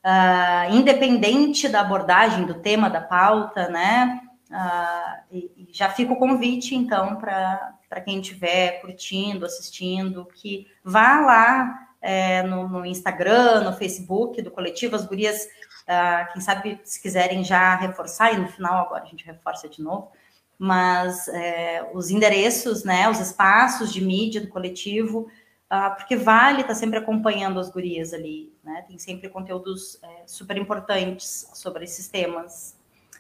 uh, 0.06 0.76
independente 0.76 1.68
da 1.68 1.82
abordagem 1.82 2.46
do 2.46 2.56
tema 2.56 2.90
da 2.90 3.02
pauta, 3.02 3.68
né? 3.68 4.22
Uh, 4.50 5.57
e 5.68 5.74
já 5.74 5.90
fica 5.90 6.14
o 6.14 6.18
convite, 6.18 6.74
então, 6.76 7.18
para 7.18 8.02
quem 8.04 8.20
estiver 8.20 8.82
curtindo, 8.82 9.46
assistindo, 9.46 10.26
que 10.26 10.68
vá 10.84 11.20
lá 11.22 11.88
é, 12.02 12.42
no, 12.44 12.68
no, 12.68 12.86
Instagram, 12.86 13.64
no 13.64 13.74
Facebook 13.74 14.42
do 14.42 14.52
Coletivo 14.52 14.96
As 14.96 15.06
Gurias, 15.06 15.46
uh, 15.84 16.32
quem 16.32 16.42
sabe 16.42 16.80
se 16.84 17.02
quiserem 17.02 17.44
já 17.44 17.76
reforçar, 17.76 18.34
e 18.34 18.38
no 18.38 18.48
final 18.48 18.86
agora 18.86 19.04
a 19.04 19.08
gente 19.08 19.26
reforça 19.26 19.68
de 19.68 19.82
novo, 19.82 20.12
mas 20.58 21.28
é, 21.28 21.90
os 21.94 22.10
endereços, 22.10 22.84
né, 22.84 23.10
os 23.10 23.20
espaços 23.20 23.94
de 23.94 24.04
mídia 24.04 24.42
do 24.42 24.48
coletivo, 24.48 25.28
uh, 25.72 25.96
porque 25.96 26.16
vale 26.16 26.62
estar 26.62 26.74
tá 26.74 26.76
sempre 26.76 26.98
acompanhando 26.98 27.60
as 27.60 27.70
gurias 27.70 28.14
ali, 28.14 28.54
né, 28.64 28.84
tem 28.88 28.98
sempre 28.98 29.30
conteúdos 29.30 30.00
é, 30.02 30.24
super 30.26 30.58
importantes 30.58 31.50
sobre 31.54 31.84
esses 31.84 32.08
temas. 32.08 32.76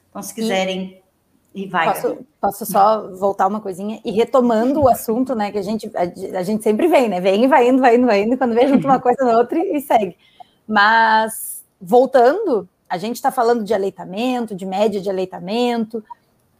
Então, 0.09 0.21
se 0.23 0.33
quiserem 0.33 1.03
e 1.57 1.65
vai. 1.65 1.87
Posso, 1.87 2.17
posso, 2.39 2.65
só 2.67 3.07
voltar 3.15 3.47
uma 3.47 3.59
coisinha? 3.59 3.99
E 4.05 4.11
retomando 4.11 4.79
o 4.79 4.87
assunto, 4.87 5.33
né? 5.33 5.51
Que 5.51 5.57
a 5.57 5.63
gente, 5.63 5.89
a, 5.95 6.03
a, 6.37 6.43
gente 6.43 6.61
sempre 6.61 6.87
vem, 6.87 7.09
né? 7.09 7.19
Vem, 7.19 7.47
vai 7.47 7.67
indo, 7.67 7.81
vai 7.81 7.95
indo, 7.95 8.05
vai 8.05 8.21
indo, 8.21 8.37
quando 8.37 8.53
vê 8.53 8.67
junto 8.67 8.85
uma 8.85 8.99
coisa 8.99 9.25
na 9.25 9.39
outra 9.39 9.57
e, 9.57 9.77
e 9.77 9.81
segue. 9.81 10.15
Mas, 10.67 11.63
voltando, 11.81 12.69
a 12.87 12.99
gente 12.99 13.15
está 13.15 13.31
falando 13.31 13.63
de 13.63 13.73
aleitamento, 13.73 14.53
de 14.53 14.67
média 14.67 15.01
de 15.01 15.09
aleitamento, 15.09 16.03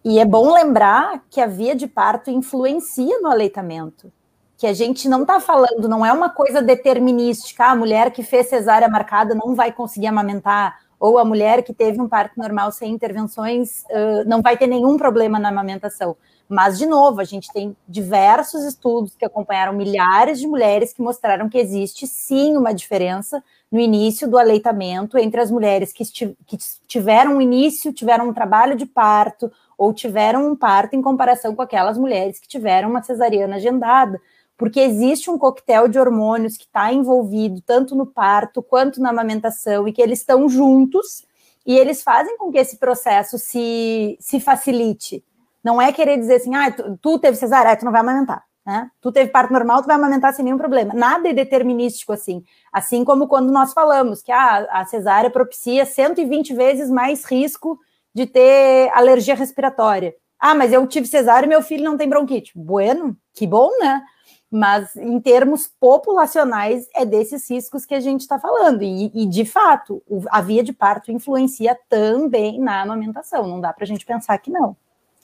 e 0.04 0.18
é 0.18 0.26
bom 0.26 0.52
lembrar 0.52 1.24
que 1.30 1.40
a 1.40 1.46
via 1.46 1.76
de 1.76 1.86
parto 1.86 2.32
influencia 2.32 3.20
no 3.22 3.30
aleitamento. 3.30 4.12
Que 4.58 4.66
a 4.66 4.74
gente 4.74 5.08
não 5.08 5.22
está 5.22 5.40
falando, 5.40 5.88
não 5.88 6.04
é 6.04 6.12
uma 6.12 6.32
coisa 6.32 6.60
determinística, 6.60 7.66
ah, 7.66 7.72
a 7.72 7.76
mulher 7.76 8.10
que 8.10 8.24
fez 8.24 8.50
cesárea 8.50 8.90
marcada 8.90 9.36
não 9.36 9.54
vai 9.54 9.72
conseguir 9.72 10.08
amamentar 10.08 10.87
ou 11.00 11.18
a 11.18 11.26
mulher 11.26 11.64
que 11.64 11.74
teve 11.74 12.02
um 12.02 12.08
parto 12.08 12.38
normal 12.38 12.72
sem 12.72 12.92
intervenções 12.92 13.84
uh, 13.92 14.28
não 14.28 14.42
vai 14.42 14.58
ter 14.58 14.68
nenhum 14.68 14.98
problema 14.98 15.40
na 15.40 15.50
amamentação. 15.50 16.16
Mas, 16.50 16.78
de 16.78 16.86
novo, 16.86 17.20
a 17.20 17.26
gente 17.26 17.52
tem 17.52 17.76
diversos 17.88 18.64
estudos 18.64 19.14
que 19.16 19.26
acompanharam 19.26 19.74
milhares 19.74 20.40
de 20.40 20.48
mulheres 20.48 20.94
que 20.94 21.02
mostraram 21.02 21.50
que 21.50 21.58
existe 21.58 22.08
sim 22.08 22.56
uma 22.56 22.74
diferença 22.74 23.44
no 23.70 23.80
início 23.80 24.30
do 24.30 24.38
aleitamento 24.38 25.18
entre 25.18 25.42
as 25.42 25.52
mulheres 25.52 25.92
que, 25.92 26.06
que 26.06 26.58
tiveram 26.88 27.36
um 27.36 27.42
início, 27.42 27.92
tiveram 27.92 28.30
um 28.30 28.34
trabalho 28.34 28.78
de 28.78 28.86
parto 28.86 29.52
ou 29.78 29.94
tiveram 29.94 30.50
um 30.50 30.56
parto 30.56 30.96
em 30.96 31.02
comparação 31.02 31.54
com 31.54 31.62
aquelas 31.62 31.98
mulheres 31.98 32.40
que 32.40 32.48
tiveram 32.48 32.90
uma 32.90 33.04
cesariana 33.04 33.58
agendada 33.58 34.20
porque 34.58 34.80
existe 34.80 35.30
um 35.30 35.38
coquetel 35.38 35.88
de 35.88 36.00
hormônios 36.00 36.58
que 36.58 36.66
está 36.66 36.92
envolvido 36.92 37.62
tanto 37.62 37.96
no 37.96 38.08
parto 38.08 38.64
quanto 38.64 39.00
na 39.00 39.12
amamentação 39.12 39.88
e 39.88 39.94
que 39.94 40.02
eles 40.02 40.20
estão 40.20 40.50
juntos 40.50 41.26
e 41.66 41.78
eles 41.78 42.02
fazem 42.02 42.38
com 42.38 42.52
que 42.52 42.58
esse 42.58 42.78
processo 42.78 43.38
se, 43.38 44.18
se 44.20 44.40
facilite. 44.40 45.24
Não 45.64 45.82
é 45.82 45.92
querer 45.92 46.18
dizer 46.18 46.36
assim, 46.36 46.56
ah, 46.56 46.72
tu, 46.72 46.98
tu 47.02 47.20
teve 47.20 47.38
cesárea, 47.38 47.76
tu 47.76 47.86
não 47.86 47.92
vai 47.92 48.02
amamentar. 48.02 48.44
Né? 48.66 48.90
Tu 49.00 49.12
teve 49.12 49.32
parto 49.32 49.54
normal, 49.54 49.82
tu 49.82 49.86
vai 49.86 49.96
amamentar 49.96 50.34
sem 50.34 50.44
nenhum 50.44 50.58
problema. 50.58 50.94
Nada 50.94 51.30
é 51.30 51.34
determinístico 51.34 52.12
assim. 52.12 52.44
Assim 52.72 53.06
como 53.06 53.28
quando 53.28 53.52
nós 53.52 53.74
falamos 53.74 54.22
que 54.22 54.32
ah, 54.32 54.68
a 54.72 54.86
cesárea 54.86 55.30
propicia 55.30 55.86
120 55.86 56.54
vezes 56.54 56.90
mais 56.90 57.24
risco 57.24 57.80
de 58.14 58.26
ter 58.26 58.90
alergia 58.94 59.36
respiratória. 59.36 60.16
Ah, 60.40 60.56
mas 60.56 60.74
eu 60.74 60.86
tive 60.88 61.08
cesárea 61.08 61.46
e 61.46 61.50
meu 61.50 61.62
filho 61.62 61.84
não 61.84 61.98
tem 61.98 62.10
bronquite. 62.10 62.52
Bueno, 62.56 63.16
que 63.34 63.46
bom, 63.46 63.70
né? 63.80 64.02
Mas 64.50 64.96
em 64.96 65.20
termos 65.20 65.68
populacionais, 65.68 66.88
é 66.96 67.06
desses 67.06 67.50
riscos 67.50 67.86
que 67.86 67.94
a 67.94 68.00
gente 68.00 68.22
está 68.22 68.40
falando. 68.40 68.82
E, 68.82 69.12
e, 69.14 69.26
de 69.26 69.44
fato, 69.44 70.02
a 70.30 70.42
via 70.42 70.64
de 70.64 70.72
parto 70.72 71.12
influencia 71.12 71.78
também 71.90 72.60
na 72.60 72.82
amamentação. 72.82 73.46
Não 73.46 73.60
dá 73.60 73.74
para 73.74 73.84
a 73.84 73.88
gente 73.88 74.06
pensar 74.06 74.38
que 74.38 74.50
não. 74.50 74.76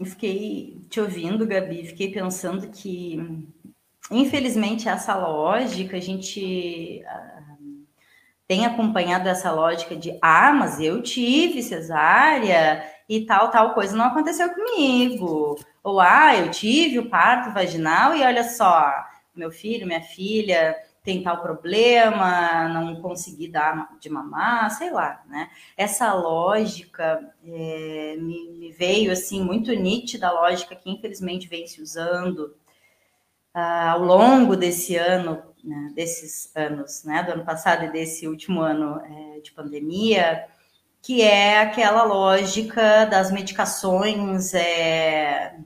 Fiquei 0.03 0.81
te 0.89 0.99
ouvindo, 0.99 1.47
Gabi, 1.47 1.85
fiquei 1.85 2.11
pensando 2.11 2.67
que, 2.67 3.47
infelizmente, 4.11 4.89
essa 4.89 5.15
lógica, 5.15 5.95
a 5.95 6.01
gente 6.01 7.03
uh, 7.05 7.83
tem 8.47 8.65
acompanhado 8.65 9.29
essa 9.29 9.51
lógica 9.51 9.95
de, 9.95 10.17
ah, 10.21 10.51
mas 10.51 10.79
eu 10.79 11.01
tive 11.01 11.61
cesárea 11.61 12.83
e 13.07 13.25
tal, 13.25 13.51
tal 13.51 13.73
coisa 13.73 13.95
não 13.95 14.05
aconteceu 14.05 14.49
comigo. 14.49 15.57
Ou, 15.83 15.99
ah, 15.99 16.35
eu 16.35 16.51
tive 16.51 16.99
o 16.99 17.09
parto 17.09 17.53
vaginal 17.53 18.15
e 18.15 18.23
olha 18.23 18.43
só, 18.43 18.91
meu 19.35 19.51
filho, 19.51 19.87
minha 19.87 20.01
filha 20.01 20.75
tem 21.03 21.21
tal 21.21 21.41
problema, 21.41 22.69
não 22.69 23.01
consegui 23.01 23.49
dar 23.49 23.89
de 23.99 24.09
mamar, 24.09 24.71
sei 24.71 24.89
lá, 24.89 25.21
né? 25.27 25.49
Essa 25.75 26.13
lógica 26.13 27.33
é, 27.45 28.15
me, 28.17 28.49
me, 28.51 28.71
veio 28.71 29.11
assim 29.11 29.43
muito 29.43 29.73
nítida 29.73 30.27
a 30.27 30.31
lógica 30.31 30.75
que 30.75 30.89
infelizmente 30.89 31.47
vem 31.47 31.67
se 31.67 31.81
usando 31.81 32.55
ah, 33.53 33.91
ao 33.91 33.99
longo 33.99 34.55
desse 34.55 34.95
ano, 34.95 35.43
né, 35.63 35.91
desses 35.93 36.55
anos, 36.55 37.03
né, 37.03 37.21
do 37.23 37.33
ano 37.33 37.45
passado 37.45 37.85
e 37.85 37.91
desse 37.91 38.27
último 38.27 38.61
ano 38.61 38.99
é, 39.05 39.39
de 39.41 39.51
pandemia, 39.51 40.47
que 41.01 41.21
é 41.21 41.59
aquela 41.59 42.03
lógica 42.03 43.05
das 43.05 43.29
medicações 43.31 44.53
é, 44.53 45.59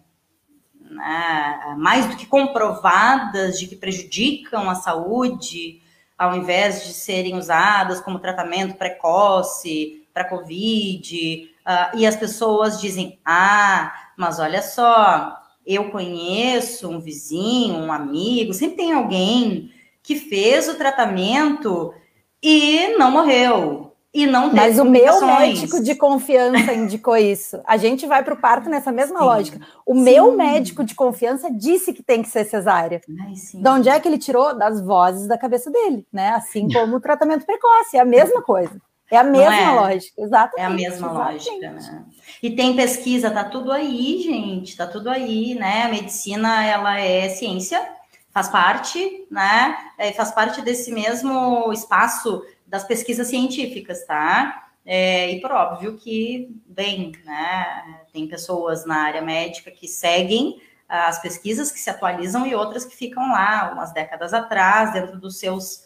né, 0.98 1.76
mais 1.78 2.08
do 2.08 2.18
que 2.18 2.26
comprovadas 2.26 3.60
de 3.60 3.68
que 3.68 3.76
prejudicam 3.76 4.70
a 4.70 4.76
saúde, 4.76 5.82
ao 6.18 6.36
invés 6.36 6.84
de 6.86 6.93
serem 6.93 7.36
usadas 7.36 8.02
como 8.02 8.20
tratamento 8.20 8.76
precoce 8.76 10.08
para 10.14 10.28
Covid, 10.28 11.50
uh, 11.66 11.98
e 11.98 12.06
as 12.06 12.16
pessoas 12.16 12.82
dizem: 12.82 13.20
ah, 13.24 13.93
mas 14.18 14.39
olha 14.39 14.62
só, 14.64 15.38
eu 15.66 15.91
conheço 15.91 16.89
um 16.89 17.00
vizinho, 17.00 17.76
um 17.76 17.91
amigo, 17.91 18.54
sempre 18.54 18.78
tem 18.78 18.93
alguém 18.93 19.72
que 20.02 20.16
fez 20.16 20.68
o 20.68 20.76
tratamento 20.76 21.93
e 22.41 22.98
não 22.98 23.12
morreu, 23.12 23.86
e 24.18 24.26
não 24.26 24.51
Mas 24.51 24.80
o 24.80 24.84
meu 24.84 25.24
médico 25.24 25.80
de 25.80 25.93
confiança 25.93 26.74
indicou 26.74 27.15
isso. 27.15 27.61
A 27.65 27.78
gente 27.78 28.07
vai 28.07 28.24
para 28.24 28.34
o 28.34 28.38
parto 28.38 28.68
nessa 28.68 28.91
mesma 28.91 29.20
sim, 29.20 29.26
lógica. 29.26 29.59
O 29.86 29.93
sim. 29.93 30.01
meu 30.01 30.36
médico 30.36 30.84
de 30.84 30.95
confiança 30.95 31.51
disse 31.51 31.93
que 31.93 32.01
tem 32.01 32.24
que 32.24 32.30
ser 32.30 32.43
cesárea. 32.45 32.99
Ai, 33.22 33.34
de 33.34 33.70
onde 33.70 33.89
é 33.89 33.99
que 33.99 34.07
ele 34.07 34.18
tirou? 34.18 34.57
Das 34.57 34.82
vozes 34.82 35.28
da 35.28 35.38
cabeça 35.38 35.70
dele, 35.70 36.07
né? 36.11 36.30
Assim 36.30 36.68
como 36.68 36.95
o 36.95 36.99
tratamento 36.99 37.45
precoce, 37.45 37.95
é 37.95 37.99
a 37.99 38.05
mesma 38.05 38.41
coisa. 38.41 38.82
É 39.11 39.18
a 39.18 39.24
mesma 39.24 39.55
é? 39.55 39.72
lógica, 39.72 40.22
exatamente. 40.22 40.59
É 40.59 40.65
a 40.65 40.70
mesma 40.70 41.07
exatamente. 41.07 41.49
lógica, 41.49 41.72
né? 41.72 42.05
E 42.41 42.49
tem 42.49 42.76
pesquisa, 42.76 43.30
tá 43.30 43.43
tudo 43.43 43.72
aí, 43.72 44.20
gente, 44.22 44.76
tá 44.76 44.88
tudo 44.88 45.11
aí, 45.11 45.53
né? 45.53 45.84
A 45.84 45.89
medicina, 45.89 46.65
ela 46.65 46.99
é 46.99 47.30
ciência, 47.30 47.88
faz 48.32 48.49
parte, 48.49 49.26
né? 49.30 49.78
É, 49.97 50.11
faz 50.11 50.32
parte 50.32 50.61
desse 50.61 50.91
mesmo 50.91 51.72
espaço 51.72 52.43
das 52.68 52.84
pesquisas 52.84 53.28
científicas, 53.28 54.05
tá? 54.05 54.70
É, 54.86 55.32
e 55.32 55.41
por 55.41 55.51
óbvio 55.51 55.97
que, 55.97 56.55
bem, 56.65 57.11
né, 57.26 58.01
tem 58.13 58.28
pessoas 58.28 58.86
na 58.86 59.03
área 59.03 59.22
médica 59.22 59.72
que 59.72 59.88
seguem 59.88 60.61
as 60.88 61.22
pesquisas, 61.22 61.72
que 61.72 61.80
se 61.80 61.89
atualizam 61.89 62.47
e 62.47 62.55
outras 62.55 62.86
que 62.86 62.95
ficam 62.95 63.32
lá 63.32 63.72
umas 63.74 63.91
décadas 63.91 64.34
atrás, 64.34 64.93
dentro 64.93 65.20
dos 65.20 65.38
seus 65.38 65.84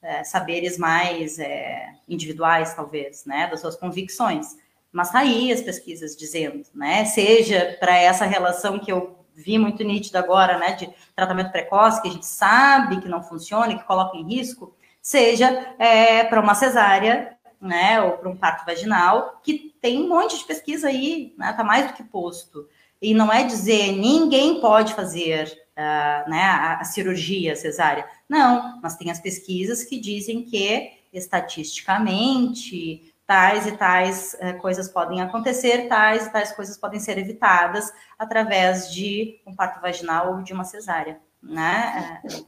é, 0.00 0.22
saberes 0.22 0.78
mais 0.78 1.38
é, 1.38 1.88
individuais, 2.08 2.74
talvez, 2.74 3.24
né, 3.24 3.48
das 3.48 3.60
suas 3.60 3.74
convicções. 3.74 4.56
Mas 4.92 5.10
tá 5.10 5.18
aí 5.18 5.50
as 5.50 5.60
pesquisas 5.60 6.16
dizendo, 6.16 6.64
né, 6.72 7.04
seja 7.04 7.76
para 7.80 7.96
essa 7.96 8.24
relação 8.24 8.78
que 8.78 8.92
eu 8.92 9.18
vi 9.34 9.58
muito 9.58 9.82
nítida 9.82 10.20
agora, 10.20 10.56
né, 10.58 10.72
de 10.72 10.88
tratamento 11.14 11.50
precoce, 11.50 12.00
que 12.00 12.08
a 12.08 12.12
gente 12.12 12.26
sabe 12.26 13.00
que 13.00 13.08
não 13.08 13.22
funciona, 13.22 13.76
que 13.76 13.84
coloca 13.84 14.16
em 14.16 14.24
risco, 14.24 14.75
seja 15.06 15.74
é, 15.78 16.24
para 16.24 16.40
uma 16.40 16.56
cesárea, 16.56 17.38
né, 17.60 18.02
ou 18.02 18.18
para 18.18 18.28
um 18.28 18.36
parto 18.36 18.66
vaginal, 18.66 19.40
que 19.40 19.72
tem 19.80 20.02
um 20.02 20.08
monte 20.08 20.36
de 20.36 20.44
pesquisa 20.44 20.88
aí, 20.88 21.32
né, 21.38 21.52
tá 21.52 21.62
mais 21.62 21.86
do 21.86 21.92
que 21.92 22.02
posto. 22.02 22.68
E 23.00 23.14
não 23.14 23.32
é 23.32 23.44
dizer 23.44 23.92
ninguém 23.92 24.60
pode 24.60 24.94
fazer 24.94 25.46
uh, 25.76 26.28
né, 26.28 26.42
a, 26.42 26.80
a 26.80 26.84
cirurgia 26.84 27.54
cesárea. 27.54 28.04
Não, 28.28 28.80
mas 28.82 28.96
tem 28.96 29.08
as 29.08 29.20
pesquisas 29.20 29.84
que 29.84 30.00
dizem 30.00 30.42
que 30.42 30.90
estatisticamente 31.12 33.14
tais 33.24 33.64
e 33.64 33.76
tais 33.76 34.36
uh, 34.40 34.58
coisas 34.58 34.88
podem 34.88 35.22
acontecer, 35.22 35.86
tais 35.86 36.26
e 36.26 36.32
tais 36.32 36.50
coisas 36.50 36.76
podem 36.76 36.98
ser 36.98 37.16
evitadas 37.16 37.92
através 38.18 38.92
de 38.92 39.40
um 39.46 39.54
parto 39.54 39.80
vaginal 39.80 40.34
ou 40.34 40.42
de 40.42 40.52
uma 40.52 40.64
cesárea, 40.64 41.20
né? 41.40 42.20
Uh, 42.24 42.44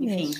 enfim. 0.00 0.32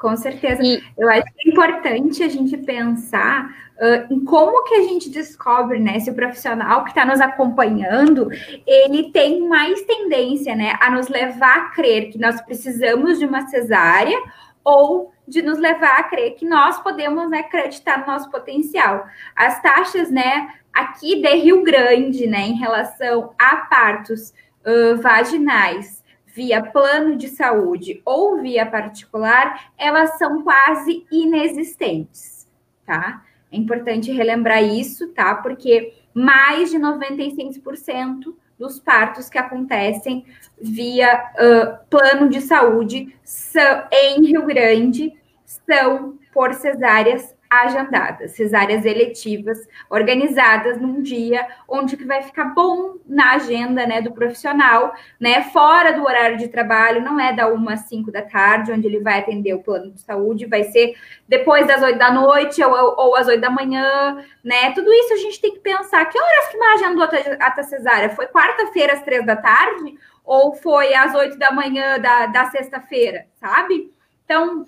Com 0.00 0.16
certeza. 0.16 0.62
E... 0.62 0.82
Eu 0.96 1.10
acho 1.10 1.24
que 1.34 1.48
é 1.48 1.52
importante 1.52 2.22
a 2.22 2.28
gente 2.28 2.56
pensar 2.56 3.54
uh, 3.76 4.12
em 4.12 4.24
como 4.24 4.64
que 4.64 4.74
a 4.74 4.82
gente 4.82 5.10
descobre, 5.10 5.78
né, 5.78 6.00
se 6.00 6.10
o 6.10 6.14
profissional 6.14 6.84
que 6.84 6.90
está 6.90 7.04
nos 7.04 7.20
acompanhando, 7.20 8.30
ele 8.66 9.12
tem 9.12 9.46
mais 9.46 9.82
tendência, 9.82 10.56
né, 10.56 10.72
a 10.80 10.90
nos 10.90 11.08
levar 11.08 11.58
a 11.58 11.68
crer 11.68 12.10
que 12.10 12.18
nós 12.18 12.40
precisamos 12.40 13.18
de 13.18 13.26
uma 13.26 13.46
cesárea 13.48 14.18
ou 14.64 15.12
de 15.28 15.42
nos 15.42 15.58
levar 15.58 15.98
a 15.98 16.02
crer 16.04 16.34
que 16.34 16.46
nós 16.46 16.82
podemos 16.82 17.28
né, 17.28 17.40
acreditar 17.40 18.00
no 18.00 18.06
nosso 18.06 18.30
potencial. 18.30 19.06
As 19.36 19.60
taxas, 19.60 20.10
né, 20.10 20.48
aqui 20.72 21.20
de 21.20 21.34
Rio 21.34 21.62
Grande, 21.62 22.26
né, 22.26 22.40
em 22.40 22.54
relação 22.54 23.34
a 23.38 23.56
partos 23.56 24.32
uh, 24.64 24.96
vaginais 25.02 25.99
via 26.34 26.62
plano 26.62 27.16
de 27.16 27.28
saúde 27.28 28.00
ou 28.04 28.40
via 28.40 28.64
particular, 28.66 29.72
elas 29.76 30.18
são 30.18 30.42
quase 30.42 31.06
inexistentes, 31.10 32.48
tá? 32.86 33.22
É 33.52 33.56
importante 33.56 34.12
relembrar 34.12 34.62
isso, 34.62 35.08
tá? 35.08 35.34
Porque 35.34 35.94
mais 36.14 36.70
de 36.70 36.78
96% 36.78 38.34
dos 38.58 38.78
partos 38.78 39.28
que 39.28 39.38
acontecem 39.38 40.24
via 40.60 41.32
uh, 41.34 41.86
plano 41.88 42.28
de 42.28 42.40
saúde 42.40 43.16
são, 43.24 43.84
em 43.90 44.24
Rio 44.26 44.44
Grande 44.44 45.14
são 45.44 46.18
por 46.32 46.52
cesáreas 46.54 47.34
agendadas, 47.50 48.30
cesáreas 48.30 48.84
eletivas, 48.84 49.58
organizadas 49.90 50.80
num 50.80 51.02
dia 51.02 51.44
onde 51.66 51.96
que 51.96 52.04
vai 52.04 52.22
ficar 52.22 52.54
bom 52.54 52.94
na 53.04 53.32
agenda, 53.32 53.84
né, 53.84 54.00
do 54.00 54.12
profissional, 54.12 54.94
né, 55.18 55.42
fora 55.50 55.92
do 55.92 56.04
horário 56.04 56.38
de 56.38 56.46
trabalho, 56.46 57.02
não 57.02 57.18
é 57.18 57.32
da 57.32 57.48
uma 57.48 57.72
às 57.72 57.80
cinco 57.88 58.12
da 58.12 58.22
tarde, 58.22 58.70
onde 58.70 58.86
ele 58.86 59.00
vai 59.00 59.18
atender 59.18 59.52
o 59.52 59.62
plano 59.62 59.90
de 59.90 60.00
saúde, 60.00 60.46
vai 60.46 60.62
ser 60.64 60.94
depois 61.26 61.66
das 61.66 61.82
oito 61.82 61.98
da 61.98 62.12
noite 62.12 62.62
ou, 62.62 62.72
ou 62.72 63.16
às 63.16 63.26
oito 63.26 63.40
da 63.40 63.50
manhã, 63.50 64.24
né, 64.44 64.70
tudo 64.72 64.92
isso 64.92 65.14
a 65.14 65.16
gente 65.16 65.40
tem 65.40 65.52
que 65.52 65.60
pensar, 65.60 66.04
que 66.04 66.18
horas 66.18 66.48
que 66.48 66.56
uma 66.56 66.74
agendou 66.74 67.04
a, 67.04 67.46
a 67.46 67.62
cesárea? 67.62 68.10
Foi 68.10 68.26
quarta-feira 68.26 68.92
às 68.92 69.02
três 69.02 69.24
da 69.24 69.36
tarde? 69.36 69.94
Ou 70.24 70.54
foi 70.54 70.94
às 70.94 71.14
oito 71.14 71.38
da 71.38 71.50
manhã 71.50 71.98
da, 71.98 72.26
da 72.26 72.44
sexta-feira, 72.46 73.26
sabe? 73.40 73.92
Então, 74.24 74.64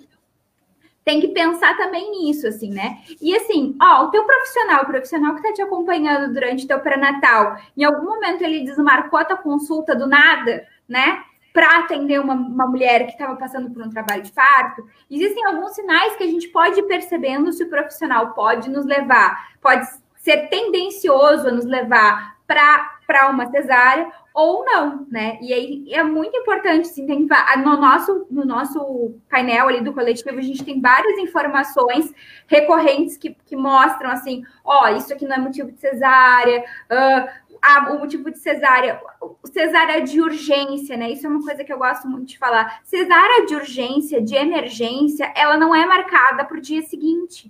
tem 1.05 1.19
que 1.19 1.29
pensar 1.29 1.75
também 1.77 2.11
nisso, 2.11 2.47
assim, 2.47 2.69
né? 2.69 2.99
E 3.21 3.35
assim, 3.35 3.75
ó, 3.81 4.05
o 4.05 4.11
teu 4.11 4.23
profissional, 4.23 4.83
o 4.83 4.87
profissional 4.87 5.35
que 5.35 5.43
tá 5.43 5.53
te 5.53 5.61
acompanhando 5.61 6.33
durante 6.33 6.67
teu 6.67 6.79
pré-natal, 6.79 7.57
em 7.75 7.83
algum 7.83 8.05
momento 8.05 8.41
ele 8.41 8.63
desmarcou 8.63 9.19
a 9.19 9.25
tua 9.25 9.37
consulta 9.37 9.95
do 9.95 10.07
nada, 10.07 10.65
né? 10.87 11.23
Para 11.51 11.79
atender 11.79 12.19
uma, 12.19 12.33
uma 12.33 12.65
mulher 12.65 13.05
que 13.05 13.11
estava 13.11 13.35
passando 13.35 13.69
por 13.69 13.83
um 13.83 13.89
trabalho 13.89 14.23
de 14.23 14.31
parto. 14.31 14.87
Existem 15.09 15.45
alguns 15.45 15.75
sinais 15.75 16.15
que 16.15 16.23
a 16.23 16.27
gente 16.27 16.47
pode 16.47 16.79
ir 16.79 16.83
percebendo 16.83 17.51
se 17.51 17.63
o 17.63 17.69
profissional 17.69 18.33
pode 18.33 18.69
nos 18.69 18.85
levar, 18.85 19.49
pode 19.61 19.85
ser 20.15 20.47
tendencioso 20.47 21.49
a 21.49 21.51
nos 21.51 21.65
levar 21.65 22.37
para 22.47 23.29
uma 23.29 23.49
cesárea 23.49 24.09
ou 24.33 24.65
não, 24.65 25.05
né? 25.11 25.37
E 25.41 25.53
aí 25.53 25.93
é 25.93 26.03
muito 26.03 26.35
importante, 26.35 26.87
sim, 26.87 27.05
tem, 27.05 27.27
no, 27.57 27.77
nosso, 27.77 28.25
no 28.31 28.43
nosso 28.43 29.15
painel 29.29 29.67
ali 29.67 29.81
do 29.81 29.93
coletivo, 29.93 30.39
a 30.39 30.41
gente 30.41 30.63
tem 30.63 30.81
várias 30.81 31.19
informações 31.19 32.11
recorrentes 32.47 33.15
que, 33.15 33.35
que 33.45 33.55
mostram 33.55 34.09
assim, 34.09 34.43
ó, 34.65 34.87
isso 34.89 35.13
aqui 35.13 35.25
não 35.25 35.35
é 35.35 35.39
motivo 35.39 35.71
de 35.71 35.79
cesárea, 35.79 36.61
uh, 36.61 37.29
a, 37.61 37.93
o 37.93 37.99
motivo 37.99 38.31
de 38.31 38.39
cesárea, 38.39 38.99
cesárea 39.45 40.01
de 40.01 40.19
urgência, 40.19 40.97
né? 40.97 41.11
Isso 41.11 41.25
é 41.25 41.29
uma 41.29 41.41
coisa 41.41 41.63
que 41.63 41.71
eu 41.71 41.77
gosto 41.77 42.07
muito 42.09 42.25
de 42.25 42.37
falar. 42.37 42.81
Cesárea 42.83 43.45
de 43.45 43.55
urgência, 43.55 44.21
de 44.21 44.35
emergência, 44.35 45.31
ela 45.35 45.55
não 45.55 45.73
é 45.73 45.85
marcada 45.85 46.43
para 46.43 46.57
o 46.57 46.61
dia 46.61 46.81
seguinte. 46.81 47.49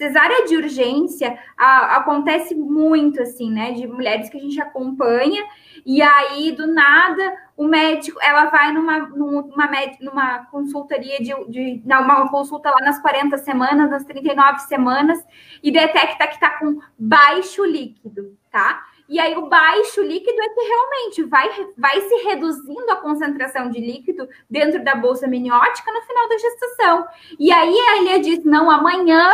Cesárea 0.00 0.46
de 0.46 0.56
urgência 0.56 1.38
a, 1.58 1.96
acontece 1.96 2.54
muito, 2.54 3.20
assim, 3.20 3.50
né? 3.50 3.72
De 3.72 3.86
mulheres 3.86 4.30
que 4.30 4.38
a 4.38 4.40
gente 4.40 4.58
acompanha, 4.58 5.44
e 5.84 6.00
aí, 6.00 6.52
do 6.52 6.66
nada, 6.66 7.36
o 7.54 7.66
médico, 7.66 8.18
ela 8.22 8.46
vai 8.46 8.72
numa, 8.72 8.98
numa, 9.10 9.68
numa 10.00 10.46
consultoria 10.46 11.18
de, 11.18 11.34
de 11.50 11.82
uma 11.84 12.30
consulta 12.30 12.70
lá 12.70 12.80
nas 12.80 12.98
40 13.02 13.36
semanas, 13.36 13.90
nas 13.90 14.02
39 14.06 14.60
semanas, 14.60 15.22
e 15.62 15.70
detecta 15.70 16.26
que 16.28 16.40
tá 16.40 16.58
com 16.58 16.80
baixo 16.98 17.62
líquido, 17.66 18.38
tá? 18.50 18.82
E 19.06 19.20
aí, 19.20 19.36
o 19.36 19.50
baixo 19.50 20.00
líquido 20.00 20.40
é 20.40 20.48
que 20.48 20.60
realmente 20.62 21.22
vai, 21.24 21.48
vai 21.76 22.00
se 22.00 22.14
reduzindo 22.24 22.90
a 22.90 22.96
concentração 22.96 23.68
de 23.68 23.80
líquido 23.80 24.26
dentro 24.48 24.82
da 24.82 24.94
bolsa 24.94 25.26
miniótica 25.26 25.92
no 25.92 26.00
final 26.00 26.26
da 26.26 26.38
gestação. 26.38 27.06
E 27.38 27.52
aí, 27.52 27.78
a 27.78 27.96
Elia 27.98 28.18
diz: 28.18 28.42
não, 28.44 28.70
amanhã 28.70 29.30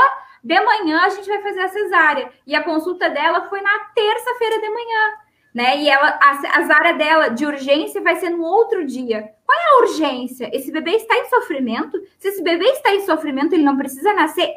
de 0.47 0.61
manhã 0.61 1.01
a 1.01 1.09
gente 1.09 1.26
vai 1.26 1.42
fazer 1.42 1.61
a 1.61 1.68
cesárea. 1.68 2.32
E 2.47 2.55
a 2.55 2.62
consulta 2.62 3.11
dela 3.11 3.49
foi 3.49 3.61
na 3.61 3.80
terça-feira 3.97 4.61
de 4.61 4.68
manhã. 4.68 5.12
Né? 5.53 5.82
E 5.82 5.88
ela, 5.88 6.07
a, 6.22 6.72
a 6.72 6.76
área 6.76 6.94
dela 6.94 7.28
de 7.28 7.44
urgência 7.44 8.01
vai 8.01 8.14
ser 8.14 8.30
no 8.30 8.44
outro 8.44 8.86
dia. 8.86 9.32
Qual 9.44 9.59
é 9.59 9.62
a 9.64 9.82
urgência? 9.82 10.49
Esse 10.55 10.70
bebê 10.70 10.92
está 10.92 11.16
em 11.16 11.28
sofrimento? 11.28 12.01
Se 12.16 12.28
esse 12.28 12.44
bebê 12.44 12.66
está 12.66 12.94
em 12.94 13.05
sofrimento, 13.05 13.55
ele 13.55 13.64
não 13.64 13.76
precisa 13.76 14.14
nascer 14.14 14.49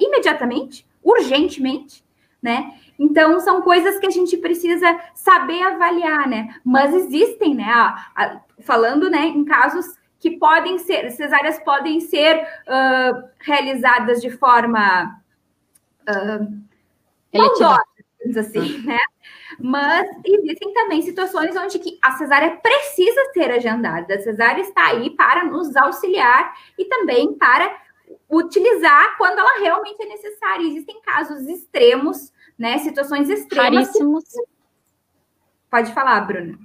imediatamente, 0.00 0.84
urgentemente, 1.04 2.02
né? 2.42 2.72
Então, 2.98 3.38
são 3.40 3.62
coisas 3.62 4.00
que 4.00 4.06
a 4.06 4.10
gente 4.10 4.36
precisa 4.38 4.98
saber 5.14 5.62
avaliar, 5.62 6.28
né? 6.28 6.56
Mas 6.64 6.92
existem, 6.94 7.54
né? 7.54 7.68
A, 7.68 8.40
falando, 8.60 9.08
né, 9.08 9.26
em 9.26 9.44
casos 9.44 9.86
que 10.22 10.38
podem 10.38 10.78
ser, 10.78 11.10
cesáreas 11.10 11.58
podem 11.64 11.98
ser 11.98 12.36
uh, 12.36 13.28
realizadas 13.40 14.22
de 14.22 14.30
forma 14.30 15.20
uh, 16.08 16.62
maldosa, 17.34 17.82
assim, 18.38 18.78
né? 18.86 19.00
Mas 19.58 20.08
existem 20.24 20.72
também 20.72 21.02
situações 21.02 21.56
onde 21.56 21.76
que 21.80 21.98
a 22.00 22.12
cesárea 22.12 22.56
precisa 22.56 23.32
ser 23.34 23.50
agendada. 23.50 24.14
A 24.14 24.20
cesárea 24.20 24.62
está 24.62 24.90
aí 24.90 25.10
para 25.10 25.44
nos 25.44 25.74
auxiliar 25.74 26.54
e 26.78 26.84
também 26.84 27.34
para 27.34 27.76
utilizar 28.30 29.16
quando 29.18 29.40
ela 29.40 29.58
realmente 29.58 30.04
é 30.04 30.06
necessária. 30.06 30.64
Existem 30.64 31.02
casos 31.02 31.48
extremos, 31.48 32.32
né? 32.56 32.78
Situações 32.78 33.28
extremas. 33.28 33.88
Raríssimos. 33.88 34.22
Que... 34.22 34.44
Pode 35.68 35.92
falar, 35.92 36.20
Bruna. 36.20 36.56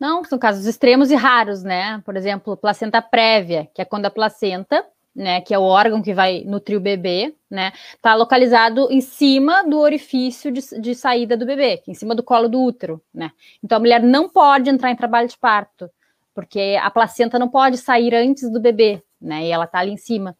Não, 0.00 0.24
são 0.24 0.38
casos 0.38 0.64
extremos 0.64 1.10
e 1.10 1.14
raros, 1.14 1.62
né? 1.62 2.00
Por 2.06 2.16
exemplo, 2.16 2.56
placenta 2.56 3.02
prévia, 3.02 3.68
que 3.74 3.82
é 3.82 3.84
quando 3.84 4.06
a 4.06 4.10
placenta, 4.10 4.82
né, 5.14 5.42
que 5.42 5.52
é 5.52 5.58
o 5.58 5.62
órgão 5.62 6.00
que 6.00 6.14
vai 6.14 6.42
nutrir 6.46 6.78
o 6.78 6.80
bebê, 6.80 7.34
né, 7.50 7.72
tá 8.00 8.14
localizado 8.14 8.90
em 8.90 9.00
cima 9.00 9.62
do 9.62 9.78
orifício 9.78 10.50
de, 10.50 10.62
de 10.80 10.94
saída 10.94 11.36
do 11.36 11.44
bebê, 11.44 11.82
em 11.86 11.92
cima 11.92 12.14
do 12.14 12.22
colo 12.22 12.48
do 12.48 12.62
útero, 12.62 13.02
né? 13.12 13.30
Então 13.62 13.76
a 13.76 13.80
mulher 13.80 14.02
não 14.02 14.28
pode 14.28 14.70
entrar 14.70 14.90
em 14.90 14.96
trabalho 14.96 15.28
de 15.28 15.36
parto, 15.36 15.90
porque 16.34 16.78
a 16.80 16.90
placenta 16.90 17.38
não 17.38 17.48
pode 17.48 17.76
sair 17.76 18.14
antes 18.14 18.50
do 18.50 18.60
bebê, 18.60 19.02
né? 19.20 19.44
E 19.44 19.50
ela 19.50 19.66
tá 19.66 19.80
ali 19.80 19.92
em 19.92 19.98
cima. 19.98 20.34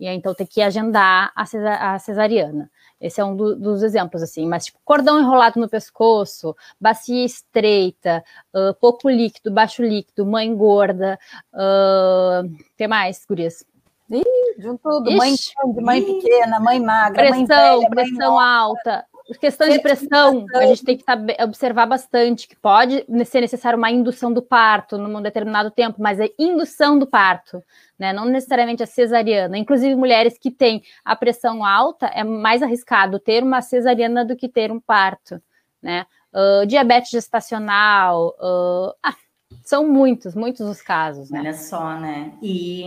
E 0.00 0.08
aí, 0.08 0.16
então 0.16 0.34
tem 0.34 0.46
que 0.46 0.60
agendar 0.60 1.30
a, 1.36 1.98
cesariana. 1.98 2.70
Esse 3.02 3.20
é 3.20 3.24
um 3.24 3.34
do, 3.34 3.56
dos 3.56 3.82
exemplos, 3.82 4.22
assim. 4.22 4.46
Mas, 4.46 4.66
tipo, 4.66 4.78
cordão 4.84 5.20
enrolado 5.20 5.58
no 5.58 5.68
pescoço, 5.68 6.56
bacia 6.80 7.24
estreita, 7.24 8.24
uh, 8.54 8.72
pouco 8.80 9.10
líquido, 9.10 9.50
baixo 9.50 9.82
líquido, 9.82 10.24
mãe 10.24 10.54
gorda, 10.54 11.18
uh, 11.52 12.48
que 12.78 12.86
mais, 12.86 13.24
gurias? 13.28 13.64
Ih, 14.08 14.22
junto 14.58 14.78
tudo, 14.82 15.08
Ixi. 15.10 15.18
mãe 15.18 15.34
grande, 15.56 15.80
mãe 15.80 16.02
pequena, 16.02 16.60
mãe 16.60 16.80
magra, 16.80 17.14
pressão, 17.14 17.38
mãe 17.38 17.46
velha, 17.46 17.90
pressão 17.90 18.34
mãe 18.36 18.44
alta. 18.46 19.04
Questão 19.40 19.68
de 19.68 19.80
pressão, 19.80 20.46
a 20.54 20.66
gente 20.66 20.84
tem 20.84 20.96
que 20.96 21.04
observar 21.42 21.86
bastante, 21.86 22.48
que 22.48 22.56
pode 22.56 23.04
ser 23.24 23.40
necessário 23.40 23.78
uma 23.78 23.90
indução 23.90 24.32
do 24.32 24.42
parto 24.42 24.98
num 24.98 25.22
determinado 25.22 25.70
tempo, 25.70 26.02
mas 26.02 26.20
é 26.20 26.28
indução 26.38 26.98
do 26.98 27.06
parto, 27.06 27.62
né? 27.98 28.12
Não 28.12 28.24
necessariamente 28.24 28.82
a 28.82 28.86
cesariana. 28.86 29.56
Inclusive, 29.56 29.94
mulheres 29.94 30.36
que 30.38 30.50
têm 30.50 30.82
a 31.04 31.14
pressão 31.14 31.64
alta, 31.64 32.06
é 32.06 32.24
mais 32.24 32.62
arriscado 32.62 33.18
ter 33.18 33.42
uma 33.42 33.62
cesariana 33.62 34.24
do 34.24 34.36
que 34.36 34.48
ter 34.48 34.72
um 34.72 34.80
parto, 34.80 35.40
né? 35.80 36.06
Uh, 36.32 36.66
diabetes 36.66 37.10
gestacional, 37.10 38.28
uh, 38.40 38.94
ah, 39.02 39.14
são 39.62 39.86
muitos, 39.86 40.34
muitos 40.34 40.62
os 40.62 40.80
casos, 40.80 41.30
né? 41.30 41.40
Olha 41.40 41.54
só, 41.54 41.98
né? 41.98 42.32
E 42.42 42.84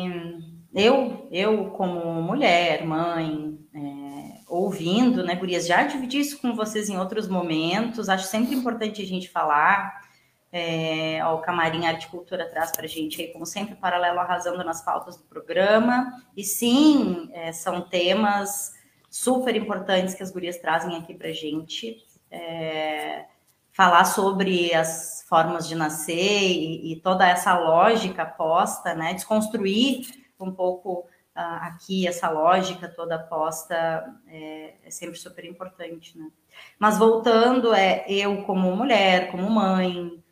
eu, 0.73 1.27
eu 1.31 1.69
como 1.71 2.21
mulher, 2.21 2.85
mãe, 2.85 3.57
é, 3.73 4.04
ouvindo, 4.47 5.23
né, 5.23 5.35
Gurias, 5.35 5.65
já 5.65 5.83
dividi 5.83 6.19
isso 6.19 6.39
com 6.39 6.55
vocês 6.55 6.89
em 6.89 6.97
outros 6.97 7.27
momentos, 7.27 8.09
acho 8.09 8.27
sempre 8.27 8.55
importante 8.55 9.01
a 9.01 9.05
gente 9.05 9.29
falar. 9.29 10.05
É, 10.51 11.19
ó, 11.23 11.35
o 11.35 11.41
Camarim 11.41 11.85
Arte 11.85 12.07
Cultura 12.07 12.49
traz 12.49 12.71
para 12.71 12.85
a 12.85 12.87
gente 12.87 13.21
aí, 13.21 13.27
como 13.33 13.45
sempre, 13.45 13.75
paralelo 13.75 14.19
arrasando 14.19 14.63
nas 14.63 14.83
pautas 14.83 15.17
do 15.17 15.23
programa. 15.23 16.13
E 16.37 16.43
sim, 16.43 17.29
é, 17.33 17.51
são 17.51 17.81
temas 17.81 18.73
super 19.09 19.55
importantes 19.55 20.13
que 20.13 20.23
as 20.23 20.31
gurias 20.31 20.57
trazem 20.57 20.95
aqui 20.95 21.13
para 21.13 21.29
a 21.29 21.33
gente. 21.33 21.97
É, 22.31 23.25
falar 23.75 24.05
sobre 24.05 24.73
as 24.73 25.25
formas 25.27 25.67
de 25.67 25.75
nascer 25.75 26.13
e, 26.15 26.93
e, 26.93 27.01
toda 27.01 27.27
essa 27.27 27.59
lógica 27.59 28.25
posta, 28.25 28.93
né? 28.93 29.13
Desconstruir 29.13 30.07
um 30.39 30.49
pouco 30.49 31.05
aqui 31.35 32.07
essa 32.07 32.29
lógica 32.29 32.87
toda 32.87 33.19
posta 33.19 33.75
é, 34.27 34.75
é, 34.83 34.89
sempre 34.89 35.17
super 35.17 35.43
importante, 35.43 36.17
né? 36.17 36.29
Mas 36.79 36.97
voltando, 36.97 37.73
é 37.73 38.05
eu 38.07 38.43
como 38.43 38.73
mulher, 38.73 39.29
como 39.29 39.49
mãe, 39.49 40.23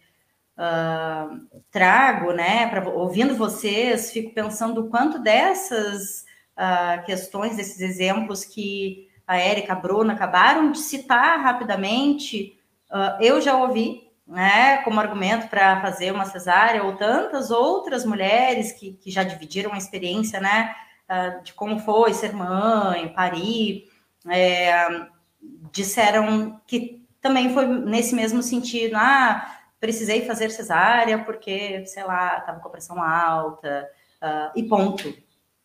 uh, 0.57 1.61
trago, 1.69 2.31
né? 2.31 2.67
Pra, 2.67 2.87
ouvindo 2.89 3.35
vocês, 3.35 4.11
fico 4.11 4.33
pensando 4.33 4.81
o 4.81 4.89
quanto 4.89 5.19
dessas 5.19 6.25
uh, 6.57 7.05
questões, 7.05 7.57
desses 7.57 7.81
exemplos 7.81 8.45
que 8.45 9.09
a 9.27 9.37
Érica, 9.37 9.73
a 9.73 9.75
Bruna 9.75 10.13
acabaram 10.13 10.71
de 10.71 10.79
citar 10.79 11.39
rapidamente, 11.41 12.57
uh, 12.89 13.21
eu 13.21 13.41
já 13.41 13.57
ouvi, 13.57 14.09
né, 14.25 14.77
como 14.83 15.01
argumento 15.01 15.49
para 15.49 15.81
fazer 15.81 16.11
uma 16.11 16.25
cesárea, 16.25 16.83
ou 16.83 16.95
tantas 16.95 17.51
outras 17.51 18.05
mulheres 18.05 18.71
que, 18.71 18.93
que 18.93 19.11
já 19.11 19.21
dividiram 19.23 19.73
a 19.73 19.77
experiência, 19.77 20.39
né, 20.39 20.73
uh, 21.09 21.43
de 21.43 21.53
como 21.53 21.79
foi 21.79 22.13
ser 22.13 22.33
mãe, 22.33 23.13
parir, 23.13 23.89
é, 24.29 25.07
disseram 25.71 26.61
que 26.67 27.03
também 27.21 27.53
foi 27.53 27.65
nesse 27.65 28.13
mesmo 28.13 28.43
sentido, 28.43 28.95
ah, 28.95 29.59
precisei 29.79 30.25
fazer 30.25 30.49
cesárea 30.49 31.23
porque, 31.23 31.85
sei 31.85 32.03
lá, 32.03 32.37
estava 32.37 32.59
com 32.59 32.67
a 32.67 32.71
pressão 32.71 33.01
alta, 33.01 33.89
uh, 34.21 34.51
e 34.55 34.63
ponto. 34.63 35.13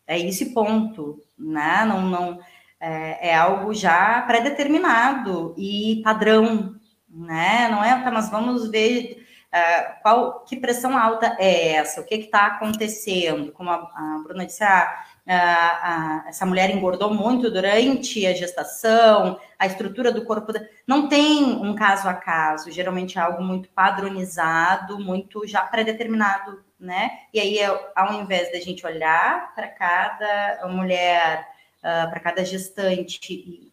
É 0.07 0.17
isso 0.17 0.43
e 0.43 0.53
ponto, 0.53 1.21
né? 1.37 1.85
Não, 1.85 2.01
não, 2.01 2.39
é, 2.79 3.29
é 3.29 3.35
algo 3.35 3.73
já 3.73 4.21
pré-determinado 4.23 5.53
e 5.57 6.01
padrão, 6.03 6.75
né? 7.09 7.67
Não 7.69 7.83
é, 7.83 8.01
tá, 8.01 8.09
mas 8.09 8.29
vamos 8.29 8.69
ver 8.69 9.25
uh, 9.53 10.01
qual, 10.01 10.43
que 10.45 10.55
pressão 10.55 10.97
alta 10.97 11.35
é 11.39 11.73
essa, 11.73 12.01
o 12.01 12.05
que 12.05 12.15
está 12.15 12.47
acontecendo. 12.47 13.51
Como 13.51 13.69
a, 13.69 13.75
a 13.75 14.21
Bruna 14.23 14.45
disse, 14.45 14.63
ah, 14.63 15.05
a, 15.31 16.25
essa 16.27 16.45
mulher 16.45 16.69
engordou 16.71 17.13
muito 17.13 17.51
durante 17.51 18.25
a 18.25 18.33
gestação, 18.33 19.39
a 19.57 19.67
estrutura 19.67 20.11
do 20.11 20.25
corpo. 20.25 20.51
Não 20.87 21.07
tem 21.07 21.43
um 21.43 21.75
caso 21.75 22.09
a 22.09 22.13
caso, 22.13 22.71
geralmente 22.71 23.17
é 23.17 23.21
algo 23.21 23.43
muito 23.43 23.69
padronizado, 23.69 24.99
muito 24.99 25.45
já 25.45 25.61
pré-determinado, 25.61 26.63
né? 26.79 27.11
E 27.33 27.39
aí, 27.39 27.59
ao 27.95 28.13
invés 28.13 28.51
da 28.51 28.59
gente 28.59 28.85
olhar 28.85 29.53
para 29.53 29.67
cada 29.67 30.67
mulher, 30.67 31.47
uh, 31.79 32.09
para 32.09 32.19
cada 32.19 32.43
gestante 32.43 33.33
e, 33.33 33.71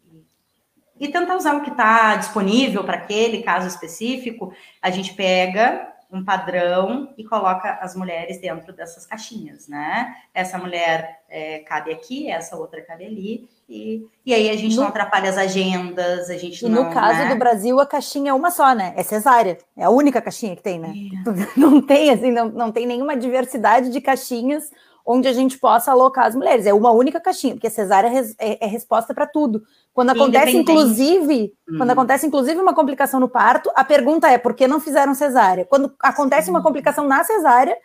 e 0.99 1.07
tentar 1.07 1.35
usar 1.35 1.55
o 1.55 1.63
que 1.63 1.71
está 1.71 2.15
disponível 2.17 2.83
para 2.83 2.97
aquele 2.97 3.41
caso 3.41 3.67
específico, 3.67 4.53
a 4.81 4.91
gente 4.91 5.13
pega 5.13 5.91
um 6.11 6.23
padrão 6.23 7.13
e 7.17 7.23
coloca 7.23 7.79
as 7.81 7.95
mulheres 7.95 8.39
dentro 8.39 8.71
dessas 8.71 9.05
caixinhas, 9.05 9.67
né? 9.67 10.15
Essa 10.33 10.57
mulher 10.57 11.21
é, 11.29 11.59
cabe 11.59 11.91
aqui, 11.91 12.29
essa 12.29 12.55
outra 12.55 12.81
cabe 12.81 13.05
ali, 13.05 13.49
e, 13.69 14.07
e 14.25 14.33
aí 14.33 14.49
a 14.49 14.55
gente 14.55 14.75
no, 14.75 14.83
não 14.83 14.87
atrapalha 14.87 15.29
as 15.29 15.37
agendas, 15.37 16.29
a 16.29 16.37
gente 16.37 16.65
e 16.65 16.69
não. 16.69 16.85
no 16.85 16.93
caso 16.93 17.19
né? 17.19 17.29
do 17.29 17.37
Brasil, 17.37 17.79
a 17.79 17.85
caixinha 17.85 18.31
é 18.31 18.33
uma 18.33 18.49
só, 18.49 18.73
né? 18.73 18.93
É 18.95 19.03
cesárea, 19.03 19.57
é 19.75 19.83
a 19.83 19.89
única 19.89 20.21
caixinha 20.21 20.55
que 20.55 20.63
tem, 20.63 20.79
né? 20.79 20.93
É. 20.93 21.57
Não 21.59 21.81
tem, 21.81 22.09
assim, 22.09 22.31
não, 22.31 22.49
não 22.49 22.71
tem 22.71 22.85
nenhuma 22.85 23.17
diversidade 23.17 23.89
de 23.89 23.99
caixinhas 23.99 24.71
onde 25.05 25.27
a 25.27 25.33
gente 25.33 25.57
possa 25.57 25.91
alocar 25.91 26.25
as 26.25 26.35
mulheres. 26.35 26.65
É 26.65 26.73
uma 26.73 26.91
única 26.91 27.19
caixinha, 27.19 27.53
porque 27.53 27.69
cesárea 27.69 28.11
é, 28.37 28.65
é 28.65 28.67
resposta 28.67 29.13
para 29.13 29.25
tudo. 29.25 29.63
Quando 29.97 30.11
acontece, 30.11 30.55
inclusive, 30.55 31.55
hum. 31.67 31.77
quando 31.77 31.89
acontece, 31.89 32.27
inclusive, 32.27 32.61
uma 32.61 32.75
complicação 32.75 33.19
no 33.19 33.27
parto, 33.27 33.71
a 33.73 33.83
pergunta 33.83 34.29
é 34.29 34.37
por 34.37 34.53
que 34.53 34.67
não 34.67 34.79
fizeram 34.79 35.15
cesárea? 35.15 35.65
Quando 35.65 35.91
acontece 35.99 36.51
uma 36.51 36.61
complicação 36.61 37.07
na 37.07 37.23
cesárea, 37.23 37.75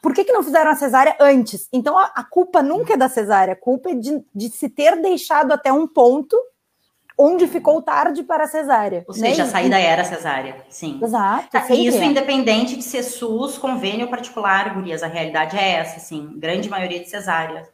por 0.00 0.14
que, 0.14 0.22
que 0.22 0.32
não 0.32 0.44
fizeram 0.44 0.70
a 0.70 0.76
cesárea 0.76 1.16
antes? 1.18 1.68
Então, 1.72 1.98
a, 1.98 2.04
a 2.14 2.22
culpa 2.22 2.62
nunca 2.62 2.94
é 2.94 2.96
da 2.96 3.08
cesárea, 3.08 3.54
a 3.54 3.56
culpa 3.56 3.90
é 3.90 3.94
de, 3.94 4.22
de 4.32 4.48
se 4.48 4.68
ter 4.68 4.94
deixado 5.02 5.50
até 5.50 5.72
um 5.72 5.88
ponto 5.88 6.40
onde 7.18 7.48
ficou 7.48 7.82
tarde 7.82 8.22
para 8.22 8.44
a 8.44 8.46
cesárea. 8.46 9.04
Ou 9.08 9.12
seja, 9.12 9.42
né? 9.42 9.48
a 9.48 9.52
saída 9.52 9.76
era 9.76 10.04
cesárea, 10.04 10.54
sim. 10.68 11.00
Exato. 11.02 11.50
Tá, 11.50 11.66
isso 11.74 11.98
é. 11.98 12.04
independente 12.04 12.76
de 12.76 12.84
ser 12.84 13.02
SUS, 13.02 13.58
convênio 13.58 14.06
particular, 14.06 14.72
Gurias, 14.72 15.02
a 15.02 15.08
realidade 15.08 15.58
é 15.58 15.72
essa, 15.72 15.98
sim. 15.98 16.30
Grande 16.36 16.70
maioria 16.70 17.00
de 17.00 17.10
cesárea. 17.10 17.68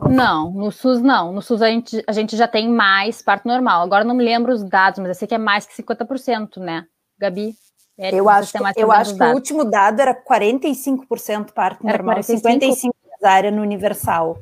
Não, 0.00 0.50
no 0.52 0.70
SUS 0.70 1.02
não. 1.02 1.32
No 1.32 1.42
SUS 1.42 1.60
a 1.60 1.68
gente, 1.68 2.04
a 2.06 2.12
gente 2.12 2.36
já 2.36 2.46
tem 2.46 2.68
mais 2.68 3.20
parto 3.20 3.48
normal. 3.48 3.82
Agora 3.82 4.04
não 4.04 4.14
me 4.14 4.24
lembro 4.24 4.52
os 4.52 4.62
dados, 4.62 4.98
mas 5.00 5.08
eu 5.08 5.14
sei 5.14 5.26
que 5.26 5.34
é 5.34 5.38
mais 5.38 5.66
que 5.66 5.74
50%, 5.74 6.58
né? 6.58 6.86
Gabi? 7.18 7.54
É, 7.98 8.14
eu 8.14 8.28
acho, 8.28 8.56
eu 8.76 8.92
acho 8.92 9.16
que 9.16 9.24
o 9.24 9.34
último 9.34 9.64
dado 9.64 10.00
era 10.00 10.14
45% 10.14 11.52
parto 11.52 11.84
era 11.86 12.00
normal, 12.00 12.22
45% 12.22 12.94
cesárea 13.16 13.50
no 13.50 13.60
universal. 13.60 14.38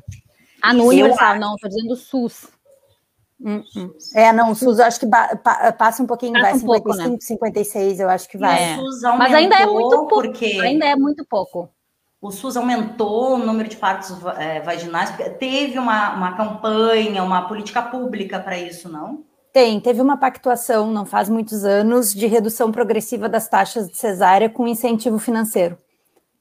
Ah, 0.61 0.75
no 0.75 0.85
universal, 0.85 1.39
não, 1.39 1.55
estou 1.55 1.71
dizendo 1.71 1.97
SUS. 1.97 2.49
Hum, 3.41 3.63
hum. 3.75 3.91
É, 4.15 4.31
não, 4.33 4.51
o 4.51 4.55
SUS 4.55 4.79
acho 4.79 5.01
que 5.01 5.07
passa 5.79 6.03
um 6.03 6.07
pouquinho, 6.07 6.35
passa 6.35 6.45
vai, 6.45 6.55
um 6.55 6.59
55, 6.59 6.83
pouco, 6.83 6.97
né? 6.97 7.17
56, 7.19 8.01
eu 8.01 8.11
acho 8.11 8.29
que 8.29 8.37
vai. 8.37 8.75
É. 8.75 8.77
Mas 9.17 9.33
ainda 9.33 9.57
é 9.57 9.65
muito 9.65 9.91
pouco, 9.91 10.09
porque 10.09 10.61
ainda 10.61 10.85
é 10.85 10.95
muito 10.95 11.25
pouco 11.25 11.71
o 12.27 12.33
SUS 12.33 12.57
aumentou 12.57 13.35
o 13.35 13.39
número 13.39 13.69
de 13.69 13.77
partos 13.77 14.17
é, 14.37 14.61
vaginais, 14.61 15.15
teve 15.39 15.79
uma, 15.79 16.15
uma 16.15 16.37
campanha, 16.37 17.23
uma 17.23 17.47
política 17.47 17.83
pública 17.83 18.39
para 18.41 18.59
isso, 18.59 18.89
não? 18.89 19.25
Tem, 19.53 19.81
teve 19.81 20.03
uma 20.03 20.19
pactuação, 20.19 20.91
não 20.91 21.07
faz 21.07 21.29
muitos 21.29 21.65
anos, 21.65 22.13
de 22.13 22.27
redução 22.27 22.71
progressiva 22.71 23.29
das 23.29 23.49
taxas 23.49 23.89
de 23.89 23.97
cesárea 23.97 24.51
com 24.51 24.69
incentivo 24.69 25.19
financeiro 25.19 25.79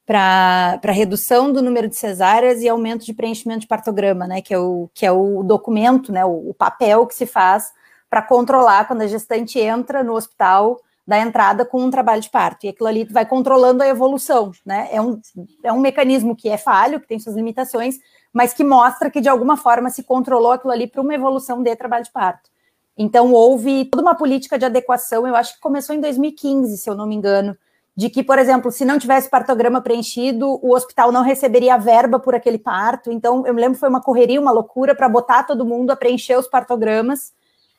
para 0.05 0.91
redução 0.91 1.51
do 1.51 1.61
número 1.61 1.87
de 1.87 1.95
cesáreas 1.95 2.61
e 2.61 2.69
aumento 2.69 3.05
de 3.05 3.13
preenchimento 3.13 3.61
de 3.61 3.67
partograma, 3.67 4.27
né? 4.27 4.41
Que 4.41 4.53
é 4.53 4.59
o, 4.59 4.89
que 4.93 5.05
é 5.05 5.11
o 5.11 5.41
documento, 5.41 6.11
né? 6.11 6.23
O, 6.23 6.49
o 6.49 6.53
papel 6.53 7.07
que 7.07 7.15
se 7.15 7.25
faz 7.25 7.71
para 8.07 8.21
controlar 8.21 8.85
quando 8.87 9.01
a 9.01 9.07
gestante 9.07 9.59
entra 9.59 10.03
no 10.03 10.13
hospital 10.13 10.79
da 11.07 11.19
entrada 11.19 11.63
com 11.65 11.83
um 11.83 11.91
trabalho 11.91 12.21
de 12.21 12.29
parto. 12.29 12.65
E 12.65 12.69
aquilo 12.69 12.87
ali 12.87 13.03
vai 13.05 13.25
controlando 13.25 13.83
a 13.83 13.87
evolução, 13.87 14.51
né? 14.65 14.89
É 14.91 14.99
um, 14.99 15.19
é 15.63 15.71
um 15.71 15.79
mecanismo 15.79 16.35
que 16.35 16.49
é 16.49 16.57
falho, 16.57 16.99
que 16.99 17.07
tem 17.07 17.19
suas 17.19 17.35
limitações, 17.35 17.99
mas 18.33 18.53
que 18.53 18.63
mostra 18.63 19.09
que 19.09 19.21
de 19.21 19.29
alguma 19.29 19.55
forma 19.55 19.89
se 19.89 20.03
controlou 20.03 20.51
aquilo 20.51 20.73
ali 20.73 20.87
para 20.87 21.01
uma 21.01 21.13
evolução 21.13 21.61
de 21.61 21.75
trabalho 21.75 22.03
de 22.03 22.11
parto. 22.11 22.49
Então 22.97 23.31
houve 23.33 23.85
toda 23.85 24.01
uma 24.01 24.15
política 24.15 24.57
de 24.57 24.65
adequação, 24.65 25.27
eu 25.27 25.35
acho 25.35 25.55
que 25.55 25.59
começou 25.59 25.95
em 25.95 25.99
2015, 25.99 26.77
se 26.77 26.89
eu 26.89 26.95
não 26.95 27.05
me 27.05 27.15
engano, 27.15 27.55
de 27.95 28.09
que, 28.09 28.23
por 28.23 28.39
exemplo, 28.39 28.71
se 28.71 28.83
não 28.83 28.97
tivesse 28.97 29.29
partograma 29.29 29.81
preenchido, 29.81 30.59
o 30.61 30.73
hospital 30.73 31.11
não 31.11 31.21
receberia 31.21 31.77
verba 31.77 32.19
por 32.19 32.35
aquele 32.35 32.57
parto. 32.57 33.09
Então, 33.09 33.45
eu 33.47 33.53
me 33.53 33.61
lembro 33.61 33.79
foi 33.79 33.87
uma 33.87 34.01
correria, 34.01 34.39
uma 34.39 34.51
loucura 34.51 34.93
para 34.93 35.07
botar 35.07 35.43
todo 35.43 35.65
mundo 35.65 35.91
a 35.91 35.95
preencher 35.95 36.37
os 36.37 36.47
partogramas 36.47 37.31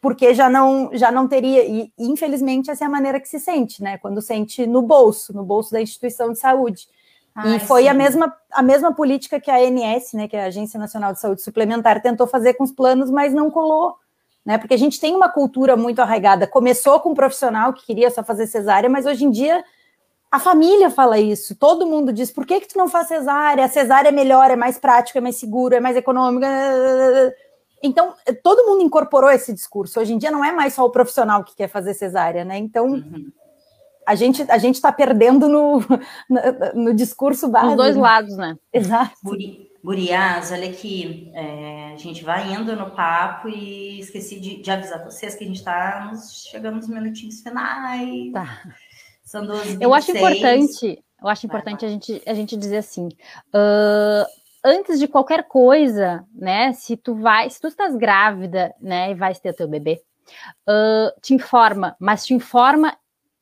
porque 0.07 0.33
já 0.35 0.49
não 0.49 0.89
já 0.93 1.11
não 1.11 1.27
teria 1.27 1.65
e 1.65 1.93
infelizmente 1.99 2.71
essa 2.71 2.85
é 2.85 2.87
a 2.87 2.89
maneira 2.89 3.19
que 3.19 3.29
se 3.29 3.41
sente, 3.41 3.83
né? 3.83 3.99
Quando 3.99 4.23
sente 4.23 4.65
no 4.65 4.81
bolso, 4.81 5.35
no 5.35 5.43
bolso 5.43 5.73
da 5.73 5.83
instituição 5.83 6.31
de 6.31 6.39
saúde. 6.39 6.87
Ai, 7.35 7.57
e 7.57 7.59
foi 7.59 7.83
sim. 7.83 7.89
a 7.89 7.95
mesma 7.95 8.33
a 8.53 8.63
mesma 8.63 8.95
política 8.95 9.41
que 9.41 9.51
a 9.51 9.57
ANS, 9.57 10.13
né, 10.13 10.29
que 10.29 10.37
é 10.37 10.45
a 10.45 10.47
Agência 10.47 10.79
Nacional 10.79 11.13
de 11.13 11.19
Saúde 11.19 11.43
Suplementar 11.43 12.01
tentou 12.01 12.29
fazer 12.29 12.55
com 12.55 12.63
os 12.63 12.71
planos, 12.71 13.11
mas 13.11 13.35
não 13.35 13.51
colou, 13.51 13.97
né? 14.45 14.57
Porque 14.59 14.75
a 14.75 14.79
gente 14.79 15.01
tem 15.01 15.13
uma 15.13 15.29
cultura 15.29 15.77
muito 15.77 16.01
arraigada. 16.01 16.47
Começou 16.47 17.01
com 17.01 17.11
um 17.11 17.15
profissional 17.15 17.73
que 17.73 17.85
queria 17.85 18.09
só 18.09 18.23
fazer 18.23 18.47
cesárea, 18.47 18.89
mas 18.89 19.07
hoje 19.07 19.25
em 19.25 19.31
dia 19.33 19.65
a 20.31 20.39
família 20.39 20.89
fala 20.89 21.19
isso, 21.19 21.57
todo 21.57 21.85
mundo 21.85 22.13
diz: 22.13 22.31
por 22.31 22.47
que, 22.47 22.61
que 22.61 22.69
tu 22.69 22.79
não 22.79 22.87
faz 22.87 23.09
cesárea? 23.09 23.65
A 23.65 23.69
cesárea 23.69 24.11
é 24.11 24.13
melhor, 24.13 24.53
é 24.53 24.57
mais 24.57 24.79
prático, 24.79 25.19
é 25.19 25.21
mais 25.21 25.35
seguro, 25.35 25.75
é 25.75 25.81
mais 25.81 25.97
econômico. 25.97 26.47
Então, 27.83 28.15
todo 28.43 28.67
mundo 28.67 28.83
incorporou 28.83 29.31
esse 29.31 29.53
discurso. 29.53 30.01
Hoje 30.01 30.13
em 30.13 30.19
dia 30.19 30.31
não 30.31 30.45
é 30.45 30.53
mais 30.53 30.75
só 30.75 30.85
o 30.85 30.91
profissional 30.91 31.45
que 31.45 31.55
quer 31.55 31.69
fazer 31.69 31.95
cesárea, 31.95 32.45
né? 32.45 32.57
Então, 32.59 32.87
uhum. 32.87 33.31
a 34.07 34.15
gente 34.15 34.43
a 34.51 34.59
gente 34.59 34.77
está 34.77 34.91
perdendo 34.91 35.49
no, 35.49 35.81
no, 36.29 36.41
no, 36.75 36.95
discurso 36.95 37.49
básico. 37.49 37.73
Os 37.73 37.77
dois 37.77 37.97
lados, 37.97 38.37
né? 38.37 38.57
Exato. 38.73 39.15
Guri, 39.23 39.71
Gurias, 39.85 40.51
olha 40.51 40.69
aqui, 40.69 41.31
é, 41.35 41.93
a 41.93 41.97
gente 41.97 42.25
vai 42.25 42.53
indo 42.53 42.75
no 42.75 42.91
papo 42.91 43.49
e 43.49 44.01
esqueci 44.01 44.41
de, 44.41 44.61
de 44.61 44.71
avisar 44.71 45.05
vocês 45.05 45.35
que 45.35 45.45
a 45.45 45.47
gente 45.47 45.59
está 45.59 46.13
chegando 46.51 46.77
nos 46.77 46.89
minutinhos 46.89 47.41
finais. 47.41 48.33
Tá. 48.33 48.63
São 49.23 49.45
duas 49.45 49.81
Eu 49.81 49.93
acho 49.93 50.13
importante, 50.13 51.05
eu 51.21 51.29
acho 51.29 51.47
importante 51.47 51.85
a 51.85 51.89
gente, 51.89 52.23
a 52.27 52.35
gente 52.35 52.57
dizer 52.57 52.79
assim. 52.79 53.09
Uh, 53.49 54.27
antes 54.67 54.99
de 54.99 55.07
qualquer 55.07 55.45
coisa, 55.45 56.25
né, 56.35 56.73
se 56.73 56.97
tu 56.97 57.15
vai, 57.15 57.49
se 57.49 57.61
tu 57.61 57.69
estás 57.69 57.95
grávida, 57.95 58.75
né, 58.81 59.13
e 59.13 59.15
vais 59.15 59.39
ter 59.39 59.55
teu 59.55 59.69
bebê, 59.69 60.03
uh, 60.69 61.21
te 61.21 61.35
informa, 61.35 61.95
mas 62.01 62.27
te 62.27 62.35
informa 62.35 62.99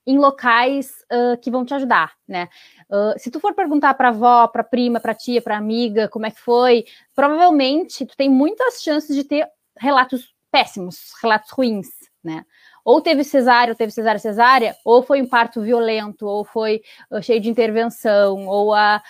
em 0.06 0.18
locais 0.18 0.90
uh, 1.10 1.38
que 1.40 1.50
vão 1.50 1.64
te 1.64 1.72
ajudar, 1.72 2.12
né? 2.28 2.50
Uh, 2.90 3.18
se 3.18 3.30
tu 3.30 3.40
for 3.40 3.54
perguntar 3.54 3.94
para 3.94 4.10
avó, 4.10 4.46
para 4.48 4.62
prima, 4.62 5.00
para 5.00 5.14
tia, 5.14 5.40
para 5.40 5.56
amiga, 5.56 6.10
como 6.10 6.26
é 6.26 6.30
que 6.30 6.40
foi, 6.40 6.84
provavelmente 7.14 8.04
tu 8.04 8.14
tem 8.14 8.28
muitas 8.28 8.82
chances 8.82 9.16
de 9.16 9.24
ter 9.24 9.48
relatos 9.78 10.34
péssimos, 10.52 11.14
relatos 11.22 11.50
ruins, 11.50 11.88
né? 12.22 12.44
Ou 12.84 13.00
teve 13.00 13.24
cesárea, 13.24 13.72
ou 13.72 13.76
teve 13.76 13.92
cesárea, 13.92 14.18
cesárea, 14.18 14.76
ou 14.84 15.02
foi 15.02 15.22
um 15.22 15.26
parto 15.26 15.62
violento, 15.62 16.26
ou 16.26 16.44
foi 16.44 16.82
uh, 17.10 17.22
cheio 17.22 17.40
de 17.40 17.48
intervenção, 17.48 18.46
ou 18.46 18.74
a, 18.74 19.02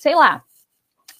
sei 0.00 0.14
lá, 0.14 0.44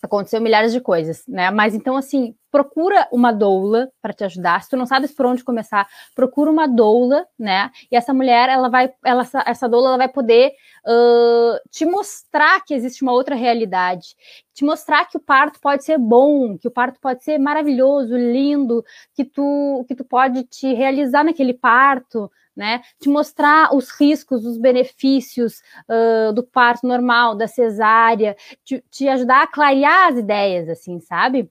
aconteceu 0.03 0.41
milhares 0.41 0.73
de 0.73 0.81
coisas, 0.81 1.25
né? 1.27 1.51
Mas 1.51 1.75
então, 1.75 1.97
assim, 1.97 2.35
procura 2.51 3.09
uma 3.13 3.33
doula 3.33 3.91
para 4.01 4.13
te 4.13 4.25
ajudar. 4.25 4.63
Se 4.63 4.71
tu 4.71 4.77
não 4.77 4.87
sabes 4.87 5.13
por 5.13 5.27
onde 5.27 5.45
começar, 5.45 5.87
procura 6.15 6.51
uma 6.51 6.67
doula, 6.67 7.27
né? 7.39 7.71
E 7.91 7.97
essa 7.97 8.15
mulher, 8.15 8.49
ela 8.49 8.69
vai, 8.69 8.93
ela, 9.05 9.27
essa 9.47 9.69
doula, 9.69 9.89
ela 9.89 9.99
vai 9.99 10.09
poder 10.09 10.53
uh, 10.87 11.69
te 11.71 11.85
mostrar 11.85 12.65
que 12.65 12.75
existe 12.75 13.03
uma 13.03 13.13
outra 13.13 13.35
realidade, 13.35 14.17
te 14.55 14.65
mostrar 14.65 15.07
que 15.07 15.17
o 15.17 15.21
parto 15.21 15.61
pode 15.61 15.85
ser 15.85 15.99
bom, 15.99 16.57
que 16.59 16.69
o 16.69 16.71
parto 16.71 16.99
pode 17.01 17.23
ser 17.23 17.39
maravilhoso, 17.39 18.17
lindo, 18.17 18.85
que 19.15 19.25
tu, 19.25 19.85
que 19.87 19.95
tu 19.95 20.05
pode 20.05 20.45
te 20.45 20.73
realizar 20.75 21.25
naquele 21.25 21.55
parto, 21.55 22.31
né? 22.59 22.83
Te 23.01 23.09
mostrar 23.09 23.73
os 23.73 23.89
riscos, 23.91 24.45
os 24.45 24.59
benefícios 24.59 25.63
uh, 25.89 26.33
do 26.33 26.43
parto 26.43 26.89
normal, 26.89 27.37
da 27.37 27.47
cesárea, 27.47 28.37
te, 28.65 28.83
te, 28.91 29.09
ajudar 29.09 29.45
a 29.45 29.47
clarear 29.47 30.09
as 30.09 30.19
ideias, 30.19 30.69
assim, 30.69 30.99
sabe? 30.99 31.49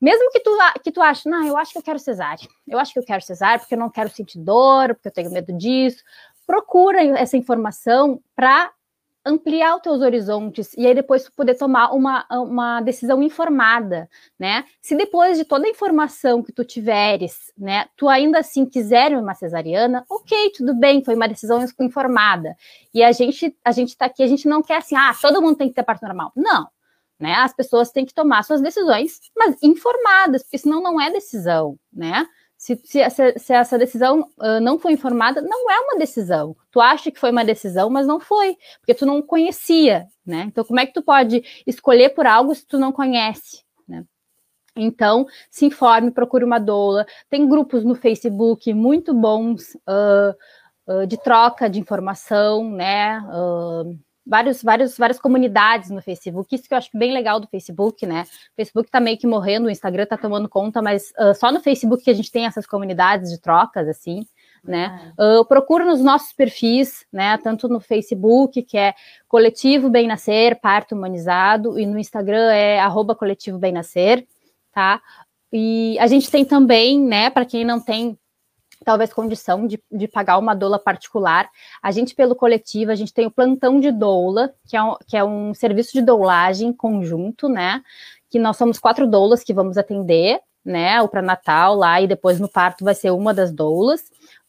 Mesmo 0.00 0.30
que 0.30 0.40
tu, 0.40 0.50
que 0.82 0.92
tu 0.92 1.00
ache, 1.00 1.28
não, 1.28 1.46
eu 1.46 1.56
acho 1.56 1.72
que 1.72 1.78
eu 1.78 1.82
quero 1.82 1.98
cesárea, 1.98 2.48
eu 2.66 2.78
acho 2.78 2.92
que 2.92 2.98
eu 2.98 3.04
quero 3.04 3.22
cesárea 3.22 3.58
porque 3.58 3.74
eu 3.74 3.78
não 3.78 3.90
quero 3.90 4.10
sentir 4.10 4.38
dor, 4.38 4.94
porque 4.94 5.08
eu 5.08 5.12
tenho 5.12 5.30
medo 5.30 5.52
disso. 5.52 6.02
Procura 6.46 7.02
essa 7.18 7.36
informação 7.36 8.20
para 8.34 8.72
ampliar 9.26 9.74
os 9.74 9.82
teus 9.82 10.00
horizontes 10.00 10.72
e 10.74 10.86
aí 10.86 10.94
depois 10.94 11.24
tu 11.24 11.32
poder 11.32 11.56
tomar 11.56 11.90
uma, 11.90 12.24
uma 12.30 12.80
decisão 12.80 13.20
informada, 13.20 14.08
né? 14.38 14.64
Se 14.80 14.96
depois 14.96 15.36
de 15.36 15.44
toda 15.44 15.66
a 15.66 15.70
informação 15.70 16.42
que 16.44 16.52
tu 16.52 16.64
tiveres, 16.64 17.52
né, 17.58 17.86
tu 17.96 18.08
ainda 18.08 18.38
assim 18.38 18.64
quiser 18.64 19.16
uma 19.18 19.34
cesariana, 19.34 20.04
ok, 20.08 20.52
tudo 20.56 20.72
bem, 20.74 21.04
foi 21.04 21.16
uma 21.16 21.26
decisão 21.26 21.64
informada. 21.80 22.56
E 22.94 23.02
a 23.02 23.10
gente, 23.10 23.54
a 23.64 23.72
gente 23.72 23.96
tá 23.96 24.06
aqui, 24.06 24.22
a 24.22 24.28
gente 24.28 24.46
não 24.46 24.62
quer 24.62 24.76
assim, 24.76 24.94
ah, 24.94 25.12
todo 25.20 25.42
mundo 25.42 25.56
tem 25.56 25.68
que 25.68 25.74
ter 25.74 25.82
parto 25.82 26.06
normal. 26.06 26.30
Não, 26.36 26.68
né? 27.18 27.34
As 27.34 27.54
pessoas 27.54 27.90
têm 27.90 28.04
que 28.04 28.14
tomar 28.14 28.42
suas 28.42 28.60
decisões, 28.60 29.20
mas 29.36 29.56
informadas, 29.62 30.42
porque 30.42 30.58
senão 30.58 30.82
não 30.82 31.00
é 31.00 31.10
decisão, 31.10 31.78
né? 31.92 32.26
Se, 32.58 32.80
se, 32.84 33.00
essa, 33.00 33.38
se 33.38 33.52
essa 33.52 33.78
decisão 33.78 34.20
uh, 34.38 34.60
não 34.60 34.78
foi 34.78 34.92
informada, 34.92 35.42
não 35.42 35.70
é 35.70 35.78
uma 35.80 35.98
decisão. 35.98 36.56
Tu 36.70 36.80
acha 36.80 37.10
que 37.10 37.20
foi 37.20 37.30
uma 37.30 37.44
decisão, 37.44 37.90
mas 37.90 38.06
não 38.06 38.18
foi, 38.18 38.56
porque 38.78 38.94
tu 38.94 39.04
não 39.04 39.20
conhecia, 39.20 40.06
né? 40.24 40.44
Então, 40.46 40.64
como 40.64 40.80
é 40.80 40.86
que 40.86 40.94
tu 40.94 41.02
pode 41.02 41.42
escolher 41.66 42.10
por 42.10 42.26
algo 42.26 42.54
se 42.54 42.66
tu 42.66 42.78
não 42.78 42.92
conhece, 42.92 43.62
né? 43.86 44.04
Então, 44.74 45.26
se 45.50 45.66
informe, 45.66 46.10
procure 46.10 46.44
uma 46.44 46.58
doula. 46.58 47.06
Tem 47.30 47.48
grupos 47.48 47.84
no 47.84 47.94
Facebook 47.94 48.72
muito 48.74 49.14
bons 49.14 49.74
uh, 49.88 50.34
uh, 50.86 51.06
de 51.06 51.16
troca 51.16 51.68
de 51.68 51.80
informação, 51.80 52.70
né? 52.70 53.22
Vários, 54.26 54.62
vários, 54.62 54.98
várias 54.98 55.20
comunidades 55.20 55.88
no 55.90 56.02
Facebook, 56.02 56.52
isso 56.54 56.66
que 56.66 56.74
eu 56.74 56.78
acho 56.78 56.90
bem 56.92 57.12
legal 57.12 57.38
do 57.38 57.46
Facebook, 57.46 58.04
né? 58.04 58.22
O 58.52 58.56
Facebook 58.56 58.90
tá 58.90 58.98
meio 58.98 59.16
que 59.16 59.26
morrendo, 59.26 59.66
o 59.66 59.70
Instagram 59.70 60.04
tá 60.04 60.16
tomando 60.16 60.48
conta, 60.48 60.82
mas 60.82 61.12
uh, 61.18 61.32
só 61.34 61.52
no 61.52 61.60
Facebook 61.60 62.02
que 62.02 62.10
a 62.10 62.14
gente 62.14 62.32
tem 62.32 62.44
essas 62.44 62.66
comunidades 62.66 63.30
de 63.30 63.40
trocas, 63.40 63.86
assim, 63.86 64.26
né? 64.64 65.12
Uh, 65.16 65.44
procura 65.44 65.84
nos 65.84 66.02
nossos 66.02 66.32
perfis, 66.32 67.06
né? 67.12 67.38
Tanto 67.38 67.68
no 67.68 67.78
Facebook, 67.78 68.62
que 68.62 68.76
é 68.76 68.94
Coletivo 69.28 69.88
Bem 69.88 70.08
Nascer, 70.08 70.60
Parto 70.60 70.96
Humanizado, 70.96 71.78
e 71.78 71.86
no 71.86 71.98
Instagram 71.98 72.50
é 72.50 72.80
arroba 72.80 73.14
Coletivo 73.14 73.58
Bem 73.58 73.72
Nascer, 73.72 74.26
tá? 74.72 75.00
E 75.52 75.96
a 76.00 76.06
gente 76.06 76.30
tem 76.30 76.44
também, 76.44 77.00
né, 77.00 77.30
para 77.30 77.44
quem 77.44 77.64
não 77.64 77.80
tem 77.80 78.18
talvez 78.84 79.12
condição 79.12 79.66
de, 79.66 79.80
de 79.90 80.08
pagar 80.08 80.38
uma 80.38 80.54
doula 80.54 80.78
particular. 80.78 81.48
A 81.82 81.90
gente, 81.90 82.14
pelo 82.14 82.34
coletivo, 82.34 82.90
a 82.90 82.94
gente 82.94 83.12
tem 83.12 83.26
o 83.26 83.30
plantão 83.30 83.80
de 83.80 83.90
doula, 83.90 84.52
que 84.66 84.76
é 84.76 84.82
um, 84.82 84.96
que 85.06 85.16
é 85.16 85.24
um 85.24 85.54
serviço 85.54 85.92
de 85.92 86.02
doulagem 86.02 86.72
conjunto, 86.72 87.48
né? 87.48 87.82
Que 88.30 88.38
nós 88.38 88.56
somos 88.56 88.78
quatro 88.78 89.06
doulas 89.06 89.42
que 89.42 89.54
vamos 89.54 89.76
atender, 89.76 90.40
né? 90.64 91.00
O 91.02 91.08
pré-natal 91.08 91.74
lá 91.74 92.00
e 92.00 92.06
depois 92.06 92.40
no 92.40 92.48
parto 92.48 92.84
vai 92.84 92.94
ser 92.94 93.10
uma 93.10 93.32
das 93.32 93.52
doulas, 93.52 94.02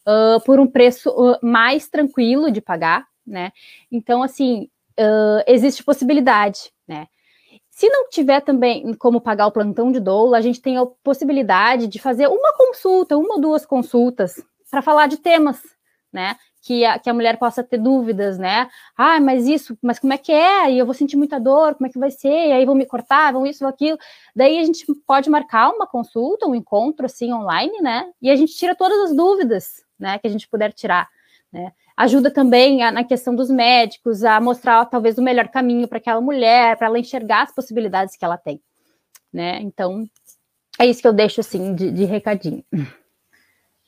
uh, 0.07 0.43
por 0.45 0.59
um 0.59 0.67
preço 0.67 1.09
uh, 1.09 1.37
mais 1.41 1.87
tranquilo 1.87 2.51
de 2.51 2.61
pagar, 2.61 3.05
né? 3.25 3.51
Então, 3.91 4.23
assim, 4.23 4.69
uh, 4.99 5.43
existe 5.45 5.83
possibilidade? 5.83 6.71
Se 7.77 7.87
não 7.89 8.09
tiver 8.09 8.41
também 8.41 8.91
como 8.95 9.21
pagar 9.21 9.45
o 9.45 9.51
plantão 9.51 9.91
de 9.91 9.99
doula, 9.99 10.39
a 10.39 10.41
gente 10.41 10.59
tem 10.59 10.79
a 10.79 10.85
possibilidade 11.03 11.85
de 11.85 11.99
fazer 11.99 12.25
uma 12.25 12.51
consulta, 12.57 13.15
uma 13.15 13.35
ou 13.35 13.39
duas 13.39 13.67
consultas, 13.67 14.43
para 14.71 14.81
falar 14.81 15.05
de 15.05 15.17
temas, 15.17 15.61
né? 16.11 16.35
Que 16.59 16.83
a, 16.83 16.97
que 16.97 17.07
a 17.07 17.13
mulher 17.13 17.37
possa 17.37 17.63
ter 17.63 17.77
dúvidas, 17.77 18.39
né? 18.39 18.67
Ah, 18.97 19.19
mas 19.19 19.45
isso, 19.45 19.77
mas 19.79 19.99
como 19.99 20.11
é 20.11 20.17
que 20.17 20.31
é? 20.31 20.71
E 20.71 20.79
eu 20.79 20.87
vou 20.87 20.95
sentir 20.95 21.17
muita 21.17 21.39
dor, 21.39 21.75
como 21.75 21.85
é 21.85 21.91
que 21.91 21.99
vai 21.99 22.09
ser? 22.09 22.47
E 22.47 22.51
aí 22.51 22.65
vão 22.65 22.73
me 22.73 22.87
cortar, 22.87 23.31
vão 23.31 23.45
isso, 23.45 23.59
vão 23.59 23.69
aquilo. 23.69 23.99
Daí 24.35 24.57
a 24.57 24.63
gente 24.65 24.83
pode 25.05 25.29
marcar 25.29 25.69
uma 25.69 25.85
consulta, 25.85 26.47
um 26.47 26.55
encontro 26.55 27.05
assim 27.05 27.31
online, 27.31 27.79
né? 27.79 28.11
E 28.19 28.31
a 28.31 28.35
gente 28.35 28.55
tira 28.55 28.73
todas 28.73 29.11
as 29.11 29.15
dúvidas, 29.15 29.85
né? 29.99 30.17
Que 30.17 30.25
a 30.25 30.31
gente 30.31 30.49
puder 30.49 30.73
tirar, 30.73 31.07
né? 31.53 31.71
Ajuda 31.97 32.29
também 32.29 32.83
a, 32.83 32.91
na 32.91 33.03
questão 33.03 33.35
dos 33.35 33.49
médicos 33.49 34.23
a 34.23 34.39
mostrar 34.39 34.85
talvez 34.85 35.17
o 35.17 35.23
melhor 35.23 35.47
caminho 35.47 35.87
para 35.87 35.97
aquela 35.97 36.21
mulher, 36.21 36.77
para 36.77 36.87
ela 36.87 36.99
enxergar 36.99 37.43
as 37.43 37.53
possibilidades 37.53 38.15
que 38.15 38.23
ela 38.23 38.37
tem, 38.37 38.61
né? 39.33 39.59
Então, 39.61 40.07
é 40.79 40.85
isso 40.85 41.01
que 41.01 41.07
eu 41.07 41.13
deixo 41.13 41.41
assim 41.41 41.73
de, 41.73 41.91
de 41.91 42.05
recadinho. 42.05 42.63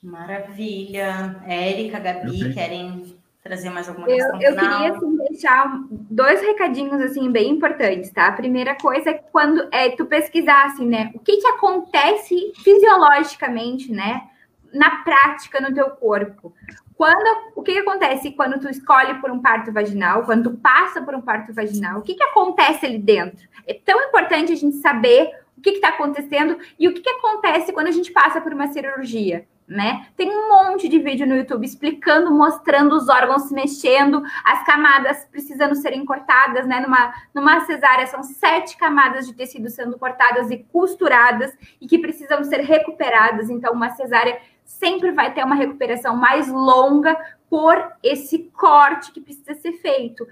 Maravilha. 0.02 1.40
Érica, 1.46 2.00
Gabi, 2.00 2.44
uhum. 2.44 2.52
querem 2.52 3.16
trazer 3.42 3.70
mais 3.70 3.88
alguma 3.88 4.06
coisa? 4.06 4.28
Eu, 4.40 4.50
eu 4.50 4.56
queria 4.56 4.92
assim, 4.92 5.16
deixar 5.28 5.84
dois 5.90 6.40
recadinhos 6.40 7.00
assim 7.00 7.30
bem 7.30 7.50
importantes, 7.50 8.10
tá? 8.10 8.28
A 8.28 8.32
primeira 8.32 8.74
coisa 8.74 9.10
é 9.10 9.14
quando 9.14 9.68
é 9.70 9.90
tu 9.90 10.04
pesquisar 10.06 10.66
assim, 10.66 10.86
né? 10.86 11.10
O 11.14 11.18
que 11.20 11.36
que 11.36 11.46
acontece 11.46 12.52
fisiologicamente, 12.56 13.92
né? 13.92 14.28
Na 14.72 15.02
prática 15.02 15.60
no 15.60 15.74
teu 15.74 15.90
corpo. 15.90 16.52
Quando, 17.00 17.54
o 17.56 17.62
que, 17.62 17.72
que, 17.72 17.78
acontece 17.78 18.30
quando 18.32 18.60
tu 18.60 18.68
escolhe 18.68 19.14
por 19.22 19.30
um 19.30 19.40
parto 19.40 19.72
vaginal, 19.72 20.22
quando 20.24 20.50
tu 20.50 20.58
passa 20.58 21.00
por 21.00 21.14
um 21.14 21.22
parto 21.22 21.50
vaginal? 21.50 22.00
O 22.00 22.02
que, 22.02 22.12
que 22.12 22.22
acontece 22.22 22.84
ali 22.84 22.98
dentro? 22.98 23.48
É 23.66 23.72
tão 23.72 23.98
importante 24.02 24.52
a 24.52 24.54
gente 24.54 24.76
saber 24.76 25.30
o 25.56 25.62
que 25.62 25.70
está 25.70 25.88
acontecendo 25.88 26.58
e 26.78 26.86
o 26.86 26.92
que, 26.92 27.00
que 27.00 27.08
acontece 27.08 27.72
quando 27.72 27.86
a 27.86 27.90
gente 27.90 28.12
passa 28.12 28.38
por 28.38 28.52
uma 28.52 28.68
cirurgia. 28.68 29.46
Né? 29.66 30.08
Tem 30.14 30.28
um 30.28 30.48
monte 30.50 30.88
de 30.88 30.98
vídeo 30.98 31.26
no 31.26 31.36
YouTube 31.36 31.64
explicando, 31.64 32.30
mostrando 32.30 32.94
os 32.94 33.08
órgãos 33.08 33.44
se 33.44 33.54
mexendo, 33.54 34.22
as 34.44 34.62
camadas 34.64 35.24
precisando 35.30 35.76
serem 35.76 36.04
cortadas, 36.04 36.66
né? 36.66 36.80
Numa, 36.80 37.14
numa 37.32 37.60
cesárea 37.60 38.04
são 38.08 38.20
sete 38.24 38.76
camadas 38.76 39.28
de 39.28 39.32
tecido 39.32 39.70
sendo 39.70 39.96
cortadas 39.96 40.50
e 40.50 40.58
costuradas 40.72 41.56
e 41.80 41.86
que 41.86 41.98
precisam 41.98 42.42
ser 42.42 42.62
recuperadas. 42.62 43.48
Então, 43.48 43.72
uma 43.72 43.90
cesárea 43.90 44.40
sempre 44.70 45.10
vai 45.10 45.34
ter 45.34 45.44
uma 45.44 45.56
recuperação 45.56 46.16
mais 46.16 46.48
longa 46.48 47.16
por 47.48 47.76
esse 48.02 48.50
corte 48.56 49.10
que 49.10 49.20
precisa 49.20 49.54
ser 49.54 49.72
feito. 49.74 50.26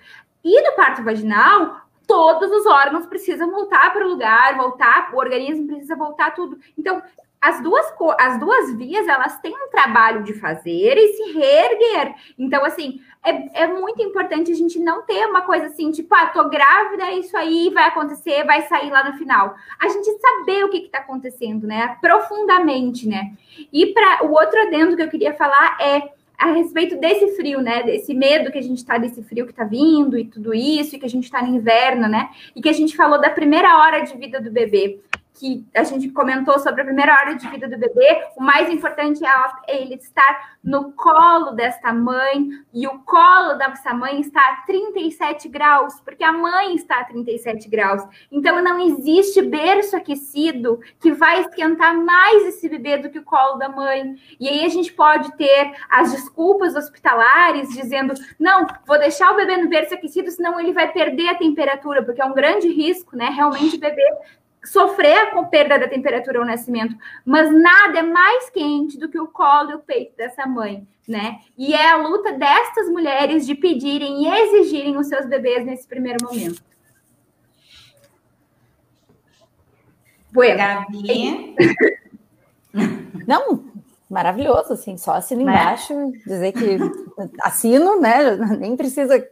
E 0.45 0.62
no 0.62 0.76
parto 0.76 1.03
vaginal, 1.03 1.82
todos 2.07 2.51
os 2.51 2.64
órgãos 2.64 3.05
precisam 3.07 3.51
voltar 3.51 3.93
para 3.93 4.07
o 4.07 4.09
lugar, 4.09 4.57
voltar, 4.57 5.12
o 5.12 5.18
organismo 5.18 5.66
precisa 5.66 5.97
voltar 5.97 6.34
tudo. 6.34 6.59
Então, 6.78 7.03
as 7.41 7.62
duas, 7.62 7.86
as 8.18 8.39
duas 8.41 8.74
vias, 8.74 9.07
elas 9.07 9.39
têm 9.41 9.55
um 9.55 9.70
trabalho 9.70 10.24
de 10.24 10.34
fazer 10.34 10.97
e 10.97 11.12
se 11.12 11.32
reerguer. 11.32 12.14
Então, 12.36 12.64
assim, 12.64 13.01
é, 13.24 13.62
é 13.62 13.66
muito 13.68 14.03
importante 14.03 14.51
a 14.51 14.55
gente 14.55 14.78
não 14.78 15.03
ter 15.03 15.24
uma 15.26 15.43
coisa 15.43 15.66
assim, 15.66 15.91
tipo, 15.91 16.12
ah, 16.14 16.26
tô 16.26 16.49
grávida, 16.49 17.12
isso 17.12 17.36
aí 17.36 17.70
vai 17.72 17.84
acontecer, 17.84 18.45
vai 18.45 18.62
sair 18.62 18.91
lá 18.91 19.09
no 19.09 19.16
final. 19.16 19.55
A 19.80 19.89
gente 19.89 20.11
saber 20.18 20.64
o 20.64 20.68
que 20.68 20.78
está 20.78 20.99
acontecendo, 20.99 21.66
né? 21.66 21.97
Profundamente, 22.01 23.09
né? 23.09 23.32
E 23.72 23.86
para 23.86 24.26
o 24.26 24.32
outro 24.32 24.61
adendo 24.61 24.97
que 24.97 25.03
eu 25.03 25.09
queria 25.09 25.34
falar 25.34 25.76
é 25.80 26.18
a 26.36 26.53
respeito 26.53 26.97
desse 26.97 27.36
frio, 27.36 27.61
né? 27.61 27.82
Desse 27.82 28.14
medo 28.14 28.51
que 28.51 28.59
a 28.59 28.62
gente 28.62 28.84
tá 28.84 28.99
desse 28.99 29.22
frio 29.22 29.47
que 29.47 29.53
tá 29.53 29.64
vindo 29.64 30.16
e 30.16 30.24
tudo 30.24 30.55
isso, 30.55 30.95
e 30.95 30.99
que 30.99 31.07
a 31.07 31.11
gente 31.11 31.30
tá 31.30 31.43
no 31.43 31.55
inverno, 31.55 32.09
né? 32.09 32.30
E 32.55 32.62
que 32.62 32.68
a 32.68 32.72
gente 32.72 32.97
falou 32.97 33.20
da 33.20 33.30
primeira 33.30 33.78
hora 33.78 34.01
de 34.01 34.16
vida 34.16 34.41
do 34.41 34.51
bebê 34.51 35.01
que 35.39 35.64
a 35.74 35.84
gente 35.84 36.09
comentou 36.11 36.59
sobre 36.59 36.82
a 36.82 36.84
primeira 36.84 37.12
hora 37.12 37.34
de 37.34 37.49
vida 37.49 37.68
do 37.68 37.78
bebê, 37.78 38.26
o 38.36 38.43
mais 38.43 38.68
importante 38.68 39.24
é 39.24 39.82
ele 39.82 39.95
estar 39.95 40.59
no 40.62 40.93
colo 40.93 41.53
desta 41.53 41.93
mãe, 41.93 42.49
e 42.74 42.86
o 42.86 42.99
colo 43.01 43.55
dessa 43.55 43.95
mãe 43.95 44.20
está 44.20 44.41
a 44.41 44.57
37 44.66 45.49
graus, 45.49 46.01
porque 46.01 46.24
a 46.24 46.32
mãe 46.32 46.74
está 46.74 47.01
a 47.01 47.05
37 47.05 47.68
graus. 47.68 48.03
Então, 48.30 48.62
não 48.62 48.78
existe 48.80 49.41
berço 49.41 49.97
aquecido 49.97 50.80
que 51.01 51.12
vai 51.12 51.41
esquentar 51.41 51.97
mais 51.97 52.47
esse 52.47 52.68
bebê 52.68 52.99
do 52.99 53.09
que 53.09 53.18
o 53.18 53.24
colo 53.24 53.57
da 53.57 53.68
mãe. 53.68 54.16
E 54.39 54.49
aí 54.49 54.64
a 54.64 54.68
gente 54.68 54.93
pode 54.93 55.36
ter 55.36 55.72
as 55.89 56.12
desculpas 56.12 56.74
hospitalares 56.74 57.68
dizendo: 57.70 58.14
não, 58.39 58.66
vou 58.86 58.99
deixar 58.99 59.32
o 59.32 59.36
bebê 59.36 59.57
no 59.57 59.68
berço 59.68 59.95
aquecido, 59.95 60.30
senão 60.30 60.59
ele 60.59 60.72
vai 60.72 60.91
perder 60.91 61.28
a 61.28 61.34
temperatura, 61.34 62.03
porque 62.03 62.20
é 62.20 62.24
um 62.24 62.34
grande 62.34 62.68
risco, 62.68 63.16
né? 63.16 63.30
Realmente 63.30 63.76
o 63.76 63.80
bebê 63.80 64.03
sofrer 64.65 65.31
com 65.31 65.47
perda 65.47 65.79
da 65.79 65.89
temperatura 65.89 66.39
ao 66.39 66.45
nascimento, 66.45 66.97
mas 67.25 67.53
nada 67.53 68.01
é 68.01 68.03
mais 68.03 68.51
quente 68.51 68.99
do 68.99 69.09
que 69.09 69.19
o 69.19 69.29
colo 69.29 69.71
e 69.71 69.75
o 69.75 69.81
peito 69.81 70.17
dessa 70.17 70.47
mãe, 70.47 70.87
né? 71.07 71.41
E 71.57 71.75
é 71.75 71.91
a 71.91 71.97
luta 71.97 72.33
destas 72.33 72.89
mulheres 72.89 73.47
de 73.47 73.55
pedirem 73.55 74.25
e 74.25 74.29
exigirem 74.29 74.97
os 74.97 75.09
seus 75.09 75.27
bebês 75.27 75.65
nesse 75.65 75.87
primeiro 75.87 76.19
momento. 76.25 76.63
Bueno. 80.33 80.59
Gabi. 80.59 81.57
Não, 83.27 83.65
maravilhoso, 84.09 84.73
assim, 84.73 84.97
só 84.97 85.15
assino 85.15 85.45
né? 85.45 85.53
embaixo, 85.53 85.95
dizer 86.27 86.53
que 86.53 86.79
assino, 87.43 88.01
né? 88.01 88.37
Nem 88.59 88.77
precisa 88.77 89.23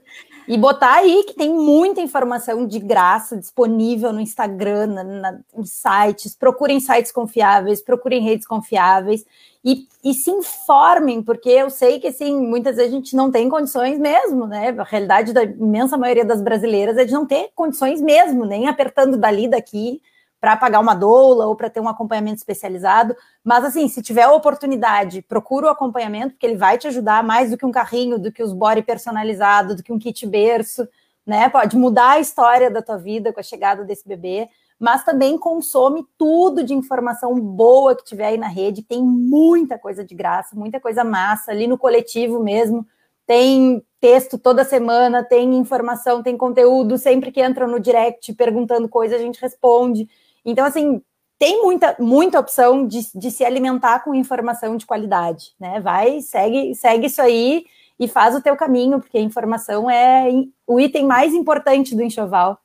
e 0.49 0.57
botar 0.57 0.95
aí 0.95 1.25
que 1.25 1.35
tem 1.35 1.53
muita 1.53 2.01
informação 2.01 2.67
de 2.67 2.79
graça 2.79 3.37
disponível 3.37 4.13
no 4.13 4.21
Instagram, 4.21 4.87
na, 4.87 5.05
na, 5.05 5.39
em 5.57 5.65
sites. 5.65 6.37
Procurem 6.37 6.79
sites 6.79 7.11
confiáveis, 7.11 7.83
procurem 7.83 8.23
redes 8.23 8.47
confiáveis 8.47 9.25
e, 9.65 9.87
e 10.05 10.15
se 10.15 10.31
informem, 10.31 11.23
porque 11.23 11.49
eu 11.49 11.69
sei 11.71 11.99
que 11.99 12.09
assim, 12.09 12.41
muitas 12.41 12.77
vezes 12.77 12.93
a 12.93 12.97
gente 12.97 13.17
não 13.17 13.31
tem 13.31 13.49
condições 13.49 13.99
mesmo, 13.99 14.47
né? 14.47 14.75
A 14.79 14.85
realidade 14.85 15.33
da 15.33 15.43
imensa 15.43 15.99
maioria 15.99 16.25
das 16.25 16.41
brasileiras 16.41 16.97
é 16.97 17.05
de 17.05 17.13
não 17.13 17.27
ter 17.27 17.51
condições 17.55 18.01
mesmo, 18.01 18.45
nem 18.45 18.69
apertando 18.69 19.17
dali 19.17 19.49
daqui 19.49 20.01
para 20.47 20.57
pagar 20.57 20.79
uma 20.79 20.95
doula 20.95 21.47
ou 21.47 21.57
para 21.57 21.69
ter 21.69 21.81
um 21.81 21.89
acompanhamento 21.89 22.37
especializado. 22.37 23.17
Mas, 23.43 23.65
assim, 23.65 23.89
se 23.89 24.01
tiver 24.01 24.23
a 24.23 24.33
oportunidade, 24.33 25.21
procura 25.21 25.67
o 25.67 25.71
acompanhamento, 25.71 26.35
porque 26.35 26.47
ele 26.47 26.57
vai 26.57 26.79
te 26.79 26.87
ajudar 26.87 27.25
mais 27.25 27.51
do 27.51 27.57
que 27.57 27.67
um 27.67 27.73
carrinho, 27.73 28.17
do 28.17 28.31
que 28.31 28.45
os 28.45 28.53
body 28.53 28.83
personalizado, 28.83 29.75
do 29.75 29.83
que 29.83 29.93
um 29.93 29.99
kit 29.99 30.25
berço, 30.25 30.89
né? 31.27 31.49
Pode 31.49 31.77
mudar 31.77 32.11
a 32.11 32.21
história 32.21 32.71
da 32.71 32.81
tua 32.81 32.97
vida 32.97 33.33
com 33.33 33.41
a 33.41 33.43
chegada 33.43 33.83
desse 33.83 34.07
bebê. 34.07 34.49
Mas 34.79 35.03
também 35.03 35.37
consome 35.37 36.07
tudo 36.17 36.63
de 36.63 36.75
informação 36.75 37.35
boa 37.41 37.97
que 37.97 38.05
tiver 38.05 38.27
aí 38.27 38.39
na 38.39 38.47
rede. 38.47 38.85
Tem 38.85 39.03
muita 39.03 39.77
coisa 39.77 40.05
de 40.05 40.15
graça, 40.15 40.55
muita 40.55 40.79
coisa 40.79 41.03
massa 41.03 41.51
ali 41.51 41.67
no 41.67 41.77
coletivo 41.77 42.41
mesmo. 42.41 42.87
Tem 43.27 43.83
texto 44.01 44.39
toda 44.39 44.63
semana, 44.63 45.25
tem 45.25 45.57
informação, 45.57 46.23
tem 46.23 46.37
conteúdo. 46.37 46.97
Sempre 46.99 47.33
que 47.33 47.41
entra 47.41 47.67
no 47.67 47.81
direct 47.81 48.33
perguntando 48.35 48.89
coisa, 48.89 49.17
a 49.17 49.19
gente 49.19 49.41
responde. 49.41 50.09
Então, 50.47 50.65
assim, 50.65 51.03
tem 51.39 51.61
muita, 51.63 51.97
muita 51.99 52.41
opção 52.41 52.87
de, 52.87 53.01
de 53.15 53.31
se 53.31 53.45
alimentar 53.45 54.01
com 54.01 54.15
informação 54.15 54.77
de 54.77 54.87
qualidade, 54.87 55.53
né? 55.61 55.81
Vai, 55.81 56.21
segue, 56.21 56.75
segue 56.75 57.07
isso 57.07 57.21
aí 57.21 57.67
e 57.99 58.09
faz 58.09 58.35
o 58.35 58.41
teu 58.41 58.57
caminho, 58.57 59.01
porque 59.01 59.19
a 59.19 59.23
informação 59.23 59.91
é 59.91 60.29
o 60.67 60.81
item 60.81 61.05
mais 61.05 61.35
importante 61.35 61.95
do 61.95 62.03
enxoval. 62.03 62.59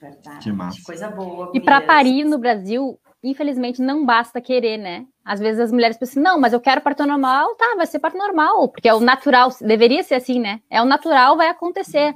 Verdade. 0.00 0.44
Que 0.44 0.52
massa. 0.52 0.78
Coisa 0.84 1.08
boa. 1.08 1.50
E 1.54 1.60
para 1.60 1.80
parir 1.80 2.24
no 2.24 2.38
Brasil, 2.38 2.98
infelizmente, 3.22 3.82
não 3.82 4.04
basta 4.04 4.40
querer, 4.40 4.78
né? 4.78 5.06
Às 5.24 5.40
vezes 5.40 5.60
as 5.60 5.72
mulheres 5.72 5.96
pensam 5.96 6.12
assim, 6.12 6.20
não, 6.20 6.40
mas 6.40 6.52
eu 6.52 6.60
quero 6.60 6.80
parto 6.80 7.04
normal, 7.04 7.54
tá, 7.56 7.74
vai 7.76 7.86
ser 7.86 7.98
parto 7.98 8.16
normal, 8.16 8.68
porque 8.68 8.88
é 8.88 8.94
o 8.94 9.00
natural, 9.00 9.50
deveria 9.60 10.02
ser 10.02 10.14
assim, 10.14 10.38
né? 10.38 10.60
É 10.70 10.80
o 10.80 10.84
natural, 10.84 11.36
vai 11.36 11.48
acontecer. 11.48 12.14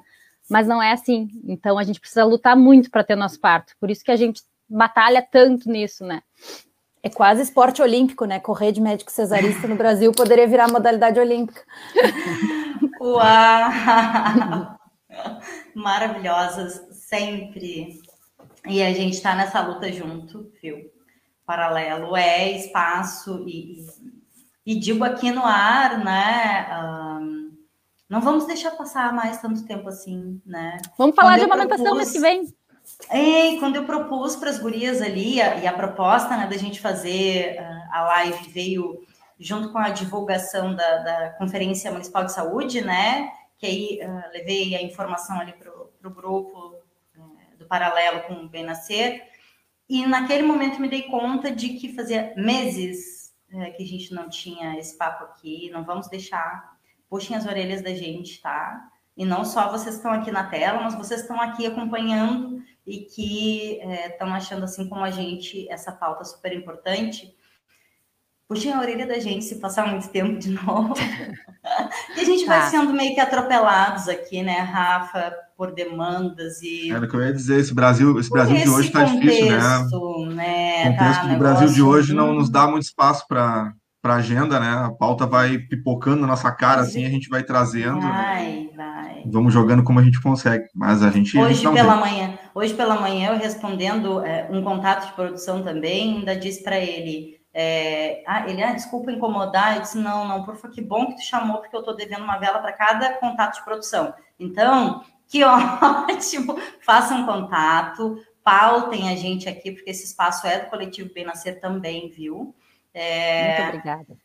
Mas 0.48 0.66
não 0.66 0.82
é 0.82 0.92
assim. 0.92 1.28
Então 1.44 1.78
a 1.78 1.82
gente 1.82 2.00
precisa 2.00 2.24
lutar 2.24 2.56
muito 2.56 2.90
para 2.90 3.04
ter 3.04 3.14
nosso 3.14 3.38
parto. 3.40 3.72
Por 3.78 3.90
isso 3.90 4.04
que 4.04 4.10
a 4.10 4.16
gente 4.16 4.42
batalha 4.70 5.20
tanto 5.20 5.68
nisso, 5.68 6.04
né? 6.04 6.22
É 7.02 7.08
quase 7.08 7.42
esporte 7.42 7.82
olímpico, 7.82 8.24
né? 8.24 8.38
Correr 8.38 8.72
de 8.72 8.80
médico 8.80 9.10
cesarista 9.10 9.66
no 9.66 9.74
Brasil 9.74 10.12
poderia 10.12 10.46
virar 10.46 10.70
modalidade 10.70 11.18
olímpica. 11.18 11.62
Uau! 13.00 14.78
Maravilhosas, 15.74 16.86
sempre. 16.92 17.98
E 18.66 18.82
a 18.82 18.92
gente 18.92 19.14
está 19.14 19.34
nessa 19.34 19.60
luta 19.62 19.90
junto, 19.90 20.52
viu? 20.62 20.90
Paralelo 21.46 22.14
é 22.16 22.52
espaço 22.52 23.44
e, 23.48 23.86
e, 24.66 24.74
e 24.74 24.78
digo 24.78 25.02
aqui 25.02 25.32
no 25.32 25.44
ar, 25.44 26.04
né? 26.04 26.68
Um, 26.78 27.50
não 28.08 28.20
vamos 28.20 28.46
deixar 28.46 28.72
passar 28.72 29.12
mais 29.12 29.40
tanto 29.40 29.64
tempo 29.64 29.88
assim, 29.88 30.40
né? 30.44 30.76
Vamos 30.98 31.16
falar 31.16 31.32
Quando 31.32 31.38
de 31.38 31.44
amamentação 31.46 31.84
propus... 31.84 31.98
mês 31.98 32.12
que 32.12 32.20
vem. 32.20 32.59
É, 33.08 33.56
quando 33.58 33.76
eu 33.76 33.84
propus 33.84 34.36
para 34.36 34.50
as 34.50 34.58
gurias 34.58 35.00
ali, 35.00 35.40
a, 35.40 35.56
e 35.56 35.66
a 35.66 35.72
proposta 35.72 36.36
né, 36.36 36.46
da 36.46 36.56
gente 36.56 36.80
fazer 36.80 37.56
uh, 37.58 37.88
a 37.92 38.02
live 38.02 38.50
veio 38.50 39.06
junto 39.40 39.72
com 39.72 39.78
a 39.78 39.88
divulgação 39.88 40.74
da, 40.74 40.98
da, 40.98 41.30
Conferência 41.30 41.90
Municipal 41.90 42.24
de 42.24 42.32
Saúde, 42.32 42.82
né? 42.82 43.32
Que 43.58 43.66
aí 43.66 44.00
uh, 44.02 44.32
levei 44.32 44.76
a 44.76 44.82
informação 44.82 45.40
ali 45.40 45.54
para 45.54 45.70
o 45.70 46.14
grupo 46.14 46.76
uh, 47.16 47.58
do 47.58 47.66
paralelo 47.66 48.20
com 48.22 48.34
o 48.34 48.48
Bem 48.48 48.64
Nascer. 48.64 49.22
E 49.88 50.06
naquele 50.06 50.42
momento 50.42 50.80
me 50.80 50.88
dei 50.88 51.02
conta 51.04 51.50
de 51.50 51.70
que 51.70 51.94
fazia 51.94 52.34
meses 52.36 53.32
uh, 53.50 53.72
que 53.76 53.82
a 53.82 53.86
gente 53.86 54.12
não 54.12 54.28
tinha 54.28 54.78
esse 54.78 54.96
papo 54.96 55.24
aqui. 55.24 55.70
Não 55.72 55.84
vamos 55.84 56.08
deixar, 56.08 56.76
puxem 57.08 57.34
as 57.34 57.46
orelhas 57.46 57.80
da 57.80 57.94
gente, 57.94 58.42
tá? 58.42 58.88
E 59.16 59.24
não 59.24 59.44
só 59.44 59.70
vocês 59.70 59.96
estão 59.96 60.12
aqui 60.12 60.30
na 60.30 60.44
tela, 60.44 60.82
mas 60.82 60.94
vocês 60.94 61.22
estão 61.22 61.40
aqui 61.40 61.66
acompanhando 61.66 62.62
e 62.90 63.04
que 63.04 63.80
estão 64.10 64.28
é, 64.28 64.32
achando, 64.32 64.64
assim 64.64 64.88
como 64.88 65.04
a 65.04 65.10
gente, 65.10 65.70
essa 65.70 65.92
pauta 65.92 66.24
super 66.24 66.52
importante. 66.52 67.32
Puxem 68.48 68.72
a 68.72 68.80
orelha 68.80 69.06
da 69.06 69.20
gente 69.20 69.44
se 69.44 69.60
passar 69.60 69.86
muito 69.86 70.08
tempo 70.08 70.36
de 70.36 70.50
novo. 70.64 70.94
e 72.16 72.20
a 72.20 72.24
gente 72.24 72.44
vai 72.46 72.62
tá. 72.62 72.66
sendo 72.66 72.92
meio 72.92 73.14
que 73.14 73.20
atropelados 73.20 74.08
aqui, 74.08 74.42
né, 74.42 74.58
Rafa, 74.58 75.32
por 75.56 75.72
demandas 75.72 76.60
e. 76.60 76.90
Era 76.90 77.04
o 77.04 77.08
que 77.08 77.14
eu 77.14 77.22
ia 77.22 77.32
dizer, 77.32 77.60
esse 77.60 77.72
Brasil, 77.72 78.18
esse 78.18 78.28
Brasil 78.28 78.56
esse 78.56 78.64
de 78.64 78.70
hoje 78.70 78.88
está 78.88 79.04
difícil, 79.04 79.46
né? 79.46 79.58
né? 80.34 80.82
O 80.82 80.90
contexto 80.90 81.22
tá, 81.22 81.26
do 81.28 81.38
Brasil 81.38 81.68
de 81.68 81.82
hoje 81.82 82.12
não 82.12 82.34
nos 82.34 82.50
dá 82.50 82.66
muito 82.66 82.82
espaço 82.82 83.24
para 83.28 83.72
para 84.02 84.14
agenda, 84.14 84.58
né? 84.58 84.70
A 84.86 84.90
pauta 84.90 85.26
vai 85.26 85.58
pipocando 85.58 86.22
na 86.22 86.28
nossa 86.28 86.50
cara, 86.50 86.80
assim, 86.80 87.04
a 87.04 87.10
gente 87.10 87.28
vai 87.28 87.42
trazendo. 87.42 88.00
Vai, 88.00 88.70
vai. 88.74 89.22
Vamos 89.26 89.52
jogando 89.52 89.82
como 89.82 90.00
a 90.00 90.02
gente 90.02 90.20
consegue, 90.20 90.64
mas 90.74 91.02
a 91.02 91.10
gente. 91.10 91.36
Hoje 91.36 91.62
pela 91.70 91.96
manhã, 91.96 92.38
hoje 92.54 92.74
pela 92.74 93.00
manhã 93.00 93.30
eu 93.30 93.38
respondendo 93.38 94.24
é, 94.24 94.48
um 94.50 94.62
contato 94.62 95.06
de 95.06 95.12
produção 95.12 95.62
também, 95.62 96.18
ainda 96.18 96.36
disse 96.36 96.62
para 96.62 96.78
ele. 96.78 97.40
É, 97.52 98.22
ah, 98.26 98.48
ele, 98.48 98.62
ah, 98.62 98.72
desculpa 98.72 99.10
incomodar. 99.10 99.76
Eu 99.76 99.82
disse, 99.82 99.98
não, 99.98 100.26
não, 100.26 100.44
por 100.44 100.56
favor, 100.56 100.74
que 100.74 100.80
bom 100.80 101.06
que 101.06 101.16
tu 101.16 101.22
chamou, 101.22 101.58
porque 101.58 101.74
eu 101.74 101.82
tô 101.82 101.92
devendo 101.92 102.22
uma 102.22 102.38
vela 102.38 102.60
para 102.60 102.72
cada 102.72 103.14
contato 103.14 103.56
de 103.56 103.64
produção. 103.64 104.14
Então, 104.38 105.04
que 105.26 105.42
ótimo! 105.44 106.58
Façam 106.80 107.26
contato, 107.26 108.22
pautem 108.42 109.10
a 109.10 109.16
gente 109.16 109.48
aqui, 109.48 109.72
porque 109.72 109.90
esse 109.90 110.04
espaço 110.04 110.46
é 110.46 110.60
do 110.60 110.70
coletivo 110.70 111.12
Bem 111.12 111.24
Nascer 111.24 111.60
também, 111.60 112.08
viu? 112.10 112.54
É... 112.94 113.58
Muito 113.58 113.68
obrigada. 113.68 114.16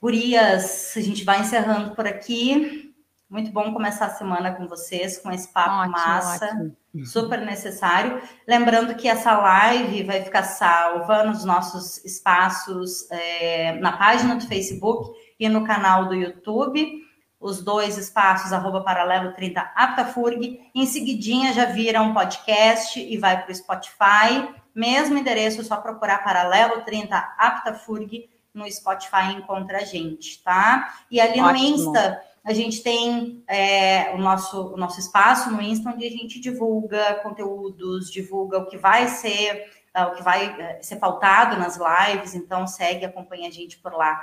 Gurias, 0.00 0.94
a 0.96 1.00
gente 1.00 1.24
vai 1.24 1.40
encerrando 1.40 1.94
por 1.94 2.06
aqui. 2.06 2.94
Muito 3.28 3.50
bom 3.50 3.72
começar 3.72 4.06
a 4.06 4.10
semana 4.10 4.54
com 4.54 4.66
vocês, 4.66 5.18
com 5.18 5.30
esse 5.30 5.52
papo 5.52 5.70
ótimo, 5.70 5.92
massa, 5.92 6.46
ótimo. 6.46 6.76
Super 7.04 7.40
necessário. 7.40 8.20
Lembrando 8.46 8.94
que 8.94 9.08
essa 9.08 9.36
live 9.36 10.04
vai 10.04 10.22
ficar 10.22 10.42
salva 10.42 11.24
nos 11.24 11.44
nossos 11.44 12.04
espaços, 12.04 13.10
é, 13.10 13.72
na 13.80 13.96
página 13.96 14.36
do 14.36 14.46
Facebook 14.46 15.10
e 15.38 15.48
no 15.48 15.64
canal 15.64 16.06
do 16.06 16.14
YouTube. 16.14 17.06
Os 17.40 17.62
dois 17.62 17.96
espaços, 17.96 18.52
arroba 18.52 18.82
paralelo 18.82 19.32
30 19.32 19.60
Aptafurg. 19.74 20.60
Em 20.74 20.86
seguidinha 20.86 21.52
já 21.52 21.66
viram 21.66 22.10
um 22.10 22.14
podcast 22.14 22.98
e 22.98 23.16
vai 23.16 23.42
para 23.42 23.52
o 23.52 23.54
Spotify. 23.54 24.48
Mesmo 24.74 25.18
endereço, 25.18 25.64
só 25.64 25.76
procurar 25.76 26.22
Paralelo 26.22 26.82
30 26.82 27.16
AptaFurg 27.36 28.28
no 28.54 28.70
Spotify 28.70 29.32
encontra 29.36 29.78
a 29.78 29.84
gente, 29.84 30.42
tá? 30.42 30.94
E 31.10 31.20
ali 31.20 31.40
Ótimo. 31.40 31.52
no 31.52 31.56
Insta, 31.56 32.22
a 32.48 32.54
gente 32.54 32.82
tem 32.82 33.44
é, 33.46 34.10
o, 34.14 34.18
nosso, 34.18 34.72
o 34.72 34.76
nosso 34.78 34.98
espaço 34.98 35.50
no 35.50 35.60
Insta, 35.60 35.90
onde 35.90 36.06
a 36.06 36.10
gente 36.10 36.40
divulga 36.40 37.16
conteúdos, 37.16 38.10
divulga 38.10 38.56
o 38.56 38.64
que 38.64 38.78
vai 38.78 39.06
ser, 39.06 39.70
uh, 39.94 40.04
o 40.04 40.12
que 40.12 40.22
vai 40.22 40.48
uh, 40.48 40.82
ser 40.82 40.96
pautado 40.96 41.58
nas 41.58 41.76
lives, 41.76 42.34
então 42.34 42.66
segue, 42.66 43.04
acompanha 43.04 43.48
a 43.48 43.52
gente 43.52 43.78
por 43.78 43.92
lá 43.92 44.18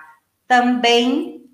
também, 0.48 1.46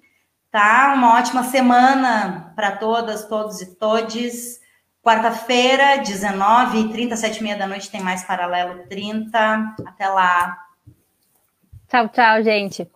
tá? 0.49 0.93
Uma 0.95 1.17
ótima 1.19 1.43
semana 1.43 2.53
para 2.55 2.77
todas, 2.77 3.25
todos 3.27 3.61
e 3.61 3.75
todes. 3.75 4.61
Quarta-feira, 5.03 5.97
19h30, 5.97 7.13
7h30 7.13 7.57
da 7.57 7.67
noite, 7.67 7.91
tem 7.91 8.01
mais 8.01 8.23
Paralelo 8.23 8.87
30. 8.87 9.75
Até 9.85 10.07
lá. 10.07 10.57
Tchau, 11.89 12.07
tchau, 12.07 12.41
gente. 12.43 12.89